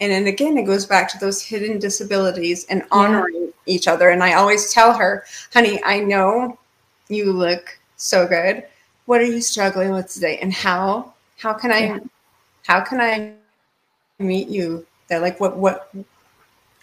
and 0.01 0.11
then 0.11 0.27
again 0.27 0.57
it 0.57 0.63
goes 0.63 0.85
back 0.85 1.09
to 1.11 1.17
those 1.19 1.41
hidden 1.41 1.79
disabilities 1.79 2.65
and 2.69 2.83
honoring 2.91 3.53
each 3.65 3.87
other. 3.87 4.09
And 4.09 4.23
i 4.23 4.33
always 4.33 4.73
tell 4.73 4.93
her 4.93 5.23
honey 5.53 5.81
i 5.85 5.99
know 5.99 6.57
you 7.09 7.31
look 7.31 7.77
so 7.97 8.27
good. 8.27 8.63
What 9.05 9.21
are 9.21 9.25
you 9.25 9.41
struggling 9.41 9.91
with 9.91 10.09
today? 10.11 10.37
And 10.41 10.53
how 10.53 11.13
how 11.37 11.53
can 11.53 11.71
i 11.71 11.79
Yeah. 11.79 11.99
how 12.65 12.81
can 12.81 12.99
i 13.01 13.33
meet 14.19 14.47
you 14.49 14.85
there? 15.07 15.19
Like 15.19 15.39
what 15.39 15.57
what 15.57 15.91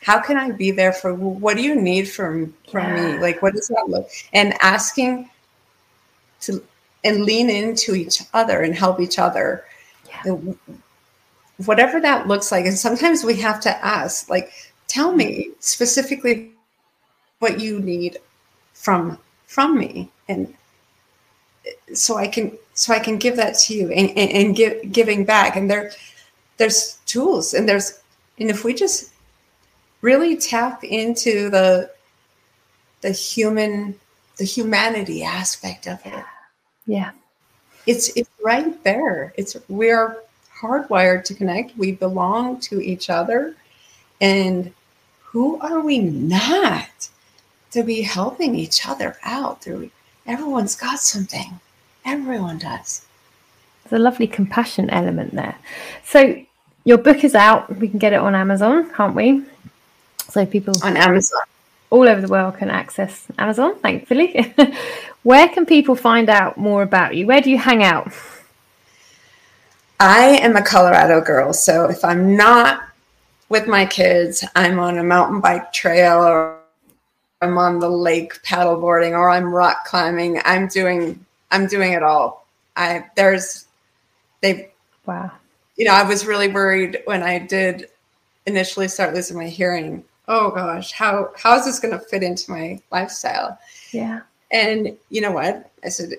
how 0.03 0.21
can 0.21 0.37
i 0.37 0.51
be 0.51 0.71
there 0.71 0.93
for 0.93 1.15
what 1.15 1.57
do 1.57 1.63
you 1.63 1.75
need 1.81 2.09
from 2.09 2.55
from 2.71 2.85
Yeah. 2.85 2.95
me 2.95 3.19
like 3.19 3.43
what 3.43 3.55
does 3.55 3.69
that 3.69 3.85
look? 3.89 4.09
And 4.33 4.55
asking 4.61 5.31
to 6.43 6.63
and 7.05 7.25
lean 7.25 7.51
into 7.51 7.95
each 7.95 8.23
other 8.33 8.63
and 8.63 8.75
help 8.75 9.01
each 9.01 9.19
other. 9.19 9.65
Yeah. 10.09 10.37
whatever 11.65 12.01
that 12.01 12.29
looks 12.29 12.53
like 12.53 12.67
and 12.67 12.77
sometimes 12.77 13.25
we 13.25 13.35
have 13.37 13.61
to 13.61 13.85
ask 13.85 14.29
like 14.29 14.53
tell 14.89 15.13
me 15.13 15.51
specifically 15.59 16.53
what 17.39 17.61
you 17.61 17.81
need 17.81 18.19
from 18.75 19.19
from 19.47 19.79
me. 19.79 20.11
And 20.29 20.55
so 21.95 22.17
i 22.17 22.27
can 22.27 22.57
so 22.75 22.93
i 22.93 22.99
can 22.99 23.17
give 23.17 23.37
that 23.37 23.55
to 23.57 23.75
you 23.75 23.91
and, 23.91 24.11
and, 24.11 24.31
and 24.31 24.57
give 24.57 24.93
giving 24.93 25.25
back. 25.25 25.57
And 25.57 25.71
there 25.71 25.93
there's 26.59 26.99
tools 27.07 27.55
and 27.55 27.69
there's 27.69 28.01
and 28.39 28.51
if 28.51 28.65
we 28.65 28.75
just 28.75 29.13
really 30.03 30.37
tap 30.37 30.85
into 30.85 31.49
the 31.51 31.91
the 33.01 33.13
human 33.13 33.99
the 34.37 34.45
humanity 34.45 35.23
aspect 35.23 35.87
of 35.87 35.99
it 36.05 36.25
Yeah. 36.87 37.11
it's 37.87 38.09
it's 38.17 38.31
right 38.45 38.83
there 38.85 39.33
it's 39.37 39.57
we're 39.69 40.17
hardwired 40.61 41.25
to 41.25 41.35
connect 41.35 41.77
we 41.77 41.93
belong 41.93 42.61
to 42.61 42.81
each 42.81 43.11
other 43.11 43.55
and 44.21 44.73
who 45.23 45.59
are 45.61 45.81
we 45.81 45.99
not 45.99 47.09
to 47.71 47.83
be 47.83 48.03
helping 48.03 48.55
each 48.55 48.87
other 48.87 49.17
out 49.23 49.63
through 49.63 49.91
everyone's 50.27 50.77
got 50.77 51.01
something 51.01 51.59
everyone 52.05 52.59
does 52.59 53.07
There's 53.85 54.01
a 54.01 54.03
lovely 54.03 54.27
compassion 54.27 54.91
element 54.91 55.33
there. 55.35 55.57
So 56.05 56.41
your 56.85 56.99
book 56.99 57.25
is 57.25 57.35
out. 57.35 57.75
We 57.79 57.89
can 57.89 57.99
get 57.99 58.13
it 58.13 58.19
on 58.19 58.35
Amazon, 58.35 58.91
can't 58.91 59.15
we? 59.15 59.45
So 60.29 60.47
people 60.47 60.75
on 60.83 60.97
amazon 60.97 61.43
all 61.93 62.09
over 62.09 62.21
the 62.21 62.29
world 62.29 62.57
can 62.57 62.71
access 62.71 63.27
Amazon, 63.39 63.79
thankfully. 63.79 64.29
Where 65.23 65.49
can 65.49 65.67
people 65.67 65.95
find 65.95 66.29
out 66.29 66.57
more 66.57 66.83
about 66.83 67.15
you? 67.15 67.27
Where 67.27 67.41
do 67.41 67.51
you 67.51 67.59
hang 67.59 67.83
out? 67.85 68.11
i 70.03 70.37
am 70.43 70.57
a 70.57 70.63
colorado 70.63 71.21
girl 71.21 71.53
so 71.53 71.89
if 71.89 72.05
i'm 72.05 72.37
not 72.37 72.89
with 73.49 73.69
my 73.69 73.87
kids 73.87 74.45
i'm 74.57 74.81
on 74.81 74.99
a 74.99 75.05
mountain 75.05 75.41
bike 75.41 75.73
trail 75.73 76.19
or 76.19 76.59
i'm 77.41 77.57
on 77.57 77.79
the 77.79 77.89
lake 77.89 78.43
paddleboarding 78.43 79.13
or 79.13 79.31
i'm 79.31 79.55
rock 79.55 79.85
climbing 79.85 80.41
i'm 80.45 80.67
doing 80.67 81.25
i'm 81.53 81.69
doing 81.69 81.93
it 81.93 82.03
all 82.03 82.49
i 82.77 83.05
there's 83.15 83.67
they 84.41 84.71
Wow. 85.07 85.31
you 85.77 85.85
know 85.85 85.95
i 85.95 86.03
was 86.03 86.27
really 86.27 86.49
worried 86.49 86.99
when 87.05 87.23
i 87.23 87.39
did 87.39 87.89
initially 88.47 88.89
start 88.89 89.15
losing 89.15 89.37
my 89.37 89.47
hearing 89.47 90.03
oh 90.29 90.51
gosh 90.51 90.93
how 90.93 91.31
how 91.37 91.57
is 91.57 91.65
this 91.65 91.81
going 91.81 91.93
to 91.93 92.05
fit 92.07 92.23
into 92.23 92.51
my 92.51 92.81
lifestyle? 92.91 93.59
Yeah. 93.93 94.21
and 94.51 94.97
you 95.11 95.21
know 95.21 95.33
what? 95.33 95.71
I 95.85 95.89
said 95.89 96.13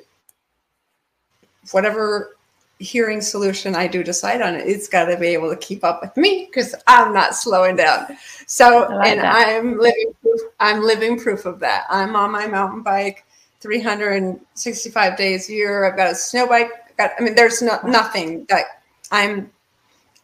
whatever 1.72 2.36
hearing 2.80 3.22
solution 3.22 3.76
i 3.76 3.88
do 3.88 4.04
decide 4.04 4.41
on 4.41 4.56
it's 4.56 4.89
got 4.89 5.06
to 5.06 5.16
be 5.16 5.28
able 5.28 5.49
to 5.49 5.56
keep 5.58 5.86
up 5.86 6.01
with 6.01 6.18
me 6.18 6.47
because 6.49 6.76
i'm 6.88 7.14
not 7.14 7.34
slowing 7.34 7.78
down. 7.78 8.18
So 8.45 8.89
like 8.89 9.12
and 9.12 9.22
that. 9.22 9.47
i'm 9.47 9.80
living 9.80 10.14
proof 10.22 10.41
i'm 10.60 10.84
living 10.84 11.18
proof 11.18 11.45
of 11.45 11.60
that. 11.60 11.86
I'm 11.89 12.16
on 12.16 12.32
my 12.32 12.47
mountain 12.47 12.84
bike 12.84 13.26
365 13.62 15.16
days 15.16 15.47
a 15.47 15.54
year. 15.54 15.86
I've 15.86 15.95
got 15.95 16.12
a 16.12 16.16
snow 16.16 16.47
bike 16.47 16.72
got 16.97 17.12
i 17.18 17.24
mean 17.24 17.36
there's 17.36 17.62
no, 17.62 17.80
nothing 17.86 18.45
that 18.49 18.66
i'm 19.12 19.51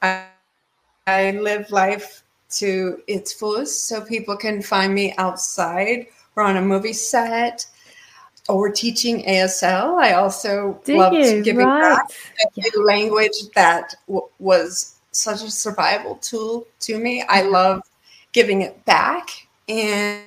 I, 0.02 0.26
I 1.08 1.32
live 1.32 1.70
life 1.72 2.24
to 2.50 3.02
its 3.08 3.34
fullest 3.34 3.88
so 3.88 4.02
people 4.02 4.36
can 4.36 4.62
find 4.62 4.94
me 4.94 5.14
outside 5.18 6.08
or 6.36 6.44
on 6.44 6.58
a 6.58 6.62
movie 6.62 6.94
set 6.94 7.66
or 8.48 8.70
teaching 8.70 9.24
ASL. 9.24 9.98
I 10.00 10.14
also 10.14 10.82
love 10.88 11.14
you? 11.14 11.44
giving 11.44 11.66
Right. 11.66 11.98
back 12.56 12.76
a 12.76 12.80
language 12.80 13.50
that 13.56 13.96
w- 14.08 14.28
was 14.40 14.96
such 15.12 15.44
a 15.44 15.52
survival 15.52 16.16
tool 16.16 16.66
to 16.82 16.98
me. 16.98 17.24
I 17.30 17.42
mm-hmm. 17.42 17.52
love 17.52 17.82
giving 18.32 18.62
it 18.62 18.84
back. 18.86 19.30
And 19.68 20.24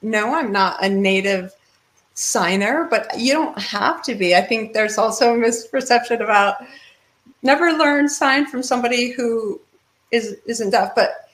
no, 0.00 0.34
I'm 0.34 0.52
not 0.52 0.82
a 0.82 0.88
native 0.88 1.52
signer, 2.14 2.86
but 2.90 3.18
you 3.18 3.32
don't 3.32 3.58
have 3.58 4.02
to 4.04 4.14
be. 4.14 4.34
I 4.34 4.40
think 4.40 4.72
there's 4.72 4.98
also 4.98 5.34
a 5.34 5.38
misperception 5.38 6.20
about 6.22 6.56
never 7.42 7.72
learn 7.72 8.08
sign 8.08 8.46
from 8.46 8.62
somebody 8.62 9.10
who 9.10 9.60
is 10.10 10.36
isn't 10.46 10.70
deaf, 10.70 10.94
but 10.94 11.28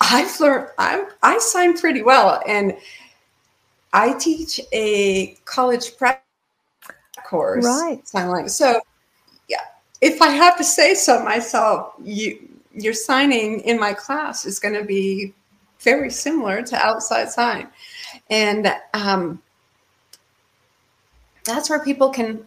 I've 0.00 0.38
learned 0.40 0.68
I'm 0.78 1.06
I 1.22 1.38
sign 1.38 1.76
pretty 1.76 2.02
well 2.02 2.42
and 2.46 2.76
I 3.92 4.12
teach 4.14 4.60
a 4.72 5.36
college 5.44 5.96
prep 5.96 6.24
course 7.24 7.64
right 7.64 8.06
sign 8.06 8.28
language. 8.28 8.52
So 8.52 8.80
yeah, 9.48 9.62
if 10.00 10.20
I 10.20 10.28
have 10.28 10.56
to 10.58 10.64
say 10.64 10.94
so 10.94 11.22
myself, 11.22 11.94
you 12.02 12.48
your 12.72 12.92
signing 12.92 13.60
in 13.60 13.80
my 13.80 13.94
class 13.94 14.44
is 14.44 14.58
going 14.58 14.74
to 14.74 14.84
be 14.84 15.32
very 15.80 16.10
similar 16.10 16.62
to 16.62 16.76
outside 16.76 17.30
sign. 17.30 17.68
And 18.28 18.72
um, 18.92 19.42
that's 21.44 21.70
where 21.70 21.82
people 21.82 22.10
can 22.10 22.44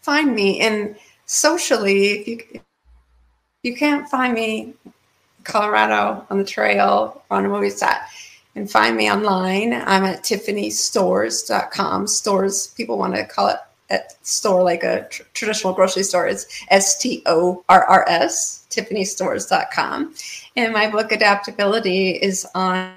find 0.00 0.34
me. 0.34 0.60
And 0.60 0.96
socially, 1.26 2.08
if 2.08 2.28
you 2.28 2.60
you 3.62 3.76
can't 3.76 4.08
find 4.08 4.34
me 4.34 4.74
Colorado 5.44 6.26
on 6.30 6.38
the 6.38 6.44
trail 6.44 7.22
on 7.30 7.44
a 7.44 7.48
movie 7.48 7.70
set 7.70 8.02
and 8.54 8.70
find 8.70 8.96
me 8.96 9.10
online. 9.10 9.72
I'm 9.72 10.04
at 10.04 10.22
tiffanystorrs.com. 10.22 12.06
Storrs, 12.06 12.68
people 12.68 12.98
want 12.98 13.14
to 13.14 13.24
call 13.24 13.48
it 13.48 13.56
a 13.90 14.00
store 14.22 14.62
like 14.62 14.84
a 14.84 15.06
tr- 15.10 15.22
traditional 15.34 15.72
grocery 15.72 16.02
store. 16.02 16.26
It's 16.26 16.46
S 16.70 16.98
T 16.98 17.22
O 17.26 17.64
R 17.68 17.84
R 17.84 18.04
S, 18.08 18.66
tiffanystorrs.com. 18.70 20.14
And 20.56 20.72
my 20.72 20.90
book, 20.90 21.12
Adaptability, 21.12 22.10
is 22.10 22.46
on 22.54 22.92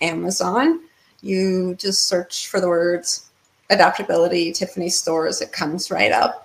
Amazon. 0.00 0.80
You 1.22 1.74
just 1.76 2.06
search 2.06 2.48
for 2.48 2.60
the 2.60 2.68
words 2.68 3.30
adaptability, 3.70 4.52
Tiffany 4.52 4.88
Storrs, 4.88 5.40
it 5.40 5.52
comes 5.52 5.90
right 5.90 6.12
up. 6.12 6.43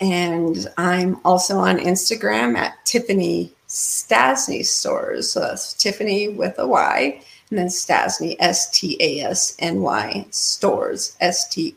And 0.00 0.68
I'm 0.76 1.20
also 1.24 1.58
on 1.58 1.78
Instagram 1.78 2.56
at 2.56 2.84
Tiffany 2.84 3.52
Stasny 3.68 4.64
Storrs. 4.64 5.32
So 5.32 5.40
that's 5.40 5.74
Tiffany 5.74 6.28
with 6.28 6.58
a 6.58 6.66
Y, 6.66 7.20
and 7.50 7.58
then 7.58 7.66
Stasny, 7.66 8.36
S 8.38 8.70
T 8.70 8.96
A 9.00 9.20
S 9.28 9.56
N 9.58 9.82
Y 9.82 10.26
Storrs, 10.30 11.16
S 11.20 11.48
T 11.48 11.74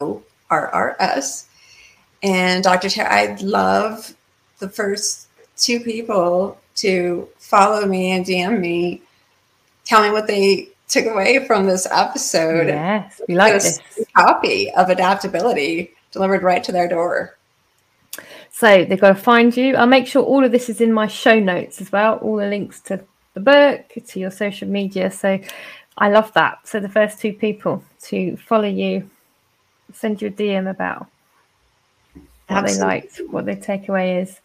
O 0.00 0.22
R 0.50 0.68
R 0.68 0.96
S. 0.98 1.48
And 2.22 2.62
Dr. 2.62 2.90
Tara, 2.90 3.12
I'd 3.12 3.42
love 3.42 4.14
the 4.58 4.68
first 4.68 5.28
two 5.56 5.80
people 5.80 6.58
to 6.76 7.28
follow 7.38 7.86
me 7.86 8.12
and 8.12 8.24
DM 8.24 8.60
me, 8.60 9.02
tell 9.84 10.02
me 10.02 10.10
what 10.10 10.26
they 10.26 10.68
took 10.88 11.06
away 11.06 11.46
from 11.46 11.66
this 11.66 11.86
episode. 11.90 12.66
Yes, 12.66 13.20
we 13.28 13.36
like 13.36 13.54
this. 13.54 13.80
copy 14.14 14.70
of 14.72 14.90
adaptability 14.90 15.94
delivered 16.10 16.42
right 16.42 16.62
to 16.64 16.72
their 16.72 16.88
door. 16.88 17.36
So 18.50 18.84
they've 18.84 19.00
got 19.00 19.10
to 19.10 19.22
find 19.22 19.56
you. 19.56 19.76
I'll 19.76 19.86
make 19.86 20.06
sure 20.06 20.22
all 20.22 20.44
of 20.44 20.52
this 20.52 20.68
is 20.68 20.80
in 20.80 20.92
my 20.92 21.06
show 21.06 21.38
notes 21.38 21.80
as 21.80 21.92
well, 21.92 22.16
all 22.16 22.36
the 22.36 22.46
links 22.46 22.80
to 22.82 23.02
the 23.34 23.40
book, 23.40 23.92
to 24.06 24.20
your 24.20 24.30
social 24.30 24.68
media. 24.68 25.10
So 25.10 25.38
I 25.96 26.10
love 26.10 26.32
that. 26.34 26.66
So 26.66 26.80
the 26.80 26.88
first 26.88 27.20
two 27.20 27.32
people 27.32 27.84
to 28.02 28.36
follow 28.36 28.68
you, 28.68 29.08
send 29.92 30.20
you 30.20 30.28
a 30.28 30.30
DM 30.30 30.68
about 30.68 31.06
how 32.48 32.58
Absolutely. 32.58 32.78
they 32.78 32.86
liked, 32.86 33.20
what 33.30 33.46
their 33.46 33.56
takeaway 33.56 34.22
is 34.22 34.40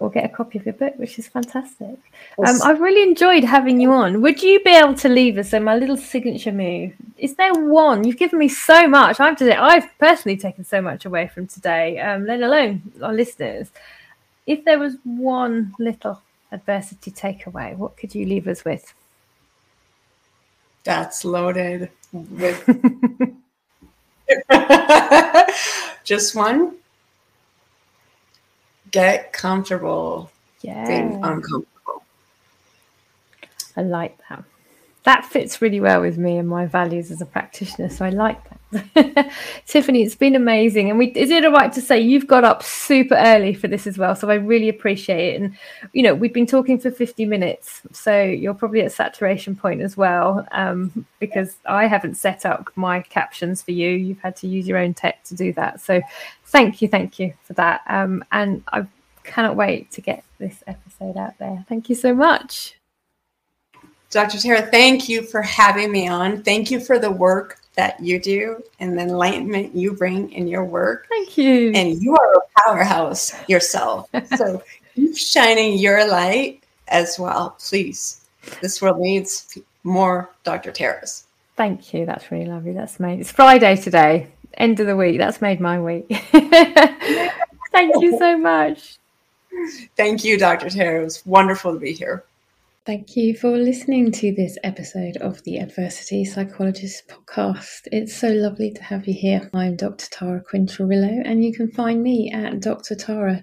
or 0.00 0.10
get 0.10 0.24
a 0.24 0.28
copy 0.28 0.58
of 0.58 0.66
your 0.66 0.74
book, 0.74 0.94
which 0.96 1.18
is 1.18 1.28
fantastic. 1.28 1.98
Um, 2.44 2.58
I've 2.64 2.80
really 2.80 3.02
enjoyed 3.02 3.44
having 3.44 3.80
you 3.80 3.92
on. 3.92 4.20
Would 4.22 4.42
you 4.42 4.62
be 4.62 4.70
able 4.70 4.94
to 4.94 5.08
leave 5.08 5.38
us? 5.38 5.50
So 5.50 5.60
my 5.60 5.76
little 5.76 5.96
signature 5.96 6.52
move. 6.52 6.92
Is 7.16 7.34
there 7.34 7.52
one? 7.52 8.04
You've 8.04 8.16
given 8.16 8.38
me 8.38 8.48
so 8.48 8.88
much. 8.88 9.20
I've 9.20 9.36
today. 9.36 9.56
I've 9.56 9.86
personally 9.98 10.36
taken 10.36 10.64
so 10.64 10.80
much 10.80 11.04
away 11.04 11.28
from 11.28 11.46
today. 11.46 11.98
Um, 12.00 12.26
let 12.26 12.40
alone 12.42 12.82
our 13.02 13.12
listeners. 13.12 13.70
If 14.46 14.64
there 14.64 14.78
was 14.78 14.96
one 15.04 15.74
little 15.78 16.22
adversity 16.52 17.10
takeaway, 17.10 17.76
what 17.76 17.96
could 17.96 18.14
you 18.14 18.24
leave 18.24 18.48
us 18.48 18.64
with? 18.64 18.94
That's 20.84 21.24
loaded 21.24 21.90
with 22.12 22.64
just 26.04 26.34
one 26.34 26.77
get 28.90 29.32
comfortable 29.32 30.30
yeah. 30.60 30.86
being 30.86 31.14
uncomfortable. 31.22 32.04
I 33.76 33.82
like 33.82 34.18
that. 34.28 34.44
That 35.08 35.24
fits 35.24 35.62
really 35.62 35.80
well 35.80 36.02
with 36.02 36.18
me 36.18 36.36
and 36.36 36.46
my 36.46 36.66
values 36.66 37.10
as 37.10 37.22
a 37.22 37.24
practitioner. 37.24 37.88
So 37.88 38.04
I 38.04 38.10
like 38.10 38.42
that. 38.44 39.32
Tiffany, 39.66 40.02
it's 40.02 40.14
been 40.14 40.36
amazing. 40.36 40.90
And 40.90 40.98
we 40.98 41.06
is 41.12 41.30
it 41.30 41.46
all 41.46 41.50
right 41.50 41.72
to 41.72 41.80
say 41.80 41.98
you've 41.98 42.26
got 42.26 42.44
up 42.44 42.62
super 42.62 43.14
early 43.14 43.54
for 43.54 43.68
this 43.68 43.86
as 43.86 43.96
well? 43.96 44.14
So 44.14 44.28
I 44.28 44.34
really 44.34 44.68
appreciate 44.68 45.32
it. 45.32 45.40
And 45.40 45.56
you 45.94 46.02
know, 46.02 46.14
we've 46.14 46.34
been 46.34 46.44
talking 46.44 46.78
for 46.78 46.90
50 46.90 47.24
minutes. 47.24 47.80
So 47.90 48.22
you're 48.22 48.52
probably 48.52 48.82
at 48.82 48.92
saturation 48.92 49.56
point 49.56 49.80
as 49.80 49.96
well. 49.96 50.46
Um, 50.52 51.06
because 51.20 51.56
I 51.64 51.86
haven't 51.86 52.16
set 52.16 52.44
up 52.44 52.68
my 52.76 53.00
captions 53.00 53.62
for 53.62 53.70
you. 53.70 53.88
You've 53.88 54.20
had 54.20 54.36
to 54.36 54.46
use 54.46 54.68
your 54.68 54.76
own 54.76 54.92
tech 54.92 55.24
to 55.24 55.34
do 55.34 55.54
that. 55.54 55.80
So 55.80 56.02
thank 56.44 56.82
you, 56.82 56.88
thank 56.88 57.18
you 57.18 57.32
for 57.44 57.54
that. 57.54 57.80
Um, 57.86 58.26
and 58.30 58.62
I 58.70 58.86
cannot 59.24 59.56
wait 59.56 59.90
to 59.92 60.02
get 60.02 60.22
this 60.36 60.62
episode 60.66 61.16
out 61.16 61.38
there. 61.38 61.64
Thank 61.66 61.88
you 61.88 61.94
so 61.94 62.14
much. 62.14 62.77
Dr. 64.10 64.38
Tara, 64.38 64.62
thank 64.62 65.08
you 65.08 65.22
for 65.22 65.42
having 65.42 65.92
me 65.92 66.08
on. 66.08 66.42
Thank 66.42 66.70
you 66.70 66.80
for 66.80 66.98
the 66.98 67.10
work 67.10 67.60
that 67.74 68.00
you 68.00 68.18
do 68.18 68.62
and 68.80 68.98
the 68.98 69.02
enlightenment 69.02 69.74
you 69.74 69.92
bring 69.92 70.32
in 70.32 70.48
your 70.48 70.64
work. 70.64 71.06
Thank 71.08 71.36
you. 71.36 71.72
And 71.74 72.02
you 72.02 72.16
are 72.16 72.34
a 72.34 72.40
powerhouse 72.64 73.34
yourself. 73.48 74.08
so 74.36 74.62
keep 74.94 75.16
shining 75.16 75.78
your 75.78 76.08
light 76.08 76.62
as 76.88 77.18
well, 77.18 77.56
please. 77.60 78.24
This 78.62 78.80
world 78.80 78.98
needs 78.98 79.58
more 79.84 80.30
Dr. 80.42 80.72
Taras. 80.72 81.24
Thank 81.56 81.92
you. 81.92 82.06
That's 82.06 82.30
really 82.30 82.46
lovely. 82.46 82.72
That's 82.72 82.98
made 82.98 83.20
it's 83.20 83.30
Friday 83.30 83.76
today 83.76 84.28
end 84.58 84.80
of 84.80 84.86
the 84.86 84.96
week. 84.96 85.18
That's 85.18 85.40
made 85.40 85.60
my 85.60 85.80
week. 85.80 86.06
Thank 87.72 88.02
you 88.02 88.18
so 88.18 88.36
much. 88.36 88.98
Thank 89.96 90.24
you, 90.24 90.38
Dr. 90.38 90.68
Tara. 90.68 91.00
It 91.00 91.04
was 91.04 91.24
wonderful 91.26 91.72
to 91.72 91.80
be 91.80 91.92
here. 91.92 92.24
Thank 92.88 93.16
you 93.16 93.36
for 93.36 93.50
listening 93.50 94.10
to 94.12 94.32
this 94.32 94.56
episode 94.64 95.18
of 95.18 95.44
the 95.44 95.58
Adversity 95.58 96.24
Psychologist 96.24 97.06
podcast. 97.06 97.80
It's 97.92 98.16
so 98.16 98.28
lovely 98.28 98.70
to 98.70 98.82
have 98.82 99.06
you 99.06 99.12
here. 99.12 99.50
I'm 99.52 99.76
Dr. 99.76 100.06
Tara 100.10 100.40
Quinn-Cirillo, 100.40 101.20
and 101.22 101.44
you 101.44 101.52
can 101.52 101.70
find 101.70 102.02
me 102.02 102.32
at 102.32 102.54
drtara.co.uk. 102.54 103.42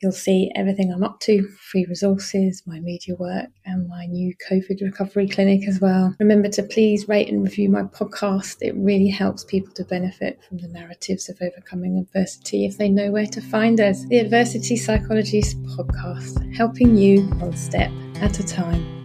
You'll 0.00 0.12
see 0.12 0.50
everything 0.56 0.90
I'm 0.90 1.04
up 1.04 1.20
to, 1.20 1.46
free 1.70 1.84
resources, 1.86 2.62
my 2.66 2.80
media 2.80 3.14
work, 3.16 3.50
and 3.70 3.88
my 3.88 4.06
new 4.06 4.34
COVID 4.48 4.82
recovery 4.82 5.28
clinic 5.28 5.66
as 5.68 5.80
well. 5.80 6.14
Remember 6.18 6.48
to 6.48 6.62
please 6.62 7.08
rate 7.08 7.28
and 7.28 7.42
review 7.42 7.70
my 7.70 7.82
podcast. 7.82 8.56
It 8.60 8.74
really 8.76 9.08
helps 9.08 9.44
people 9.44 9.72
to 9.74 9.84
benefit 9.84 10.40
from 10.48 10.58
the 10.58 10.68
narratives 10.68 11.28
of 11.28 11.38
overcoming 11.40 11.98
adversity 11.98 12.66
if 12.66 12.78
they 12.78 12.88
know 12.88 13.10
where 13.10 13.26
to 13.26 13.40
find 13.40 13.80
us. 13.80 14.04
The 14.06 14.18
Adversity 14.18 14.76
Psychologist 14.76 15.62
podcast, 15.64 16.54
helping 16.54 16.96
you 16.96 17.22
one 17.38 17.56
step 17.56 17.90
at 18.16 18.38
a 18.38 18.46
time. 18.46 18.99